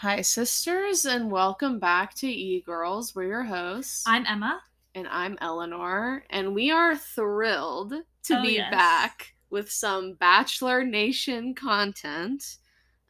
Hi, 0.00 0.20
sisters, 0.20 1.06
and 1.06 1.30
welcome 1.30 1.78
back 1.78 2.14
to 2.16 2.26
E 2.28 2.60
Girls. 2.60 3.14
We're 3.14 3.24
your 3.28 3.42
hosts. 3.44 4.04
I'm 4.06 4.26
Emma. 4.26 4.60
and 4.94 5.06
I'm 5.08 5.36
Eleanor, 5.40 6.24
and 6.30 6.54
we 6.54 6.70
are 6.70 6.96
thrilled 6.96 7.92
to 8.24 8.38
Oh, 8.38 8.42
be 8.42 8.54
yes. 8.54 8.70
back 8.70 9.34
with 9.50 9.70
some 9.70 10.14
Bachelor 10.14 10.84
Nation 10.84 11.54
content. 11.54 12.58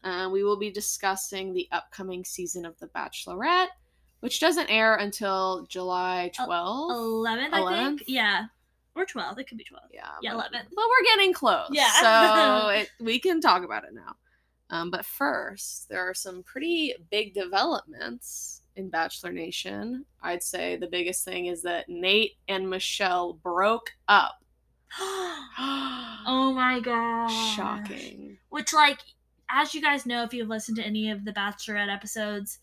Uh, 0.05 0.29
we 0.33 0.43
will 0.45 0.57
be 0.57 0.71
discussing 0.71 1.53
the 1.53 1.69
upcoming 1.73 2.25
season 2.25 2.65
of 2.65 2.79
The 2.79 2.89
Bachelorette, 2.89 3.69
which 4.21 4.41
doesn't 4.41 4.69
air 4.69 4.97
until 4.97 5.67
July 5.69 6.31
12th. 6.37 6.91
11th, 6.93 7.53
I 7.53 7.85
think. 7.85 8.05
Yeah. 8.07 8.45
Or 8.95 9.05
12th. 9.07 9.39
It 9.39 9.49
could 9.49 9.59
be 9.59 9.65
12th. 9.65 9.91
Yeah, 9.93 10.07
Yeah, 10.23 10.35
but, 10.35 10.53
11th. 10.53 10.67
but 10.75 10.85
we're 10.89 11.05
getting 11.05 11.33
close. 11.33 11.69
Yeah. 11.73 11.91
so 12.01 12.69
it, 12.81 12.91
we 13.01 13.19
can 13.21 13.41
talk 13.41 13.65
about 13.65 13.85
it 13.85 13.93
now. 13.95 14.15
Um, 14.71 14.91
but 14.91 15.05
first, 15.05 15.89
there 15.89 16.09
are 16.09 16.15
some 16.15 16.43
pretty 16.43 16.95
big 17.11 17.35
developments 17.35 18.63
in 18.75 18.91
Bachelor 18.91 19.33
Nation. 19.33 20.05
I'd 20.23 20.43
say 20.43 20.77
the 20.77 20.89
biggest 20.89 21.25
thing 21.25 21.47
is 21.47 21.63
that 21.63 21.89
Nate 21.89 22.33
and 22.49 22.69
Michelle 22.69 23.35
broke 23.35 23.91
up. 24.09 24.43
oh 24.99 26.53
my 26.55 26.81
god. 26.81 27.29
Shocking. 27.29 28.39
Which, 28.49 28.73
like, 28.73 28.99
as 29.51 29.75
you 29.75 29.81
guys 29.81 30.07
know, 30.07 30.23
if 30.23 30.35
you've 30.35 30.49
listened 30.49 30.77
to 30.79 30.85
any 30.85 31.11
of 31.11 31.25
the 31.25 31.33
Bachelorette 31.33 31.93
episodes, 31.93 32.59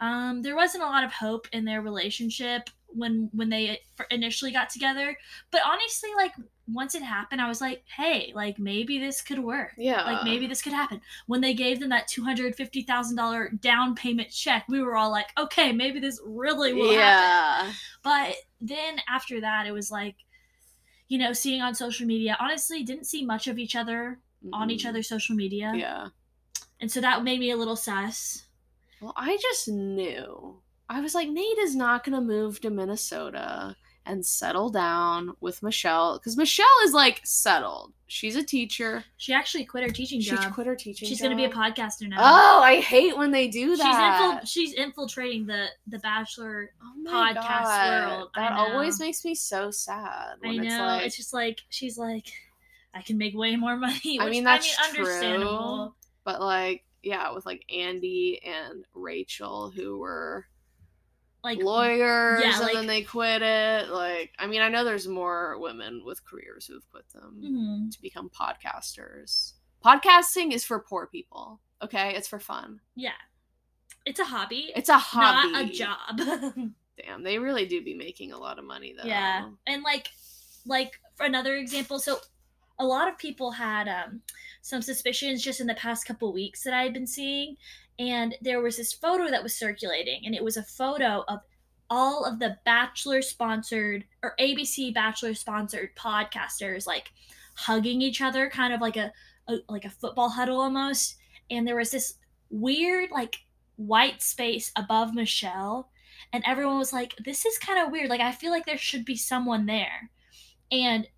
um, 0.00 0.42
there 0.42 0.56
wasn't 0.56 0.84
a 0.84 0.86
lot 0.86 1.04
of 1.04 1.12
hope 1.12 1.48
in 1.52 1.64
their 1.64 1.82
relationship 1.82 2.70
when 2.86 3.28
when 3.32 3.48
they 3.48 3.80
initially 4.10 4.52
got 4.52 4.70
together. 4.70 5.16
But 5.50 5.62
honestly, 5.66 6.10
like 6.16 6.32
once 6.70 6.94
it 6.94 7.02
happened, 7.02 7.40
I 7.40 7.48
was 7.48 7.60
like, 7.60 7.82
hey, 7.96 8.32
like 8.34 8.58
maybe 8.58 8.98
this 8.98 9.22
could 9.22 9.38
work. 9.38 9.72
Yeah. 9.78 10.02
Like 10.04 10.24
maybe 10.24 10.46
this 10.46 10.60
could 10.62 10.72
happen. 10.72 11.00
When 11.26 11.40
they 11.40 11.54
gave 11.54 11.80
them 11.80 11.88
that 11.90 12.08
two 12.08 12.22
hundred 12.22 12.54
fifty 12.54 12.82
thousand 12.82 13.16
dollar 13.16 13.50
down 13.60 13.94
payment 13.94 14.30
check, 14.30 14.64
we 14.68 14.82
were 14.82 14.96
all 14.96 15.10
like, 15.10 15.28
okay, 15.38 15.72
maybe 15.72 15.98
this 15.98 16.20
really 16.24 16.72
will 16.74 16.92
happen. 16.92 17.68
Yeah. 17.68 17.72
But 18.02 18.34
then 18.60 19.00
after 19.08 19.40
that, 19.40 19.66
it 19.66 19.72
was 19.72 19.90
like, 19.90 20.16
you 21.08 21.18
know, 21.18 21.32
seeing 21.32 21.62
on 21.62 21.74
social 21.74 22.06
media. 22.06 22.36
Honestly, 22.38 22.82
didn't 22.82 23.06
see 23.06 23.24
much 23.24 23.48
of 23.48 23.58
each 23.58 23.74
other 23.74 24.18
on 24.52 24.70
each 24.70 24.86
other's 24.86 25.08
social 25.08 25.34
media, 25.34 25.72
Yeah. 25.74 26.08
and 26.80 26.90
so 26.90 27.00
that 27.00 27.24
made 27.24 27.40
me 27.40 27.50
a 27.50 27.56
little 27.56 27.74
sus. 27.74 28.44
Well, 29.00 29.12
I 29.16 29.36
just 29.40 29.68
knew. 29.68 30.60
I 30.88 31.00
was 31.00 31.14
like, 31.14 31.28
Nate 31.28 31.58
is 31.58 31.74
not 31.74 32.04
going 32.04 32.14
to 32.14 32.20
move 32.20 32.60
to 32.60 32.70
Minnesota 32.70 33.74
and 34.08 34.24
settle 34.24 34.70
down 34.70 35.34
with 35.40 35.62
Michelle 35.62 36.18
because 36.18 36.36
Michelle 36.36 36.66
is 36.84 36.92
like 36.92 37.20
settled. 37.24 37.92
She's 38.06 38.36
a 38.36 38.42
teacher. 38.42 39.04
She 39.18 39.34
actually 39.34 39.66
quit 39.66 39.84
her 39.84 39.90
teaching 39.90 40.20
She 40.22 40.30
job. 40.30 40.54
quit 40.54 40.66
her 40.66 40.74
teaching. 40.74 41.06
She's 41.06 41.20
going 41.20 41.30
to 41.30 41.36
be 41.36 41.44
a 41.44 41.50
podcaster 41.50 42.08
now. 42.08 42.16
Oh, 42.18 42.62
I 42.62 42.80
hate 42.80 43.14
when 43.16 43.30
they 43.30 43.48
do 43.48 43.70
she's 43.76 43.78
that. 43.80 44.40
infil- 44.42 44.48
she's 44.48 44.72
infiltrating 44.72 45.46
the 45.46 45.66
the 45.86 45.98
Bachelor. 45.98 46.72
oh 46.82 46.92
podcast 47.06 47.34
God. 47.34 48.08
world. 48.10 48.30
That 48.34 48.52
always 48.52 48.98
makes 48.98 49.24
me 49.26 49.34
so 49.34 49.70
sad. 49.70 50.36
I 50.42 50.56
know. 50.56 50.96
It's, 50.96 51.06
It's, 51.06 51.16
just 51.18 51.34
like 51.34 51.60
she's 51.68 51.98
like, 51.98 52.26
I 52.94 53.02
can 53.02 53.18
make 53.18 53.36
way 53.36 53.56
more 53.56 53.76
money. 53.86 54.18
I 54.20 54.30
mean, 54.30 54.42
that's 54.44 54.74
understandable. 54.88 55.94
but 56.24 56.40
like, 56.40 56.84
yeah, 57.02 57.32
with 57.34 57.44
like 57.44 57.62
Andi 57.72 58.38
and 58.42 58.84
Rachel 58.94 59.70
who 59.70 59.98
were 59.98 60.46
Like 61.44 61.58
lawyers 61.62 62.42
yeah, 62.42 62.54
and 62.54 62.62
like- 62.62 62.74
then 62.74 62.86
they 62.86 63.02
quit 63.02 63.42
it. 63.42 63.88
Like, 63.90 64.32
I 64.38 64.46
mean, 64.46 64.60
I 64.60 64.68
know 64.68 64.84
there's 64.84 65.06
more 65.06 65.56
women 65.58 66.02
with 66.04 66.24
careers 66.24 66.66
who've 66.66 66.88
quit 66.90 67.08
them 67.10 67.40
mhm. 67.42 67.90
to 67.92 68.02
become 68.02 68.28
podcasters. 68.30 69.52
Podcasting 69.84 70.52
is 70.52 70.64
for 70.64 70.80
poor 70.80 71.06
people. 71.06 71.60
Okay, 71.82 72.14
it's 72.16 72.26
for 72.26 72.40
fun. 72.40 72.80
yeah, 72.96 73.12
it's 74.04 74.18
a 74.18 74.24
hobby. 74.24 74.72
It's 74.74 74.88
a 74.88 74.98
hobby, 74.98 75.52
not 75.52 75.64
a 75.64 75.72
job. 75.72 76.70
Damn, 77.06 77.22
they 77.22 77.38
really 77.38 77.66
do 77.66 77.82
be 77.82 77.94
making 77.94 78.32
a 78.32 78.38
lot 78.38 78.58
of 78.58 78.64
money 78.64 78.94
though. 78.96 79.08
Yeah. 79.08 79.48
And 79.66 79.82
like 79.82 80.08
like 80.66 80.98
for 81.14 81.24
another 81.24 81.56
example, 81.56 82.00
so 82.00 82.18
a 82.78 82.84
lot 82.84 83.08
of 83.08 83.18
people 83.18 83.52
had 83.52 83.86
um 83.86 84.22
some 84.62 84.82
suspicions 84.82 85.42
just 85.42 85.60
in 85.60 85.66
the 85.66 85.74
past 85.74 86.06
couple 86.06 86.32
weeks 86.32 86.62
that 86.64 86.74
I 86.74 86.82
had 86.82 86.92
been 86.92 87.06
seeing 87.06 87.56
and 87.98 88.36
there 88.40 88.60
was 88.60 88.76
this 88.76 88.92
photo 88.92 89.28
that 89.28 89.42
was 89.42 89.56
circulating 89.56 90.22
and 90.24 90.34
it 90.34 90.44
was 90.44 90.56
a 90.56 90.62
photo 90.62 91.24
of 91.28 91.40
all 91.90 92.24
of 92.24 92.38
the 92.38 92.56
bachelor 92.64 93.22
sponsored 93.22 94.04
or 94.22 94.34
ABC 94.38 94.92
bachelor 94.92 95.34
sponsored 95.34 95.94
podcasters 95.96 96.86
like 96.86 97.10
hugging 97.56 98.02
each 98.02 98.20
other 98.20 98.48
kind 98.50 98.72
of 98.72 98.80
like 98.80 98.96
a, 98.96 99.10
a 99.48 99.56
like 99.68 99.84
a 99.84 99.90
football 99.90 100.28
huddle 100.28 100.60
almost. 100.60 101.16
And 101.50 101.66
there 101.66 101.76
was 101.76 101.90
this 101.90 102.14
weird 102.50 103.10
like 103.10 103.36
white 103.76 104.22
space 104.22 104.70
above 104.76 105.14
Michelle 105.14 105.90
and 106.32 106.42
everyone 106.46 106.78
was 106.78 106.92
like 106.92 107.14
this 107.24 107.46
is 107.46 107.58
kind 107.58 107.78
of 107.78 107.90
weird. 107.90 108.10
Like 108.10 108.20
i 108.20 108.32
feel 108.32 108.50
like 108.50 108.66
there 108.66 108.78
should 108.78 109.04
be 109.04 109.16
someone 109.16 109.66
there. 109.66 110.10
And 110.70 111.08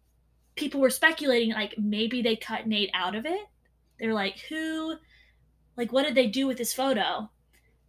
people 0.54 0.80
were 0.80 0.90
speculating 0.90 1.52
like 1.52 1.74
maybe 1.78 2.22
they 2.22 2.36
cut 2.36 2.66
nate 2.68 2.90
out 2.94 3.16
of 3.16 3.26
it. 3.26 3.46
They're 3.98 4.14
like 4.14 4.38
who 4.48 4.96
like 5.80 5.92
what 5.92 6.04
did 6.04 6.14
they 6.14 6.26
do 6.26 6.46
with 6.46 6.58
this 6.58 6.72
photo 6.72 7.28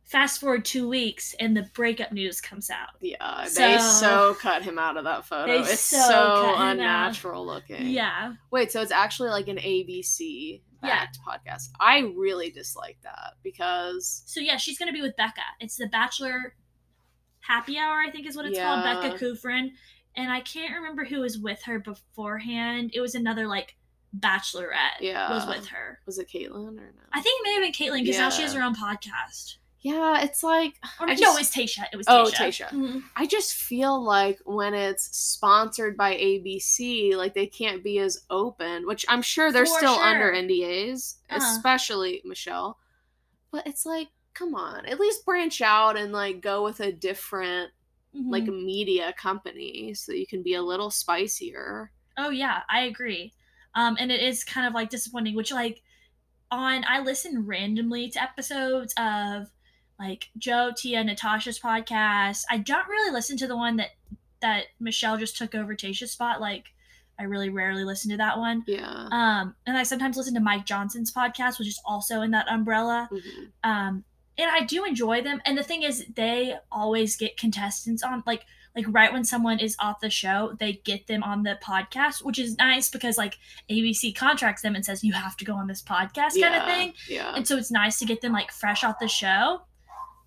fast 0.06 0.40
forward 0.42 0.66
two 0.66 0.88
weeks 0.90 1.36
and 1.40 1.56
the 1.56 1.64
breakup 1.74 2.12
news 2.12 2.42
comes 2.42 2.70
out 2.70 2.90
Yeah, 3.02 3.44
they 3.56 3.78
So- 3.78 4.00
so 4.02 4.34
cut 4.40 4.62
him 4.64 4.78
out 4.80 4.98
of 4.98 5.04
that 5.06 5.26
photo. 5.26 5.52
They 5.64 5.72
It's 5.72 5.80
so 5.82 5.98
so, 5.98 6.12
cut 6.12 6.54
him 6.54 6.56
out. 6.60 6.72
unnatural 6.72 7.46
looking. 7.46 7.88
yeah 7.88 8.34
Wait, 8.52 8.72
so 8.72 8.82
it's 8.82 8.92
actually 8.92 9.30
like 9.30 9.48
an 9.48 9.58
ABC 9.58 10.62
Yeah. 10.84 10.90
backed 11.06 11.20
podcast. 11.26 11.70
I 11.80 12.00
really 12.18 12.50
dislike 12.50 12.98
that 13.04 13.34
because 13.44 14.24
so 14.26 14.40
yeah 14.40 14.58
she's 14.58 14.78
gonna 14.80 14.92
be 14.94 15.02
with 15.02 15.16
becca 15.16 15.42
it's 15.60 15.78
the 15.78 15.88
bachelor 15.88 16.56
happy 17.42 17.78
hour 17.78 18.00
i 18.06 18.10
think 18.12 18.28
is 18.28 18.36
what 18.36 18.46
it's 18.46 18.60
called 18.60 18.84
becca 18.84 19.18
kufrin 19.18 19.70
and 20.16 20.32
i 20.32 20.40
can't 20.42 20.74
remember 20.76 21.04
who 21.06 21.20
was 21.22 21.38
with 21.40 21.62
her 21.64 21.80
beforehand 21.80 22.92
it 22.94 23.02
was 23.02 23.16
another 23.16 23.48
like 23.48 23.76
bachelorette 24.18 25.00
Yeah. 25.00 25.30
was 25.30 25.48
with 25.48 25.68
her 25.68 26.00
was 26.06 26.18
it 26.20 26.28
Kaitlyn 26.28 26.68
or 26.78 26.94
no? 26.94 27.02
I 27.14 27.22
think 27.22 27.40
it 27.40 27.44
may 27.44 27.54
have 27.54 27.64
been 27.64 27.72
Kaitlyn 27.88 28.04
because 28.04 28.18
now 28.18 28.30
she 28.30 28.42
has 28.42 28.54
her 28.54 28.62
own 28.62 28.76
podcast. 28.76 29.56
yeah, 29.80 30.22
it's 30.22 30.44
like 30.44 30.76
Or 31.00 31.10
I 31.10 31.16
no, 31.16 31.34
it 31.34 31.40
was 31.40 31.50
Tasha. 31.52 31.86
It 31.92 31.96
was 31.98 32.06
Oh, 32.10 32.30
Tasha. 32.32 32.68
Tasha. 32.68 32.70
Mhm. 32.70 33.04
I 33.16 33.26
just 33.26 33.54
feel 33.54 34.02
like 34.04 34.40
when 34.46 34.74
it's 34.74 35.16
sponsored 35.18 35.96
by 35.98 36.16
ABC, 36.16 37.16
like 37.16 37.34
they 37.34 37.48
can't 37.48 37.84
be 37.84 38.00
as 38.00 38.26
open, 38.30 38.86
which 38.86 39.06
I'm 39.10 39.22
sure 39.22 39.52
they're 39.52 39.66
For 39.66 39.78
still 39.78 39.96
sure. 39.96 40.04
under 40.04 40.32
NDAs, 40.34 41.16
Uh-huh. 41.30 41.40
especially 41.56 42.22
Michelle. 42.26 42.78
But 43.52 43.66
it's 43.66 43.86
like, 43.86 44.10
come 44.34 44.56
on, 44.56 44.86
at 44.86 45.00
least 45.00 45.26
branch 45.26 45.62
out 45.62 45.98
and 45.98 46.12
like 46.14 46.42
go 46.42 46.64
with 46.64 46.80
a 46.80 46.92
different 46.92 47.72
like 48.14 48.44
Mhm. 48.44 48.66
media 48.66 49.14
company 49.18 49.94
so 49.94 50.12
you 50.12 50.28
can 50.28 50.44
be 50.44 50.54
a 50.56 50.62
little 50.62 50.92
spicier. 50.92 51.92
oh 52.18 52.30
yeah, 52.30 52.64
I 52.70 52.82
agree. 52.82 53.34
Um, 53.76 53.96
and 54.00 54.12
it 54.12 54.22
is 54.22 54.44
kind 54.44 54.68
of 54.68 54.74
like 54.74 54.90
disappointing, 54.90 55.36
which 55.36 55.52
like 55.52 55.82
on 56.50 56.84
I 56.88 57.00
listen 57.00 57.46
randomly 57.46 58.10
to 58.10 58.22
episodes 58.22 58.94
of 58.98 59.48
like 60.00 60.30
Joe, 60.38 60.72
Tia, 60.76 61.04
Natasha's 61.04 61.60
podcast. 61.60 62.44
I 62.50 62.58
don't 62.58 62.88
really 62.88 63.14
listen 63.14 63.38
to 63.38 63.48
the 63.48 63.56
one 63.58 63.78
that 63.78 63.92
that 64.42 64.66
Michelle 64.80 65.18
just 65.18 65.38
took 65.38 65.54
over 65.56 65.76
Tasha's 65.76 66.12
spot. 66.12 66.42
Like 66.42 66.66
I 67.20 67.24
really 67.24 67.50
rarely 67.50 67.84
listen 67.84 68.10
to 68.12 68.18
that 68.18 68.40
one. 68.40 68.64
Yeah. 68.68 69.08
Um, 69.12 69.56
and 69.68 69.78
I 69.78 69.84
sometimes 69.84 70.18
listen 70.18 70.34
to 70.34 70.40
Mike 70.40 70.66
Johnson's 70.66 71.14
podcast, 71.14 71.60
which 71.60 71.68
is 71.68 71.80
also 71.86 72.22
in 72.22 72.32
that 72.32 72.48
umbrella. 72.50 73.10
Mhm. 73.12 73.52
um 73.64 74.04
and 74.38 74.50
i 74.50 74.62
do 74.64 74.86
enjoy 74.86 75.22
them 75.22 75.42
and 75.46 75.58
the 75.58 75.62
thing 75.62 75.84
is 75.84 76.06
they 76.16 76.56
always 76.72 77.18
get 77.18 77.36
contestants 77.38 78.02
on 78.02 78.24
like 78.26 78.46
like 78.76 78.86
right 78.90 79.12
when 79.12 79.24
someone 79.26 79.60
is 79.60 79.76
off 79.80 80.00
the 80.00 80.10
show 80.10 80.56
they 80.60 80.74
get 80.86 81.06
them 81.08 81.24
on 81.24 81.44
the 81.44 81.58
podcast 81.64 82.24
which 82.24 82.40
is 82.40 82.58
nice 82.58 82.90
because 82.90 83.18
like 83.18 83.38
abc 83.70 84.16
contracts 84.16 84.62
them 84.62 84.76
and 84.76 84.86
says 84.86 85.04
you 85.04 85.14
have 85.14 85.36
to 85.38 85.44
go 85.46 85.54
on 85.54 85.68
this 85.68 85.82
podcast 85.82 86.40
kind 86.40 86.56
of 86.56 86.64
thing 86.66 86.94
Yeah. 87.10 87.34
and 87.36 87.46
so 87.48 87.58
it's 87.58 87.72
nice 87.72 88.00
to 88.00 88.06
get 88.06 88.22
them 88.22 88.32
like 88.34 88.52
fresh 88.52 88.84
off 88.84 88.96
the 89.00 89.08
show 89.08 89.62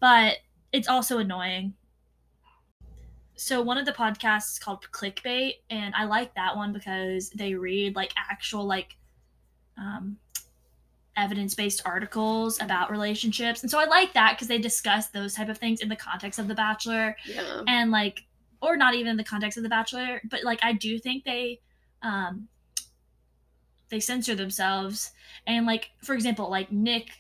but 0.01 0.37
it's 0.73 0.89
also 0.89 1.19
annoying 1.19 1.75
so 3.37 3.61
one 3.63 3.79
of 3.79 3.87
the 3.87 3.93
podcasts 3.93 4.53
is 4.53 4.59
called 4.59 4.87
clickbait 4.93 5.55
and 5.71 5.95
i 5.95 6.05
like 6.05 6.35
that 6.35 6.55
one 6.57 6.73
because 6.73 7.31
they 7.31 7.55
read 7.55 7.97
like 7.97 8.13
actual 8.31 8.65
like 8.65 8.97
um 9.79 10.17
evidence-based 11.17 11.81
articles 11.85 12.61
about 12.61 12.91
relationships 12.91 13.63
and 13.63 13.71
so 13.71 13.79
i 13.79 13.85
like 13.85 14.13
that 14.15 14.33
because 14.35 14.49
they 14.49 14.59
discuss 14.59 15.09
those 15.09 15.35
type 15.35 15.49
of 15.49 15.57
things 15.59 15.81
in 15.81 15.89
the 15.89 15.97
context 15.97 16.39
of 16.39 16.49
the 16.49 16.55
bachelor 16.55 17.17
Yeah. 17.25 17.63
and 17.69 17.91
like 17.91 18.23
or 18.65 18.77
not 18.77 18.95
even 18.95 19.09
in 19.09 19.17
the 19.17 19.25
context 19.25 19.57
of 19.57 19.63
the 19.63 19.69
bachelor 19.69 20.21
but 20.31 20.43
like 20.43 20.59
i 20.63 20.73
do 20.73 20.99
think 20.99 21.25
they 21.25 21.61
um 22.03 22.49
they 23.95 24.01
censor 24.01 24.35
themselves. 24.35 25.13
And 25.47 25.67
like 25.67 25.91
for 26.03 26.15
example 26.15 26.51
like 26.51 26.73
nick 26.73 27.11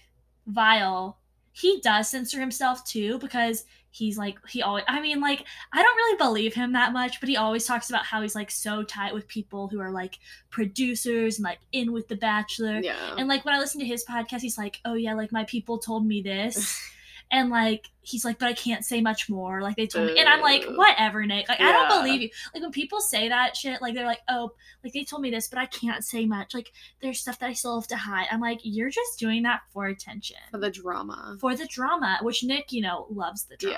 viall 0.50 1.16
he 1.52 1.80
does 1.82 2.08
censor 2.08 2.40
himself 2.40 2.84
too 2.84 3.18
because 3.18 3.64
he's 3.90 4.18
like 4.18 4.36
he 4.48 4.60
always 4.60 4.82
i 4.88 5.00
mean 5.00 5.20
like 5.20 5.44
i 5.72 5.82
don't 5.82 5.96
really 5.96 6.16
believe 6.16 6.52
him 6.52 6.72
that 6.72 6.92
much 6.92 7.20
but 7.20 7.28
he 7.28 7.36
always 7.36 7.64
talks 7.64 7.90
about 7.90 8.04
how 8.04 8.20
he's 8.20 8.34
like 8.34 8.50
so 8.50 8.82
tight 8.82 9.14
with 9.14 9.28
people 9.28 9.68
who 9.68 9.80
are 9.80 9.92
like 9.92 10.18
producers 10.50 11.36
and 11.36 11.44
like 11.44 11.60
in 11.72 11.92
with 11.92 12.08
the 12.08 12.16
bachelor. 12.16 12.80
Yeah. 12.82 13.14
and 13.16 13.28
like 13.28 13.44
when 13.44 13.54
i 13.54 13.58
listen 13.58 13.78
to 13.80 13.86
his 13.86 14.04
podcast 14.04 14.40
he's 14.40 14.58
like 14.58 14.80
oh 14.84 14.94
yeah 14.94 15.14
like 15.14 15.30
my 15.32 15.44
people 15.44 15.78
told 15.78 16.04
me 16.04 16.22
this 16.22 16.80
and 17.34 17.50
like 17.50 17.88
he's 18.00 18.24
like, 18.24 18.38
but 18.38 18.46
I 18.46 18.52
can't 18.52 18.84
say 18.84 19.00
much 19.00 19.28
more. 19.28 19.60
Like 19.62 19.76
they 19.76 19.86
told 19.86 20.06
me, 20.12 20.18
and 20.20 20.28
I'm 20.28 20.40
like, 20.42 20.64
whatever, 20.66 21.24
Nick. 21.26 21.48
Like 21.48 21.60
I 21.60 21.72
don't 21.72 21.88
believe 22.02 22.22
you. 22.22 22.28
Like 22.54 22.62
when 22.62 22.70
people 22.70 23.00
say 23.00 23.28
that 23.28 23.56
shit, 23.56 23.82
like 23.82 23.94
they're 23.94 24.06
like, 24.06 24.20
oh, 24.28 24.52
like 24.84 24.92
they 24.92 25.02
told 25.04 25.22
me 25.22 25.30
this, 25.30 25.48
but 25.48 25.58
I 25.58 25.66
can't 25.66 26.04
say 26.04 26.24
much. 26.26 26.54
Like 26.54 26.70
there's 27.02 27.18
stuff 27.20 27.38
that 27.40 27.48
I 27.48 27.52
still 27.54 27.80
have 27.80 27.88
to 27.88 27.96
hide. 27.96 28.26
I'm 28.30 28.40
like, 28.40 28.60
you're 28.62 28.90
just 28.90 29.18
doing 29.18 29.42
that 29.42 29.62
for 29.72 29.86
attention, 29.86 30.36
For 30.52 30.58
the 30.58 30.70
drama. 30.70 31.36
for 31.40 31.56
the 31.56 31.66
drama, 31.66 32.18
which 32.22 32.44
Nick, 32.44 32.70
you 32.72 32.82
know, 32.82 33.06
loves 33.10 33.44
the 33.46 33.56
drama, 33.56 33.76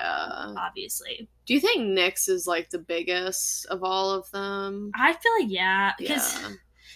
Yeah. 0.54 0.62
obviously. 0.62 1.28
Do 1.46 1.54
you 1.54 1.60
think 1.60 1.82
Nick's 1.86 2.28
is 2.28 2.46
like 2.46 2.70
the 2.70 2.78
biggest 2.80 3.64
of 3.66 3.82
all 3.82 4.10
of 4.10 4.30
them? 4.32 4.90
I 4.94 5.14
feel 5.14 5.32
like 5.40 5.50
yeah, 5.50 5.92
because. 5.98 6.38
Yeah. 6.42 6.48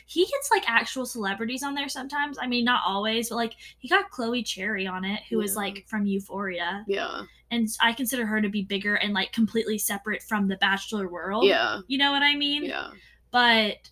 He 0.06 0.22
gets 0.24 0.50
like 0.50 0.64
actual 0.68 1.06
celebrities 1.06 1.62
on 1.62 1.74
there 1.74 1.88
sometimes. 1.88 2.38
I 2.40 2.46
mean, 2.46 2.64
not 2.64 2.82
always, 2.86 3.28
but 3.28 3.36
like 3.36 3.54
he 3.78 3.88
got 3.88 4.10
Chloe 4.10 4.42
Cherry 4.42 4.86
on 4.86 5.04
it, 5.04 5.20
who 5.28 5.40
is 5.40 5.52
Yeah. 5.52 5.56
like 5.58 5.84
from 5.88 6.06
Euphoria. 6.06 6.84
Yeah. 6.88 7.22
and 7.50 7.68
I 7.80 7.92
consider 7.92 8.26
her 8.26 8.40
to 8.40 8.48
be 8.48 8.62
bigger 8.62 8.94
and 8.96 9.12
like 9.12 9.32
completely 9.32 9.76
separate 9.78 10.22
from 10.22 10.46
the 10.48 10.56
Bachelor 10.56 11.08
world. 11.08 11.44
Yeah. 11.44 11.80
You 11.88 11.98
know 11.98 12.12
what 12.12 12.22
I 12.22 12.34
mean? 12.36 12.64
Yeah. 12.64 12.90
But 13.30 13.90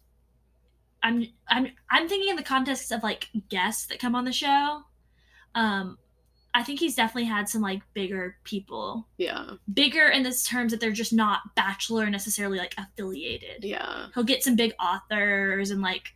I'm 1.02 1.26
I'm 1.48 1.68
I'm 1.90 2.08
thinking 2.08 2.30
in 2.30 2.36
the 2.36 2.42
context 2.42 2.90
of 2.92 3.02
like 3.02 3.28
guests 3.48 3.86
that 3.86 3.98
come 4.00 4.14
on 4.14 4.24
the 4.24 4.32
show. 4.32 4.82
Um 5.54 5.98
I 6.54 6.62
think 6.64 6.80
he's 6.80 6.94
definitely 6.94 7.28
had 7.28 7.48
some 7.48 7.62
like 7.62 7.82
bigger 7.94 8.36
people. 8.44 9.06
Yeah. 9.16 9.50
Bigger 9.72 10.08
in 10.08 10.22
this 10.22 10.42
terms 10.44 10.72
that 10.72 10.80
they're 10.80 10.90
just 10.92 11.12
not 11.12 11.40
bachelor 11.54 12.08
necessarily 12.10 12.58
like 12.58 12.74
affiliated. 12.78 13.64
Yeah. 13.64 14.06
He'll 14.14 14.24
get 14.24 14.42
some 14.42 14.56
big 14.56 14.72
authors 14.80 15.70
and 15.70 15.82
like 15.82 16.14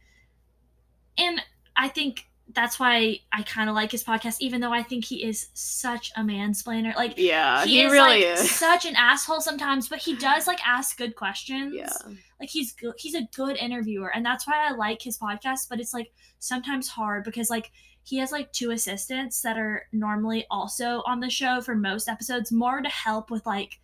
and 1.19 1.41
I 1.77 1.89
think 1.89 2.25
that's 2.55 2.79
why 2.81 3.19
I 3.33 3.43
kind 3.45 3.69
of 3.71 3.75
like 3.75 3.93
his 3.93 4.05
podcast, 4.05 4.37
even 4.41 4.61
though 4.61 4.73
I 4.73 4.83
think 4.83 5.05
he 5.05 5.25
is 5.25 5.49
such 5.55 6.11
a 6.17 6.21
mansplainer. 6.21 6.95
Like 6.97 7.15
Yeah. 7.17 7.65
he, 7.65 7.73
He, 7.79 7.83
is 7.83 7.93
really 7.93 8.23
like 8.23 8.39
is. 8.41 8.51
such 8.51 8.85
an 8.85 8.97
asshole 8.97 9.41
sometimes, 9.41 9.89
but 9.89 9.99
he 10.01 10.17
does 10.17 10.47
like 10.47 10.61
ask 10.67 10.97
good 10.99 11.15
questions. 11.15 11.75
Yeah. 11.77 11.93
Like 12.41 12.49
he's 12.51 12.73
good 12.73 12.95
he's 12.99 13.15
a 13.15 13.29
good 13.37 13.57
interviewer 13.59 14.11
and 14.15 14.25
that's 14.27 14.47
why 14.47 14.67
I 14.69 14.73
like 14.73 15.01
his 15.03 15.19
podcast, 15.19 15.69
but 15.69 15.79
it's 15.79 15.95
like 15.95 16.13
sometimes 16.41 16.89
hard 16.89 17.25
because 17.25 17.49
like 17.51 17.71
he 18.05 18.19
has 18.19 18.33
like 18.33 18.53
two 18.53 18.71
assistants 18.71 19.43
that 19.43 19.59
are 19.59 19.87
normally 19.93 20.47
also 20.51 21.03
on 21.07 21.21
the 21.21 21.31
show 21.31 21.61
for 21.61 21.75
most 21.75 22.09
episodes 22.09 22.51
more 22.51 22.81
to 22.81 22.89
help 22.89 23.31
with 23.31 23.47
like 23.47 23.79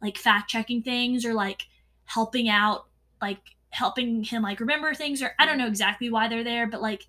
like 0.00 0.16
fact 0.16 0.48
checking 0.50 0.82
things 0.82 1.24
or 1.24 1.34
like 1.34 1.66
helping 2.04 2.48
out 2.48 2.86
like 3.20 3.40
helping 3.70 4.22
him 4.22 4.42
like 4.42 4.60
remember 4.60 4.94
things 4.94 5.22
or 5.22 5.32
I 5.38 5.46
don't 5.46 5.58
know 5.58 5.66
exactly 5.66 6.10
why 6.10 6.28
they're 6.28 6.44
there, 6.44 6.66
but 6.66 6.80
like 6.80 7.06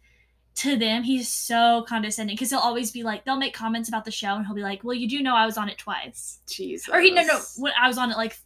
to 0.55 0.77
them 0.77 1.03
he's 1.03 1.27
so 1.27 1.85
condescending 1.87 2.35
because 2.35 2.49
he'll 2.49 2.59
always 2.59 2.89
be 2.89 3.03
like 3.03 3.25
they'll 3.25 3.35
make 3.35 3.53
comments 3.53 3.89
about 3.89 4.05
the 4.05 4.11
show 4.11 4.35
and 4.35 4.45
he'll 4.45 4.55
be 4.55 4.63
like, 4.63 4.83
"Well, 4.83 4.95
you 4.95 5.07
do 5.07 5.21
know 5.21 5.35
I 5.35 5.45
was 5.45 5.57
on 5.57 5.69
it 5.69 5.77
twice," 5.77 6.39
Jesus. 6.49 6.89
or 6.89 6.99
he 7.01 7.11
no 7.11 7.23
no 7.23 7.39
when 7.57 7.73
I 7.79 7.87
was 7.87 7.97
on 7.97 8.09
it 8.09 8.17
like 8.17 8.37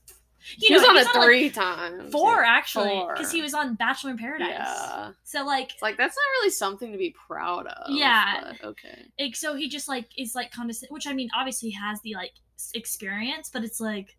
you 0.57 0.67
he 0.67 0.73
know 0.73 0.79
was 0.79 0.87
on 0.87 0.97
it 0.97 1.05
like, 1.05 1.25
three 1.25 1.49
times. 1.49 2.11
four 2.11 2.41
yeah. 2.41 2.47
actually 2.47 3.03
because 3.13 3.31
he 3.31 3.41
was 3.41 3.53
on 3.53 3.75
Bachelor 3.75 4.11
in 4.11 4.17
Paradise. 4.17 4.47
Yeah. 4.49 5.11
So 5.23 5.45
like, 5.45 5.73
It's 5.73 5.81
like 5.81 5.97
that's 5.97 6.15
not 6.15 6.39
really 6.39 6.49
something 6.51 6.91
to 6.91 6.97
be 6.97 7.11
proud 7.27 7.67
of. 7.67 7.91
Yeah. 7.91 8.53
okay. 8.63 9.05
like, 9.19 9.35
so 9.35 9.55
he 9.55 9.67
just 9.69 9.87
like 9.87 10.07
is 10.17 10.35
like 10.35 10.51
condescending, 10.51 10.93
which 10.93 11.07
I 11.07 11.13
mean, 11.13 11.29
obviously 11.35 11.69
he 11.69 11.75
has 11.75 12.01
the 12.01 12.13
like 12.15 12.31
experience, 12.73 13.49
but 13.51 13.63
it's 13.63 13.79
like 13.79 14.17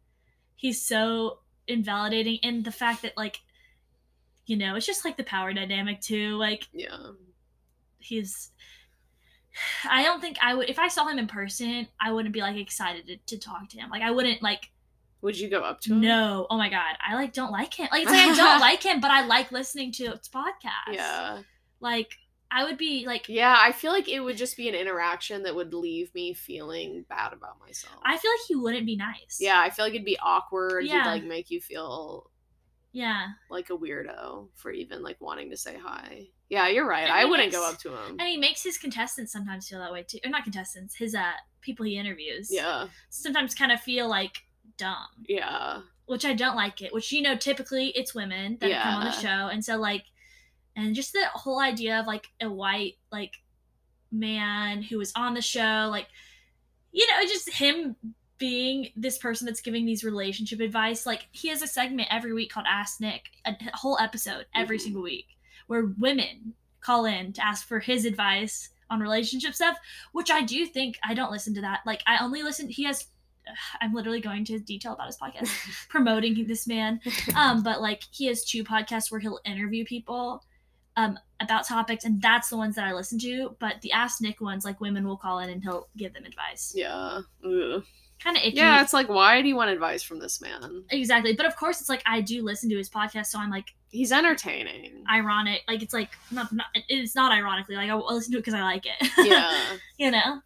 he's 0.57 0.81
so 0.83 1.39
invalidating, 1.69 2.39
and 2.43 2.65
the 2.65 2.73
fact 2.73 3.03
that 3.03 3.17
like, 3.17 3.41
you 4.47 4.57
know, 4.57 4.75
it's 4.77 4.87
just 4.87 5.05
like 5.05 5.17
the 5.17 5.25
power 5.25 5.53
dynamic 5.53 6.01
too. 6.01 6.37
Like 6.37 6.69
Yeah. 6.73 6.97
he's. 7.99 8.51
I 9.91 10.03
don't 10.03 10.21
think 10.21 10.37
I 10.43 10.55
would 10.55 10.69
if 10.69 10.79
I 10.79 10.89
saw 10.89 11.07
him 11.09 11.19
in 11.19 11.27
person. 11.27 11.89
I 12.01 12.13
wouldn't 12.13 12.35
be 12.35 12.41
like 12.41 12.57
excited 12.57 13.07
to, 13.07 13.17
to 13.37 13.39
talk 13.39 13.69
to 13.71 13.79
him. 13.79 13.91
Like 13.91 14.03
I 14.03 14.11
wouldn't 14.11 14.43
like 14.43 14.71
Would 15.23 15.39
you 15.39 15.49
go 15.51 15.61
up 15.61 15.81
to 15.83 15.93
him? 15.93 16.01
no. 16.01 16.47
Oh 16.51 16.57
my 16.57 16.69
god, 16.71 16.97
I 17.07 17.15
like 17.15 17.33
don't 17.33 17.53
like 17.53 17.75
him. 17.75 17.89
Like 17.93 18.03
it's 18.03 18.11
like 18.11 18.29
I 18.31 18.35
don't 18.37 18.61
like 18.69 18.83
him, 18.83 19.01
but 19.01 19.11
I 19.11 19.25
like 19.27 19.53
listening 19.53 19.93
to 19.93 20.11
his 20.11 20.29
podcast. 20.29 20.93
Yeah. 20.95 21.43
Like 21.81 22.17
I 22.51 22.65
would 22.65 22.79
be 22.79 23.05
like 23.07 23.29
Yeah, 23.29 23.57
I 23.59 23.73
feel 23.73 23.93
like 23.93 24.09
it 24.09 24.21
would 24.21 24.37
just 24.37 24.57
be 24.57 24.69
an 24.69 24.75
interaction 24.75 25.43
that 25.45 25.55
would 25.55 25.73
leave 25.75 26.13
me 26.15 26.33
feeling 26.35 27.05
bad 27.09 27.33
about 27.33 27.61
myself. 27.61 27.95
I 28.05 28.17
feel 28.17 28.31
like 28.31 28.41
he 28.49 28.57
wouldn't 28.57 28.87
be 28.87 28.97
nice. 28.97 29.39
yeah, 29.41 29.61
I 29.61 29.71
feel 29.71 29.85
like 29.85 29.95
it'd 29.95 30.05
be 30.05 30.19
awkward. 30.19 30.85
Yeah. 30.87 31.05
He'd 31.05 31.09
like 31.11 31.25
make 31.25 31.51
you 31.51 31.61
feel 31.61 32.31
Yeah. 32.93 33.27
like 33.51 33.71
a 33.71 33.77
weirdo 33.77 34.49
for 34.57 34.71
even 34.73 35.03
like 35.03 35.21
wanting 35.21 35.51
to 35.51 35.57
say 35.57 35.77
hi. 35.81 36.27
Yeah, 36.49 36.67
you're 36.67 36.89
right. 36.89 37.05
And 37.05 37.13
I 37.13 37.25
wouldn't 37.25 37.49
makes- 37.53 37.57
go 37.57 37.69
up 37.69 37.79
to 37.81 37.91
him. 37.91 38.17
And 38.19 38.29
he 38.29 38.37
makes 38.37 38.65
his 38.65 38.79
contestants 38.79 39.31
sometimes 39.33 39.69
feel 39.69 39.79
that 39.79 39.93
way 39.93 40.03
too. 40.03 40.19
Or 40.25 40.31
not 40.31 40.43
contestants, 40.43 40.97
his 40.97 41.15
uh 41.15 41.33
people 41.61 41.87
he 41.87 41.97
interviews. 41.99 42.49
Yeah. 42.51 42.89
Sometimes 43.11 43.55
kind 43.55 43.71
of 43.71 43.81
feel 43.81 44.09
like 44.09 44.39
dumb. 44.81 45.07
Yeah. 45.29 45.81
Which 46.07 46.25
I 46.25 46.33
don't 46.33 46.57
like 46.57 46.81
it. 46.83 46.93
Which 46.93 47.13
you 47.13 47.23
know, 47.23 47.37
typically 47.37 47.89
it's 47.89 48.15
women 48.15 48.57
that 48.61 48.83
come 48.83 48.95
on 48.97 49.05
the 49.05 49.13
show. 49.13 49.49
And 49.53 49.65
so 49.65 49.77
like 49.77 50.05
and 50.77 50.95
just 50.95 51.13
the 51.13 51.25
whole 51.35 51.61
idea 51.61 52.01
of 52.01 52.07
like 52.07 52.27
a 52.41 52.51
white 52.51 52.95
like 53.13 53.35
man 54.13 54.83
who 54.83 54.99
was 54.99 55.13
on 55.17 55.35
the 55.35 55.43
show, 55.43 55.89
like 55.91 56.09
you 56.93 57.07
know, 57.07 57.23
just 57.27 57.51
him 57.53 57.95
being 58.39 58.89
this 58.97 59.19
person 59.19 59.47
that's 59.47 59.61
giving 59.61 59.85
these 59.85 60.03
relationship 60.03 60.61
advice. 60.61 61.07
Like 61.07 61.29
he 61.31 61.49
has 61.49 61.63
a 61.63 61.67
segment 61.67 62.09
every 62.11 62.33
week 62.33 62.51
called 62.53 62.67
Ask 62.69 63.01
Nick, 63.01 63.25
a 63.45 63.55
whole 63.75 63.99
episode 64.01 64.47
every 64.55 64.79
Mhm. 64.79 64.83
single 64.83 65.03
week, 65.03 65.27
where 65.67 65.93
women 65.99 66.55
call 66.81 67.05
in 67.05 67.33
to 67.35 67.45
ask 67.47 67.69
for 67.69 67.79
his 67.79 68.05
advice 68.07 68.71
on 68.89 68.99
relationship 68.99 69.55
stuff, 69.55 69.77
which 70.13 70.31
I 70.31 70.41
do 70.43 70.67
think 70.67 70.99
I 71.05 71.15
don't 71.15 71.31
listen 71.31 71.55
to 71.55 71.61
that. 71.61 71.81
Like 71.87 72.03
I 72.07 72.17
only 72.25 72.43
listen. 72.43 72.69
He 72.69 72.83
has. 72.85 73.07
I'm 73.81 73.95
literally 73.95 74.21
going 74.21 74.45
to 74.47 74.59
detail 74.59 74.93
about 74.93 75.07
his 75.07 75.17
podcast, 75.17 75.51
promoting 75.89 76.47
this 76.47 76.67
man. 76.67 77.01
Um, 77.35 77.63
but 77.65 77.81
like 77.81 78.03
he 78.11 78.27
has 78.27 78.45
two 78.45 78.65
podcasts 78.65 79.11
where 79.11 79.21
he'll 79.21 79.41
interview 79.45 79.85
people 79.85 80.43
um 80.97 81.19
about 81.41 81.67
topics, 81.67 82.05
and 82.05 82.21
that's 82.21 82.51
the 82.51 82.57
ones 82.57 82.75
that 82.77 82.85
I 82.87 82.93
listen 82.93 83.19
to. 83.21 83.57
But 83.59 83.81
the 83.83 83.93
Ask 83.93 84.21
Nick 84.21 84.41
ones, 84.41 84.65
like 84.65 84.81
women 84.81 85.07
will 85.07 85.17
call 85.17 85.39
in 85.39 85.51
and 85.51 85.63
he'll 85.63 85.89
give 85.97 86.13
them 86.13 86.25
advice. 86.25 86.73
yeah. 86.75 87.21
Ugh. 87.45 87.83
Kind 88.23 88.37
of 88.37 88.43
icky. 88.43 88.59
Yeah, 88.59 88.83
it's 88.83 88.93
like 88.93 89.09
why 89.09 89.41
do 89.41 89.49
you 89.49 89.57
want 89.57 89.71
advice 89.71 90.03
from 90.03 90.19
this 90.19 90.43
man? 90.43 90.85
exactly. 90.91 91.33
But 91.35 91.47
of 91.47 91.57
course, 91.57 91.81
it's 91.81 91.89
like 91.89 92.03
I 92.05 92.21
do 92.21 92.43
listen 92.43 92.69
to 92.69 92.77
his 92.77 92.91
podcast, 92.91 93.27
so 93.27 93.39
I'm 93.39 93.51
like 93.51 93.75
He's 93.89 94.13
entertaining. 94.13 95.05
ironic. 95.11 95.63
Like 95.67 95.83
it's 95.83 95.95
like 95.95 96.11
not, 96.31 96.53
not 96.53 96.67
it's 96.89 97.15
not 97.15 97.33
ironically. 97.33 97.77
Like 97.77 97.89
I 97.89 97.95
listen 97.95 98.33
to 98.33 98.39
it 98.39 98.43
because 98.43 98.55
I 98.55 98.63
like 98.63 98.85
it. 98.85 99.11
yeah. 99.27 99.77
you 99.99 100.11
know. 100.11 100.43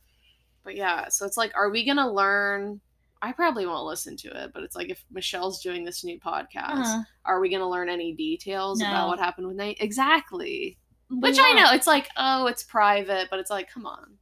But 0.62 0.76
yeah, 0.76 1.08
so 1.08 1.26
it's 1.26 1.36
like, 1.36 1.52
are 1.56 1.68
we 1.68 1.84
gonna 1.84 2.10
learn? 2.10 2.80
I 3.26 3.32
probably 3.32 3.64
won't 3.66 3.86
listen 3.86 4.16
to 4.18 4.44
it, 4.44 4.50
but 4.52 4.62
it's 4.62 4.76
like 4.76 4.90
if 4.90 5.02
Michelle's 5.10 5.62
doing 5.62 5.84
this 5.84 6.04
new 6.04 6.20
podcast, 6.20 6.82
Uh-huh. 6.82 7.02
are 7.24 7.40
we 7.40 7.48
gonna 7.48 7.68
learn 7.68 7.88
any 7.88 8.12
details 8.12 8.80
No. 8.80 8.86
about 8.90 9.08
what 9.08 9.18
happened 9.18 9.46
with 9.46 9.56
Nate? 9.56 9.78
Exactly. 9.80 10.76
We 11.10 11.18
Which 11.18 11.38
I 11.38 11.42
won't. 11.42 11.56
know 11.56 11.72
it's 11.72 11.86
like, 11.86 12.08
oh, 12.16 12.46
it's 12.46 12.62
private, 12.62 13.28
but 13.30 13.38
it's 13.38 13.50
like, 13.50 13.70
come 13.70 13.86
on. 13.86 14.18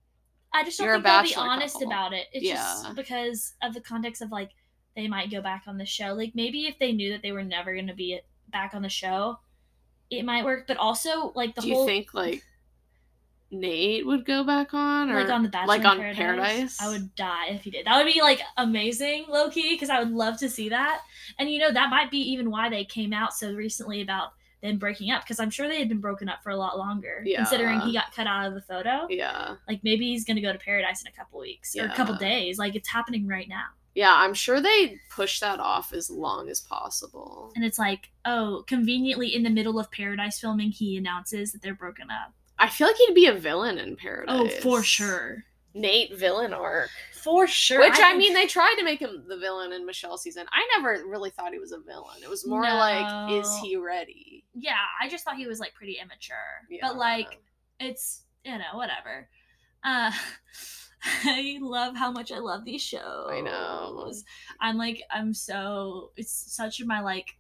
I 0.53 0.63
just 0.65 0.79
don't 0.79 0.87
You're 0.87 0.97
think 0.97 1.07
they'll 1.07 1.23
be 1.25 1.35
honest 1.35 1.75
couple. 1.75 1.89
about 1.89 2.13
it. 2.13 2.27
It's 2.33 2.45
Yeah. 2.45 2.57
just 2.57 2.95
because 2.95 3.55
of 3.63 3.75
the 3.75 3.81
context 3.81 4.23
of 4.23 4.31
like 4.31 4.51
they 4.95 5.09
might 5.09 5.31
go 5.31 5.41
back 5.41 5.65
on 5.67 5.79
the 5.79 5.87
show. 5.87 6.13
Like 6.13 6.33
maybe 6.35 6.67
if 6.67 6.79
they 6.79 6.93
knew 6.93 7.11
that 7.13 7.23
they 7.23 7.33
were 7.33 7.43
never 7.43 7.73
going 7.75 7.87
to 7.89 7.95
be 7.95 8.21
back 8.49 8.75
on 8.75 8.83
the 8.83 8.89
show, 8.91 9.39
it 10.11 10.23
might 10.25 10.45
work. 10.45 10.67
But 10.69 10.77
also 10.77 11.33
like 11.35 11.55
the 11.55 11.63
Do 11.63 11.69
you 11.69 11.75
whole 11.77 11.87
think 11.87 12.13
like 12.15 12.45
Nate 13.53 14.07
would 14.07 14.25
go 14.25 14.43
back 14.45 14.73
on, 14.75 15.11
or 15.11 15.21
like 15.23 15.31
on 15.31 15.43
the 15.43 15.49
Bachelor 15.49 15.67
like 15.77 15.85
on 15.85 15.99
Paradise, 15.99 16.17
Paradise? 16.19 16.81
I 16.81 16.89
would 16.89 17.15
die 17.15 17.47
if 17.51 17.63
he 17.63 17.71
did. 17.71 17.87
That 17.87 18.03
would 18.03 18.13
be 18.13 18.21
like 18.21 18.41
amazing, 18.57 19.27
low 19.29 19.51
key, 19.51 19.75
because 19.75 19.91
I 19.91 19.99
would 19.99 20.11
love 20.11 20.39
to 20.39 20.49
see 20.49 20.69
that. 20.71 21.03
And 21.39 21.51
you 21.51 21.59
know 21.59 21.71
that 21.71 21.91
might 21.91 22.11
be 22.11 22.19
even 22.19 22.51
why 22.51 22.69
they 22.71 22.85
came 22.85 23.13
out 23.13 23.35
so 23.35 23.53
recently 23.53 24.01
about 24.01 24.33
them 24.63 24.79
breaking 24.79 25.11
up, 25.11 25.23
because 25.23 25.41
I'm 25.41 25.51
sure 25.51 25.69
they 25.69 25.79
had 25.81 25.89
been 25.89 26.01
broken 26.01 26.29
up 26.29 26.43
for 26.43 26.51
a 26.51 26.57
lot 26.57 26.79
longer. 26.79 27.23
yeah. 27.25 27.39
Considering 27.39 27.81
he 27.81 27.93
got 27.93 28.15
cut 28.15 28.27
out 28.29 28.47
of 28.47 28.55
the 28.55 28.63
photo. 28.63 29.07
Yeah, 29.11 29.57
Like 29.69 29.81
maybe 29.83 30.07
he's 30.11 30.25
gonna 30.25 30.41
go 30.41 30.53
to 30.53 30.59
Paradise 30.59 31.03
in 31.03 31.09
a 31.09 31.13
couple 31.17 31.41
weeks 31.41 31.77
or 31.77 31.85
a 31.87 31.95
couple 31.95 32.15
days. 32.15 32.59
Like 32.59 32.75
it's 32.77 32.89
happening 32.89 33.27
right 33.27 33.49
now. 33.49 33.67
yeah. 33.95 34.13
I'm 34.15 34.35
sure 34.35 34.61
they 34.61 34.99
push 35.11 35.41
that 35.41 35.59
off 35.61 35.93
as 35.93 36.09
long 36.11 36.49
as 36.49 36.61
possible. 36.61 37.53
And 37.57 37.65
it's 37.65 37.79
like, 37.79 38.11
oh, 38.25 38.65
conveniently 38.67 39.35
in 39.35 39.43
the 39.43 39.51
middle 39.51 39.79
of 39.79 39.91
Paradise 39.91 40.39
filming, 40.41 40.71
he 40.71 40.97
announces 40.97 41.53
that 41.53 41.61
they're 41.61 41.75
broken 41.75 42.09
up. 42.11 42.33
I 42.63 42.69
feel 42.69 42.87
like 42.87 42.97
he'd 42.97 43.15
be 43.15 43.27
a 43.27 43.35
villain 43.35 43.79
in 43.79 43.97
Paradise. 43.97 44.53
Oh, 44.55 44.61
for 44.61 44.83
sure. 44.85 45.45
Nate 45.75 46.17
villain 46.17 46.53
arc. 46.53 46.91
For 47.23 47.49
sure. 47.49 47.81
Which 47.81 47.95
I, 47.95 48.11
think- 48.11 48.19
mean, 48.19 48.35
they 48.35 48.47
tried 48.47 48.77
to 48.79 48.85
make 48.85 49.01
him 49.01 49.25
the 49.29 49.37
villain 49.37 49.73
in 49.73 49.85
Michelle 49.85 50.17
season. 50.17 50.47
I 50.53 50.67
never 50.77 51.05
really 51.07 51.31
thought 51.31 51.53
he 51.53 51.59
was 51.59 51.73
a 51.73 51.81
villain. 51.81 52.23
It 52.23 52.31
was 52.31 52.47
more 52.47 52.63
like, 52.63 53.33
is 53.33 53.57
he 53.59 53.77
ready? 53.77 54.45
Yeah, 54.55 54.77
I 55.01 55.09
just 55.09 55.25
thought 55.25 55.37
he 55.37 55.47
was 55.49 55.59
like 55.59 55.75
pretty 55.75 55.99
immature. 56.01 56.37
Yeah. 56.71 56.87
But 56.87 56.97
like 56.97 57.41
it's 57.81 58.23
you 58.45 58.59
know, 58.59 58.75
whatever. 58.75 59.29
Uh 59.83 60.13
I 61.25 61.59
love 61.61 61.97
how 61.97 62.13
much 62.13 62.31
I 62.31 62.39
love 62.39 62.65
these 62.65 62.83
shows. 62.83 63.29
I 63.29 63.41
know. 63.41 64.13
I'm 64.61 64.77
like 64.77 65.03
I'm 65.11 65.35
so 65.35 66.13
it's 66.17 66.33
such 66.33 66.81
my 66.85 67.01
like 67.01 67.37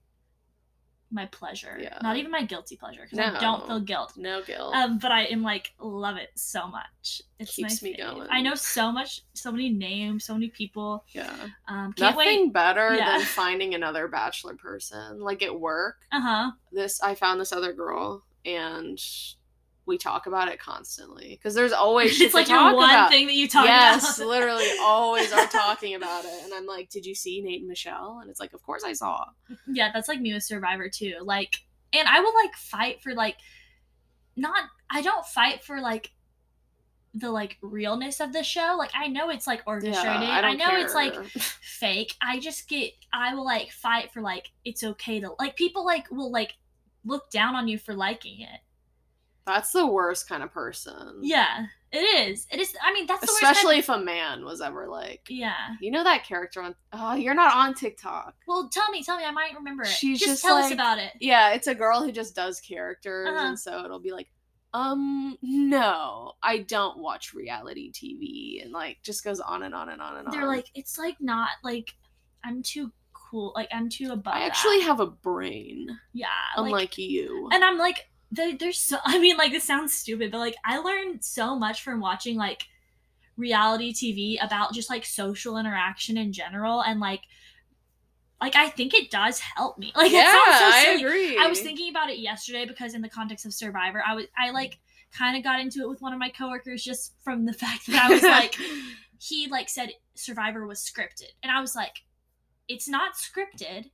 my 1.12 1.26
pleasure. 1.26 1.78
Yeah. 1.80 1.98
Not 2.02 2.16
even 2.16 2.30
my 2.30 2.42
guilty 2.44 2.76
pleasure 2.76 3.02
because 3.02 3.18
I 3.18 3.38
don't 3.40 3.66
feel 3.66 3.80
guilt. 3.80 4.14
No 4.16 4.42
guilt. 4.42 4.74
Um, 4.74 4.98
but 4.98 5.12
I 5.12 5.24
am 5.24 5.42
like 5.42 5.72
love 5.78 6.16
it 6.16 6.30
so 6.34 6.66
much. 6.66 7.22
It's 7.38 7.54
Keeps 7.54 7.82
me 7.82 7.96
going. 7.96 8.28
I 8.30 8.40
know 8.40 8.54
so 8.54 8.90
much, 8.92 9.22
so 9.34 9.50
many 9.52 9.68
names, 9.68 10.24
so 10.24 10.34
many 10.34 10.48
people. 10.48 11.04
yeah. 11.12 11.32
Um, 11.68 11.92
Nothing 11.98 12.16
wait. 12.44 12.52
better 12.52 12.94
Yeah. 12.94 13.18
than 13.18 13.26
finding 13.26 13.74
another 13.74 14.08
bachelor 14.08 14.54
person. 14.54 15.20
Like 15.20 15.42
at 15.42 15.58
work, 15.58 15.96
Uh 16.12 16.20
huh. 16.20 16.50
this 16.72 17.00
I 17.02 17.14
found 17.14 17.40
this 17.40 17.52
other 17.52 17.72
girl 17.72 18.24
and 18.44 18.98
we 19.86 19.98
talk 19.98 20.26
about 20.26 20.48
it 20.48 20.60
constantly 20.60 21.30
because 21.30 21.54
there's 21.54 21.72
always 21.72 22.12
shit 22.16 22.26
It's 22.26 22.34
like 22.34 22.48
your 22.48 22.74
one 22.74 22.90
about. 22.90 23.10
thing 23.10 23.26
that 23.26 23.34
you 23.34 23.48
talk 23.48 23.66
yes, 23.66 24.18
about. 24.18 24.28
literally 24.28 24.66
always 24.80 25.32
are 25.32 25.46
talking 25.48 25.94
about 25.94 26.24
it. 26.24 26.44
And 26.44 26.54
I'm 26.54 26.66
like, 26.66 26.88
did 26.88 27.04
you 27.04 27.14
see 27.14 27.40
Nate 27.40 27.60
and 27.60 27.68
Michelle? 27.68 28.18
And 28.20 28.30
it's 28.30 28.40
like, 28.40 28.52
of 28.52 28.62
course 28.62 28.84
I 28.84 28.92
saw. 28.92 29.24
yeah, 29.66 29.90
that's 29.92 30.08
like 30.08 30.20
me 30.20 30.32
with 30.32 30.44
Survivor 30.44 30.88
too. 30.88 31.16
Like, 31.22 31.56
and 31.92 32.08
I 32.08 32.20
will 32.20 32.34
like 32.34 32.54
fight 32.54 33.02
for 33.02 33.14
like, 33.14 33.36
not. 34.36 34.64
I 34.90 35.02
don't 35.02 35.26
fight 35.26 35.62
for 35.64 35.80
like 35.80 36.10
the 37.14 37.30
like 37.30 37.58
realness 37.60 38.20
of 38.20 38.32
the 38.32 38.42
show. 38.42 38.76
Like 38.78 38.90
I 38.94 39.08
know 39.08 39.30
it's 39.30 39.46
like 39.46 39.62
orchestrated. 39.66 40.06
I, 40.06 40.38
I, 40.38 40.40
don't 40.40 40.58
know 40.58 40.76
it's 40.76 40.94
like 40.94 41.14
fake. 41.36 42.14
I 42.22 42.38
just 42.38 42.68
get 42.68 42.92
I 43.12 43.34
will 43.34 43.44
like 43.44 43.70
fight 43.70 44.12
for 44.12 44.22
like 44.22 44.50
it's 44.64 44.82
okay 44.82 45.20
to 45.20 45.32
like 45.38 45.56
people 45.56 45.84
like 45.84 46.10
will 46.10 46.32
like 46.32 46.54
look 47.04 47.30
down 47.30 47.54
on 47.54 47.68
you 47.68 47.78
for 47.78 47.94
liking 47.94 48.40
it. 48.40 48.60
That's 49.46 49.72
the 49.72 49.86
worst 49.86 50.28
kind 50.28 50.42
of 50.42 50.52
person. 50.52 51.18
Yeah, 51.20 51.66
it 51.90 51.98
is. 51.98 52.46
It 52.50 52.60
is. 52.60 52.74
I 52.82 52.92
mean, 52.92 53.06
that's 53.06 53.20
the 53.20 53.26
worst 53.26 53.42
Especially 53.42 53.78
if 53.78 53.88
a 53.88 53.98
man 53.98 54.44
was 54.44 54.60
ever 54.60 54.88
like, 54.88 55.26
yeah. 55.28 55.74
you 55.80 55.90
know 55.90 56.04
that 56.04 56.24
character 56.24 56.62
on 56.62 56.74
oh, 56.92 57.14
you're 57.14 57.34
not 57.34 57.54
on 57.54 57.74
TikTok. 57.74 58.34
Well, 58.46 58.68
tell 58.72 58.88
me, 58.90 59.02
tell 59.02 59.16
me. 59.16 59.24
I 59.24 59.32
might 59.32 59.54
remember 59.54 59.82
it. 59.82 59.88
She's 59.88 60.20
just, 60.20 60.30
just 60.30 60.42
tell 60.42 60.56
us 60.56 60.70
about 60.70 60.98
it. 60.98 61.12
Yeah, 61.20 61.52
it's 61.52 61.66
a 61.66 61.74
girl 61.74 62.02
who 62.02 62.12
just 62.12 62.36
does 62.36 62.60
characters, 62.60 63.28
Uh-huh. 63.28 63.46
and 63.48 63.58
so 63.58 63.84
it'll 63.84 64.00
be 64.00 64.12
like, 64.12 64.28
um, 64.74 65.36
no, 65.42 66.32
I 66.42 66.58
don't 66.58 66.98
watch 66.98 67.34
reality 67.34 67.92
TV, 67.92 68.62
and 68.62 68.72
like 68.72 68.98
just 69.02 69.24
goes 69.24 69.40
on 69.40 69.64
and 69.64 69.74
on 69.74 69.88
and 69.88 70.00
on 70.00 70.16
and 70.16 70.28
on. 70.28 70.32
They're 70.32 70.46
like, 70.46 70.66
it's 70.74 70.98
like 70.98 71.16
not 71.20 71.50
like 71.62 71.94
I'm 72.44 72.62
too 72.62 72.92
cool. 73.12 73.52
Like 73.54 73.68
I'm 73.72 73.88
too 73.88 74.12
above. 74.12 74.34
I 74.34 74.40
that." 74.40 74.46
actually 74.46 74.80
have 74.82 75.00
a 75.00 75.06
brain, 75.06 75.88
yeah. 76.12 76.28
unlike 76.56 76.72
like, 76.72 76.98
you. 76.98 77.48
and 77.52 77.64
I'm 77.64 77.76
like, 77.76 78.08
there- 78.32 78.56
there's 78.56 78.78
so. 78.78 78.98
I 79.04 79.18
mean, 79.20 79.36
like 79.36 79.52
this 79.52 79.64
sounds 79.64 79.94
stupid, 79.94 80.32
but 80.32 80.38
like 80.38 80.56
I 80.64 80.78
learned 80.78 81.22
so 81.24 81.56
much 81.56 81.82
from 81.82 82.00
watching 82.00 82.36
like 82.36 82.64
reality 83.36 83.92
TV 83.92 84.44
about 84.44 84.72
just 84.72 84.90
like 84.90 85.04
social 85.04 85.56
interaction 85.56 86.16
in 86.16 86.32
general, 86.32 86.82
and 86.82 86.98
like, 87.00 87.20
like 88.40 88.56
I 88.56 88.68
think 88.70 88.94
it 88.94 89.10
does 89.10 89.38
help 89.38 89.78
me. 89.78 89.92
Like 89.96 90.10
yeah, 90.12 90.22
it 90.22 90.32
sounds 90.32 90.74
so 90.74 90.90
I 90.90 90.94
agree. 90.98 91.38
I 91.38 91.46
was 91.46 91.60
thinking 91.60 91.90
about 91.90 92.10
it 92.10 92.18
yesterday 92.18 92.66
because 92.66 92.94
in 92.94 93.02
the 93.02 93.08
context 93.08 93.46
of 93.46 93.54
Survivor, 93.54 94.02
I 94.06 94.14
was 94.14 94.26
I 94.36 94.50
like 94.50 94.78
kind 95.16 95.36
of 95.36 95.44
got 95.44 95.60
into 95.60 95.80
it 95.82 95.88
with 95.88 96.00
one 96.00 96.12
of 96.14 96.18
my 96.18 96.30
coworkers 96.30 96.82
just 96.82 97.12
from 97.22 97.44
the 97.44 97.52
fact 97.64 97.86
that 97.88 98.02
I 98.02 98.10
was 98.12 98.22
like 98.22 98.56
he 99.18 99.46
like 99.48 99.68
said 99.68 99.90
Survivor 100.14 100.66
was 100.66 100.80
scripted, 100.80 101.30
and 101.42 101.52
I 101.52 101.60
was 101.60 101.76
like, 101.76 102.02
it's 102.68 102.88
not 102.88 103.12
scripted. 103.14 103.90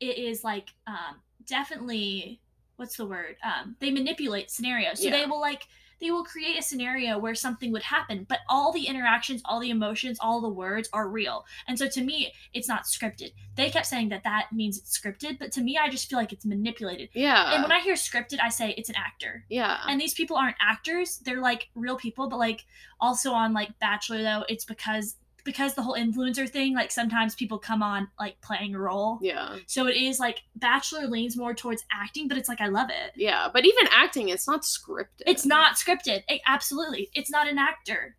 It 0.00 0.16
is 0.18 0.42
like 0.44 0.68
um 0.86 1.20
definitely 1.46 2.40
what's 2.80 2.96
the 2.96 3.06
word? 3.06 3.36
Um 3.44 3.76
they 3.78 3.90
manipulate 3.90 4.50
scenarios. 4.50 4.98
So 5.02 5.10
they 5.10 5.26
will 5.26 5.40
like 5.40 5.64
they 6.00 6.10
will 6.10 6.24
create 6.24 6.58
a 6.58 6.62
scenario 6.62 7.18
where 7.18 7.34
something 7.34 7.70
would 7.72 7.82
happen, 7.82 8.24
but 8.26 8.38
all 8.48 8.72
the 8.72 8.86
interactions, 8.86 9.42
all 9.44 9.60
the 9.60 9.68
emotions, 9.68 10.16
all 10.18 10.40
the 10.40 10.48
words 10.48 10.88
are 10.94 11.06
real. 11.06 11.44
And 11.68 11.78
so 11.78 11.88
to 11.90 12.00
me, 12.02 12.32
it's 12.54 12.68
not 12.68 12.84
scripted. 12.84 13.32
They 13.54 13.68
kept 13.68 13.84
saying 13.84 14.08
that 14.08 14.24
that 14.24 14.46
means 14.50 14.78
it's 14.78 14.98
scripted, 14.98 15.38
but 15.38 15.52
to 15.52 15.60
me, 15.60 15.76
I 15.76 15.90
just 15.90 16.08
feel 16.08 16.18
like 16.18 16.32
it's 16.32 16.46
manipulated. 16.46 17.10
yeah, 17.12 17.52
And 17.52 17.62
when 17.62 17.70
I 17.70 17.80
hear 17.80 17.96
scripted, 17.96 18.38
I 18.42 18.48
say 18.48 18.70
it's 18.78 18.88
an 18.88 18.94
actor. 18.96 19.44
yeah, 19.50 19.80
And 19.86 20.00
these 20.00 20.14
people 20.14 20.38
aren't 20.38 20.56
actors; 20.58 21.18
they're 21.18 21.42
like 21.42 21.68
real 21.74 21.98
people. 21.98 22.30
But 22.30 22.38
like 22.38 22.64
also 22.98 23.32
on 23.32 23.52
like 23.52 23.78
Bachelor 23.78 24.22
though, 24.22 24.44
it's 24.48 24.64
because 24.64 25.16
because 25.44 25.74
the 25.74 25.82
whole 25.82 25.94
influencer 25.96 26.48
thing. 26.48 26.74
Like 26.74 26.90
sometimes 26.90 27.34
people 27.34 27.58
come 27.58 27.82
on 27.82 28.08
like 28.18 28.40
playing 28.40 28.74
a 28.74 28.78
role. 28.80 29.18
yeah, 29.22 29.56
So 29.66 29.86
it 29.86 29.96
is 29.96 30.18
like 30.20 30.40
Bachelor 30.56 31.06
leans 31.06 31.36
more 31.36 31.54
towards 31.54 31.84
acting, 31.92 32.28
but 32.28 32.36
it's 32.38 32.48
like 32.48 32.60
I 32.60 32.68
love 32.68 32.90
it. 32.90 33.12
yeah. 33.16 33.48
But 33.52 33.64
even 33.64 33.86
acting, 33.90 34.28
it's 34.28 34.46
not 34.46 34.62
scripted. 34.62 35.22
It's 35.26 35.44
not 35.46 35.76
scripted. 35.76 36.22
It, 36.28 36.40
absolutely, 36.46 37.10
it's 37.14 37.30
not 37.30 37.48
an 37.48 37.58
actor. 37.58 38.16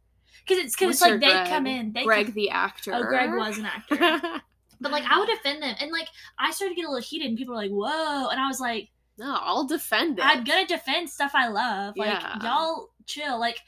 Because 0.48 0.64
it's 0.66 0.76
because 0.76 0.94
it's 0.96 1.02
like 1.02 1.10
your 1.12 1.20
they 1.20 1.50
come 1.50 1.68
in. 1.68 1.94
They 1.94 2.04
Greg 2.04 2.28
come- 2.28 2.36
the 2.36 2.50
actor. 2.50 2.94
oh, 2.96 3.04
Greg 3.04 3.30
was 3.32 3.58
an 3.60 3.66
actor. 3.68 4.42
but 4.80 4.92
like 4.92 5.04
I 5.10 5.20
would 5.20 5.28
defend 5.30 5.62
them, 5.62 5.76
and 5.80 5.92
like 5.92 6.08
I 6.40 6.52
started 6.52 6.74
to 6.76 6.82
get 6.82 6.88
a 6.88 6.92
little 6.92 7.04
heated, 7.08 7.28
and 7.28 7.38
people 7.38 7.54
were 7.54 7.62
like, 7.62 7.72
"Whoa!" 7.72 8.30
And 8.30 8.40
I 8.40 8.48
was 8.48 8.60
like, 8.60 8.90
no, 9.20 9.38
I'll 9.40 9.68
defend 9.68 10.18
it. 10.18 10.26
I'm 10.26 10.44
gonna 10.44 10.66
defend 10.66 11.10
stuff 11.10 11.34
I 11.36 11.48
love. 11.50 11.96
Like 11.96 12.10
Yeah. 12.10 12.38
y'all 12.42 12.90
chill. 13.06 13.40
Like 13.40 13.60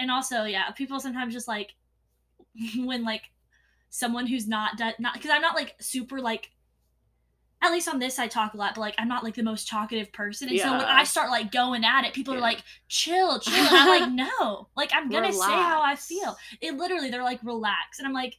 and 0.00 0.10
also, 0.10 0.42
yeah, 0.42 0.70
people 0.72 0.98
sometimes 0.98 1.32
just 1.32 1.46
like 1.46 1.76
when 2.76 3.04
like 3.04 3.22
someone 3.90 4.26
who's 4.26 4.48
not 4.48 4.76
do- 4.76 4.90
not 4.98 5.14
because 5.14 5.30
I'm 5.30 5.42
not 5.42 5.54
like 5.54 5.74
super 5.80 6.20
like 6.20 6.50
at 7.62 7.72
least 7.72 7.88
on 7.88 7.98
this 7.98 8.18
I 8.18 8.28
talk 8.28 8.54
a 8.54 8.56
lot, 8.56 8.74
but 8.74 8.80
like 8.82 8.94
I'm 8.98 9.08
not 9.08 9.24
like 9.24 9.34
the 9.34 9.42
most 9.42 9.68
talkative 9.68 10.12
person. 10.12 10.48
And 10.50 10.60
so 10.60 10.70
when 10.72 10.82
I 10.82 11.04
start 11.04 11.30
like 11.30 11.50
going 11.50 11.82
at 11.84 12.04
it, 12.04 12.12
people 12.12 12.34
are 12.34 12.40
like, 12.40 12.62
chill, 12.88 13.38
chill. 13.40 13.54
And 13.54 13.68
I'm 13.68 13.88
like, 13.88 14.10
no. 14.10 14.68
Like 14.76 14.90
I'm 14.92 15.08
gonna 15.08 15.32
say 15.32 15.46
how 15.46 15.82
I 15.82 15.96
feel. 15.96 16.36
It 16.60 16.76
literally 16.76 17.10
they're 17.10 17.22
like 17.22 17.40
relax. 17.42 17.98
And 17.98 18.06
I'm 18.06 18.12
like 18.12 18.36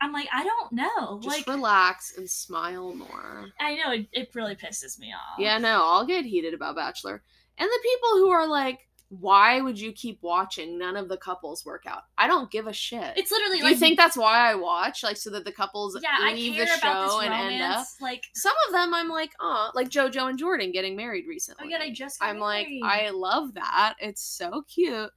I'm 0.00 0.12
like, 0.12 0.28
I 0.32 0.42
don't 0.42 0.72
know. 0.72 1.20
Just 1.22 1.46
like 1.46 1.46
relax 1.46 2.14
and 2.18 2.28
smile 2.28 2.92
more. 2.92 3.46
I 3.60 3.76
know 3.76 3.92
it, 3.92 4.08
it 4.12 4.34
really 4.34 4.56
pisses 4.56 4.98
me 4.98 5.12
off. 5.12 5.38
Yeah, 5.38 5.58
no, 5.58 5.84
I'll 5.84 6.04
get 6.04 6.24
heated 6.24 6.54
about 6.54 6.74
Bachelor. 6.74 7.22
And 7.56 7.68
the 7.68 7.80
people 7.84 8.08
who 8.14 8.30
are 8.30 8.48
like, 8.48 8.80
why 9.20 9.60
would 9.60 9.78
you 9.78 9.92
keep 9.92 10.22
watching? 10.22 10.78
None 10.78 10.96
of 10.96 11.08
the 11.10 11.18
couples 11.18 11.66
work 11.66 11.84
out. 11.86 12.04
I 12.16 12.26
don't 12.26 12.50
give 12.50 12.66
a 12.66 12.72
shit. 12.72 13.12
It's 13.16 13.30
literally 13.30 13.58
Do 13.58 13.64
like 13.64 13.74
you 13.74 13.78
think 13.78 13.98
that's 13.98 14.16
why 14.16 14.50
I 14.50 14.54
watch? 14.54 15.02
Like, 15.02 15.18
so 15.18 15.28
that 15.30 15.44
the 15.44 15.52
couples 15.52 15.98
yeah, 16.02 16.16
I 16.18 16.32
leave 16.32 16.54
care 16.54 16.64
the 16.64 16.72
about 16.78 17.10
show 17.10 17.20
and 17.20 17.30
romance. 17.30 17.52
end 17.52 17.62
up. 17.62 17.86
Like 18.00 18.24
Some 18.32 18.54
of 18.66 18.72
them 18.72 18.94
I'm 18.94 19.10
like, 19.10 19.32
oh, 19.38 19.70
like 19.74 19.90
JoJo 19.90 20.30
and 20.30 20.38
Jordan 20.38 20.72
getting 20.72 20.96
married 20.96 21.26
recently. 21.28 21.66
Oh 21.66 21.68
yeah, 21.68 21.78
they 21.78 21.90
just 21.90 22.20
got 22.20 22.30
I'm 22.30 22.38
like. 22.38 22.68
I 22.82 23.10
love 23.10 23.52
that. 23.54 23.96
It's 24.00 24.22
so 24.22 24.62
cute. 24.62 25.10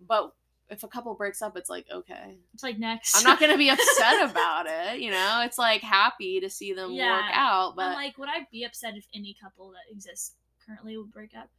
But 0.00 0.32
if 0.70 0.82
a 0.82 0.88
couple 0.88 1.14
breaks 1.14 1.42
up, 1.42 1.58
it's 1.58 1.68
like, 1.68 1.84
okay. 1.92 2.38
It's 2.54 2.62
like 2.62 2.78
next. 2.78 3.16
I'm 3.18 3.22
not 3.22 3.38
gonna 3.38 3.58
be 3.58 3.68
upset 3.68 4.30
about 4.30 4.64
it, 4.66 5.00
you 5.00 5.10
know? 5.10 5.42
It's 5.44 5.58
like 5.58 5.82
happy 5.82 6.40
to 6.40 6.48
see 6.48 6.72
them 6.72 6.92
Yeah. 6.92 7.16
work 7.16 7.30
out, 7.34 7.76
but 7.76 7.82
I'm 7.88 7.94
like, 7.96 8.16
would 8.16 8.30
I 8.30 8.46
be 8.50 8.64
upset 8.64 8.94
if 8.96 9.04
any 9.14 9.36
couple 9.42 9.72
that 9.72 9.94
exists 9.94 10.32
currently 10.66 10.96
would 10.96 11.12
break 11.12 11.36
up? 11.36 11.50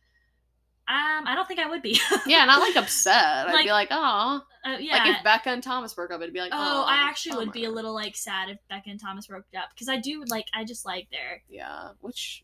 Um, 0.90 1.28
I 1.28 1.34
don't 1.36 1.48
think 1.48 1.60
I 1.60 1.70
would 1.70 1.82
be. 1.82 2.00
yeah, 2.26 2.46
not 2.46 2.62
like 2.62 2.76
upset. 2.78 3.48
I'd 3.48 3.54
Like, 3.54 3.66
be 3.66 3.72
like, 3.72 3.90
oh. 3.92 4.42
Uh, 4.66 4.78
yeah. 4.80 4.98
Like 5.04 5.18
if 5.18 5.24
Becca 5.24 5.50
and 5.50 5.62
Thomas 5.64 5.94
broke 5.94 6.12
up, 6.12 6.22
it'd 6.22 6.34
be 6.34 6.40
like, 6.40 6.52
oh, 6.54 6.84
oh, 6.86 6.86
I 6.88 6.96
actually 7.10 7.38
would 7.38 7.52
be 7.52 7.66
a 7.66 7.70
little 7.72 7.94
like 7.94 8.16
sad 8.16 8.50
if 8.50 8.58
Becca 8.70 8.90
and 8.90 9.00
Thomas 9.00 9.28
broke 9.28 9.46
up 9.58 9.70
because 9.74 9.90
I 9.90 9.98
do 9.98 10.24
like 10.30 10.46
I 10.54 10.64
just 10.64 10.86
like 10.86 11.10
their 11.12 11.42
Yeah, 11.50 11.90
which 12.02 12.44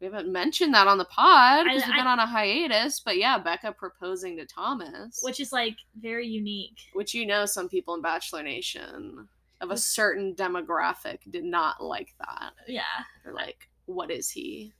we 0.00 0.06
haven't 0.06 0.32
mentioned 0.32 0.74
that 0.74 0.86
on 0.88 0.98
the 0.98 1.04
pod 1.04 1.64
because 1.64 1.86
we've 1.86 1.94
been 1.96 2.06
I- 2.06 2.12
on 2.12 2.18
a 2.18 2.26
hiatus. 2.26 3.00
But 3.00 3.18
yeah, 3.18 3.38
Becca 3.38 3.72
proposing 3.72 4.36
to 4.38 4.46
Thomas, 4.46 5.20
which 5.22 5.38
is 5.38 5.52
like 5.52 5.76
very 6.00 6.26
unique. 6.26 6.78
which 6.94 7.12
you 7.14 7.26
know, 7.26 7.44
some 7.46 7.68
people 7.68 7.94
in 7.94 8.00
Bachelor 8.02 8.42
Nation 8.42 9.28
of 9.60 9.70
a 9.70 9.76
certain 9.76 10.34
demographic 10.34 11.18
did 11.30 11.44
not 11.44 11.82
like 11.82 12.14
that. 12.18 12.52
Yeah, 12.66 12.82
They're 13.22 13.32
like, 13.34 13.68
what 13.86 14.10
is 14.10 14.28
he? 14.30 14.72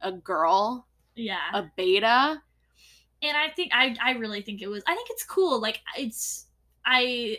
A 0.00 0.12
girl? 0.12 0.86
yeah. 1.16 1.38
A 1.52 1.68
beta? 1.76 2.40
And 3.22 3.36
I 3.36 3.48
think 3.48 3.72
I 3.74 3.96
I 4.02 4.12
really 4.12 4.42
think 4.42 4.62
it 4.62 4.68
was 4.68 4.82
I 4.86 4.94
think 4.94 5.08
it's 5.10 5.24
cool. 5.24 5.60
Like 5.60 5.80
it's 5.96 6.46
I 6.84 7.38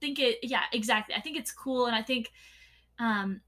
think 0.00 0.18
it 0.18 0.38
yeah, 0.42 0.62
exactly. 0.72 1.14
I 1.14 1.20
think 1.20 1.36
it's 1.36 1.52
cool 1.52 1.86
and 1.86 1.94
I 1.94 2.02
think 2.02 2.32
um 2.98 3.40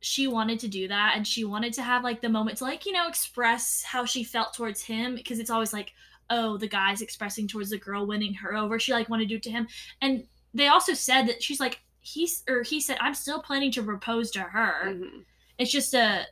she 0.00 0.28
wanted 0.28 0.60
to 0.60 0.68
do 0.68 0.86
that 0.88 1.14
and 1.16 1.26
she 1.26 1.44
wanted 1.44 1.72
to 1.72 1.82
have 1.82 2.04
like 2.04 2.20
the 2.20 2.28
moment 2.28 2.58
to 2.58 2.64
like, 2.64 2.86
you 2.86 2.92
know, 2.92 3.08
express 3.08 3.82
how 3.82 4.04
she 4.04 4.22
felt 4.22 4.54
towards 4.54 4.80
him 4.80 5.16
because 5.16 5.40
it's 5.40 5.50
always 5.50 5.72
like, 5.72 5.92
oh, 6.30 6.56
the 6.56 6.68
guy's 6.68 7.02
expressing 7.02 7.48
towards 7.48 7.70
the 7.70 7.78
girl 7.78 8.06
winning 8.06 8.32
her 8.34 8.54
over. 8.54 8.78
She 8.78 8.92
like 8.92 9.08
wanted 9.08 9.24
to 9.24 9.28
do 9.30 9.36
it 9.36 9.42
to 9.44 9.50
him. 9.50 9.66
And 10.00 10.24
they 10.54 10.68
also 10.68 10.94
said 10.94 11.26
that 11.26 11.42
she's 11.42 11.58
like 11.60 11.80
he's 12.00 12.42
or 12.48 12.62
he 12.62 12.80
said 12.80 12.96
I'm 13.00 13.14
still 13.14 13.42
planning 13.42 13.70
to 13.72 13.82
propose 13.82 14.30
to 14.30 14.40
her 14.40 14.84
Mhm. 14.86 15.24
it's 15.58 15.70
just 15.70 15.92
a 15.94 16.26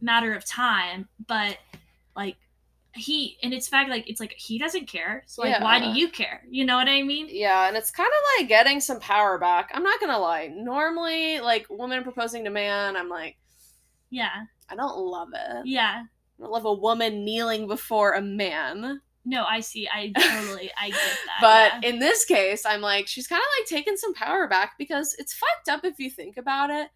matter 0.00 0.34
of 0.34 0.44
time 0.44 1.08
but 1.28 1.58
like 2.16 2.36
he 2.94 3.38
and 3.42 3.54
it's 3.54 3.68
fact 3.68 3.88
like 3.88 4.08
it's 4.08 4.20
like 4.20 4.34
he 4.36 4.58
doesn't 4.58 4.86
care 4.86 5.24
so 5.26 5.42
like 5.42 5.60
why 5.62 5.78
do 5.78 5.86
you 5.98 6.08
care 6.08 6.42
you 6.50 6.64
know 6.64 6.76
what 6.76 6.88
i 6.88 7.02
mean 7.02 7.26
Yeah, 7.30 7.66
and 7.68 7.76
it's 7.76 7.90
kind 7.90 8.08
of 8.08 8.40
like 8.40 8.48
getting 8.48 8.80
some 8.80 9.00
power 9.00 9.38
back. 9.38 9.70
I'm 9.72 9.82
not 9.82 9.98
gonna 10.00 10.18
lie. 10.18 10.48
Normally, 10.54 11.40
like 11.40 11.66
woman 11.70 12.02
proposing 12.02 12.44
to 12.44 12.50
man, 12.50 12.96
I'm 12.96 13.08
like, 13.08 13.36
yeah 14.10 14.42
I 14.68 14.76
don't 14.76 14.96
love 14.98 15.28
it. 15.34 15.66
yeah 15.66 16.02
I 16.04 16.42
don't 16.42 16.52
love 16.52 16.64
a 16.66 16.74
woman 16.74 17.24
kneeling 17.24 17.66
before 17.66 18.12
a 18.12 18.20
man. 18.22 19.00
no 19.24 19.44
i 19.44 19.60
see 19.60 19.88
i 19.88 20.12
totally 20.18 20.70
i 20.80 20.88
get 20.90 21.18
that 21.26 21.38
But 21.40 21.82
yeah. 21.82 21.88
in 21.90 21.98
this 21.98 22.24
case, 22.24 22.66
I'm 22.66 22.80
like, 22.82 23.06
she's 23.06 23.26
kind 23.26 23.40
of 23.40 23.48
like 23.60 23.68
taking 23.68 23.96
some 23.96 24.12
power 24.14 24.46
back 24.48 24.72
because 24.78 25.14
it's 25.18 25.32
fucked 25.34 25.68
up 25.70 25.84
if 25.84 25.98
you 25.98 26.10
think 26.10 26.36
about 26.36 26.70
it. 26.70 26.88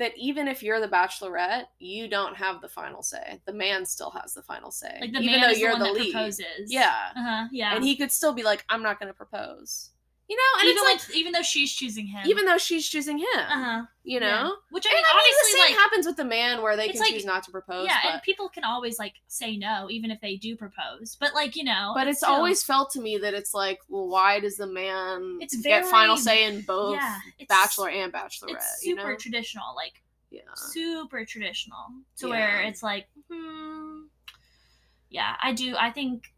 That 0.00 0.12
even 0.16 0.48
if 0.48 0.62
you're 0.62 0.80
the 0.80 0.88
bachelorette, 0.88 1.66
you 1.78 2.08
don't 2.08 2.34
have 2.34 2.62
the 2.62 2.68
final 2.68 3.02
say. 3.02 3.40
The 3.44 3.52
man 3.52 3.84
still 3.84 4.10
has 4.10 4.32
the 4.32 4.42
final 4.42 4.70
say. 4.70 4.98
Like 4.98 5.12
the 5.12 5.20
even 5.20 5.26
man 5.26 5.40
though 5.42 5.50
is 5.50 5.60
you're 5.60 5.72
one 5.72 5.80
the 5.80 5.84
that 5.84 5.94
lead. 5.94 6.12
proposes. 6.12 6.44
Yeah. 6.66 6.94
Uh 7.14 7.22
huh. 7.22 7.48
Yeah. 7.52 7.74
And 7.76 7.84
he 7.84 7.94
could 7.96 8.10
still 8.10 8.32
be 8.32 8.42
like, 8.42 8.64
I'm 8.70 8.82
not 8.82 8.98
gonna 8.98 9.12
propose. 9.12 9.90
You 10.30 10.36
know, 10.36 10.60
and 10.60 10.68
even 10.68 10.82
it's 10.86 11.08
like 11.08 11.16
even 11.16 11.32
though 11.32 11.42
she's 11.42 11.72
choosing 11.72 12.06
him. 12.06 12.22
even 12.24 12.44
though 12.44 12.56
she's 12.56 12.86
choosing 12.88 13.18
him. 13.18 13.26
Uh 13.34 13.64
huh. 13.64 13.82
You 14.04 14.20
know? 14.20 14.54
Which 14.70 14.86
I 14.86 14.90
And 14.90 14.94
mean, 14.96 15.04
I 15.04 15.16
mean, 15.16 15.24
the 15.24 15.38
obviously, 15.40 15.50
same 15.60 15.70
like 15.70 15.78
happens 15.80 16.06
with 16.06 16.16
the 16.16 16.24
man 16.24 16.62
where 16.62 16.76
they 16.76 16.88
can 16.88 17.00
like- 17.00 17.10
choose 17.10 17.24
not 17.24 17.42
to 17.46 17.50
propose. 17.50 17.86
yeah, 17.86 17.98
but 18.04 18.12
and 18.14 18.22
people 18.22 18.48
can 18.48 18.62
always 18.62 18.96
like 18.96 19.14
say 19.26 19.56
no, 19.56 19.88
even 19.90 20.12
if 20.12 20.20
they 20.20 20.36
do 20.36 20.54
propose. 20.54 21.16
But 21.18 21.34
like 21.34 21.56
you 21.56 21.64
know, 21.64 21.90
but 21.96 22.06
it's 22.06 22.18
still- 22.20 22.30
always 22.30 22.62
felt 22.62 22.90
to 22.92 23.00
me 23.00 23.18
that 23.18 23.34
it's 23.34 23.52
like, 23.54 23.80
well, 23.88 24.06
why 24.06 24.38
does 24.38 24.56
the 24.56 24.68
man 24.68 25.38
It's 25.40 25.56
get 25.62 25.84
final 25.86 26.16
say 26.16 26.44
in 26.44 26.60
both 26.62 26.94
yeah, 26.94 27.18
bachelor 27.48 27.90
and 27.90 28.12
bachelorette? 28.12 28.50
It's 28.54 28.84
you 28.84 28.94
super 28.96 29.10
know? 29.10 29.16
traditional, 29.16 29.74
like 29.74 29.94
Yeah. 30.30 30.42
super 30.54 31.24
traditional, 31.24 31.86
to 32.18 32.28
where 32.28 32.60
it's 32.62 32.84
like, 32.84 33.08
hmm, 33.28 34.02
yeah, 35.08 35.34
I 35.42 35.52
do. 35.54 35.74
I 35.76 35.90
think 35.90 36.32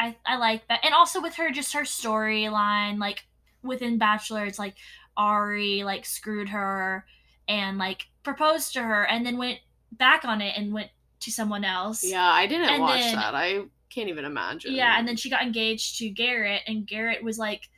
I 0.00 0.16
I 0.26 0.36
like 0.36 0.66
that, 0.68 0.80
and 0.84 0.94
also 0.94 1.20
with 1.20 1.34
her, 1.36 1.50
just 1.50 1.72
her 1.74 1.82
storyline, 1.82 2.98
like 2.98 3.24
within 3.62 3.98
Bachelor, 3.98 4.46
it's 4.46 4.58
like 4.58 4.74
Ari 5.16 5.82
like 5.84 6.06
screwed 6.06 6.48
her 6.48 7.04
and 7.48 7.78
like 7.78 8.06
proposed 8.22 8.72
to 8.74 8.82
her, 8.82 9.04
and 9.06 9.24
then 9.26 9.36
went 9.36 9.58
back 9.92 10.24
on 10.24 10.40
it 10.40 10.54
and 10.56 10.72
went 10.72 10.88
to 11.20 11.30
someone 11.30 11.64
else. 11.64 12.02
Yeah, 12.02 12.24
I 12.24 12.46
didn't 12.46 12.70
And 12.70 12.82
watch 12.82 13.00
then- 13.00 13.14
that. 13.16 13.34
I 13.34 13.64
can't 13.90 14.08
even 14.08 14.24
imagine. 14.24 14.72
Yeah, 14.74 14.98
and 14.98 15.06
then 15.06 15.16
she 15.16 15.28
got 15.28 15.42
engaged 15.42 15.98
to 15.98 16.08
Garrett, 16.08 16.62
and 16.66 16.86
Garrett 16.86 17.22
was 17.22 17.38
like, 17.38 17.68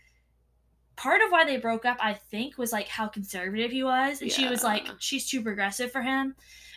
part 0.96 1.22
of 1.22 1.30
why 1.32 1.44
they 1.44 1.56
broke 1.56 1.84
up, 1.84 1.96
I 2.00 2.14
think, 2.14 2.58
was 2.58 2.70
like 2.72 2.86
how 2.88 3.08
conservative 3.08 3.70
he 3.72 3.82
was, 3.82 4.20
and 4.22 4.30
she 4.30 4.46
was 4.46 4.62
like, 4.62 4.86
she's 4.98 5.28
too 5.28 5.42
progressive 5.42 5.90
for 5.90 6.02
him, 6.02 6.34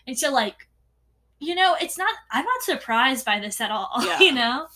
and 0.08 0.18
so 0.18 0.32
like, 0.32 0.68
you 1.40 1.54
know, 1.54 1.76
it's 1.82 1.98
not. 1.98 2.14
I'm 2.32 2.46
not 2.46 2.62
surprised 2.64 3.26
by 3.26 3.40
this 3.40 3.60
at 3.62 3.70
all. 3.72 3.92
Yeah. 4.06 4.20
you 4.20 4.32
know, 4.32 4.68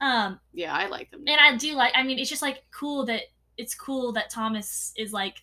um, 0.00 0.38
yeah, 0.52 0.74
I 0.74 0.86
like 0.88 1.10
them. 1.10 1.24
and 1.26 1.40
I 1.40 1.56
do 1.56 1.74
like. 1.74 1.92
I 1.96 2.02
mean, 2.02 2.18
it's 2.18 2.30
just 2.30 2.42
like 2.42 2.62
cool 2.70 3.04
that 3.06 3.22
it's 3.56 3.74
cool 3.74 4.12
that 4.12 4.30
Thomas 4.30 4.92
is 4.96 5.12
like, 5.12 5.42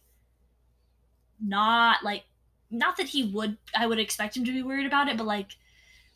not 1.42 2.04
like, 2.04 2.24
not 2.72 2.98
that 2.98 3.08
he 3.08 3.24
would. 3.32 3.58
I 3.76 3.88
would 3.88 4.00
expect 4.00 4.38
him 4.38 4.46
to 4.46 4.52
be 4.52 4.64
worried 4.64 4.86
about 4.88 5.08
it, 5.10 5.18
but 5.18 5.26
like, 5.28 5.50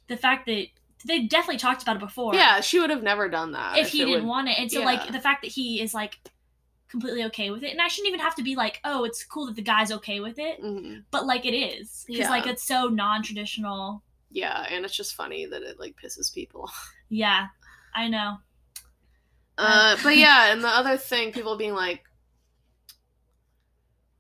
the 0.08 0.18
fact 0.18 0.46
that 0.48 0.68
they 1.06 1.20
definitely 1.24 1.58
talked 1.58 1.82
about 1.82 1.96
it 1.96 2.00
before 2.00 2.36
yeah, 2.36 2.60
she 2.60 2.78
would 2.80 2.90
have 2.90 3.04
never 3.04 3.30
done 3.30 3.54
that 3.54 3.78
if 3.78 3.90
he 3.90 4.00
didn't 4.00 4.14
would- 4.16 4.24
want 4.26 4.50
it. 4.50 4.58
And 4.60 4.70
so 4.72 4.80
yeah. 4.80 4.86
like 4.86 5.12
the 5.12 5.20
fact 5.20 5.44
that 5.44 5.52
he 5.52 5.82
is 5.82 5.94
like 5.94 6.18
completely 6.90 7.24
okay 7.26 7.52
with 7.52 7.64
it, 7.64 7.72
and 7.72 7.82
I 7.82 7.88
shouldn't 7.88 8.08
even 8.10 8.20
have 8.20 8.36
to 8.36 8.44
be 8.44 8.56
like, 8.56 8.80
oh, 8.84 9.04
it's 9.06 9.24
cool 9.24 9.46
that 9.46 9.56
the 9.56 9.62
guy's 9.62 9.92
okay 9.92 10.20
with 10.20 10.40
it, 10.40 10.62
Mhm. 10.62 11.04
but 11.12 11.26
like 11.26 11.46
it 11.46 11.54
is 11.56 12.04
because 12.08 12.22
Yeah. 12.22 12.30
like 12.30 12.48
it's 12.48 12.64
so 12.64 12.88
non-traditional. 12.88 14.02
Yeah, 14.32 14.66
and 14.70 14.84
it's 14.86 14.96
just 14.96 15.16
funny 15.16 15.46
that 15.46 15.62
it 15.64 15.80
like 15.80 15.96
pisses 16.02 16.34
people. 16.34 16.70
Yeah, 17.12 17.48
I 18.00 18.08
know. 18.08 18.38
Uh, 19.58 19.98
but 20.04 20.16
yeah, 20.16 20.52
and 20.54 20.64
the 20.64 20.68
other 20.70 20.96
thing, 20.98 21.32
people 21.34 21.58
being 21.58 21.74
like, 21.74 22.04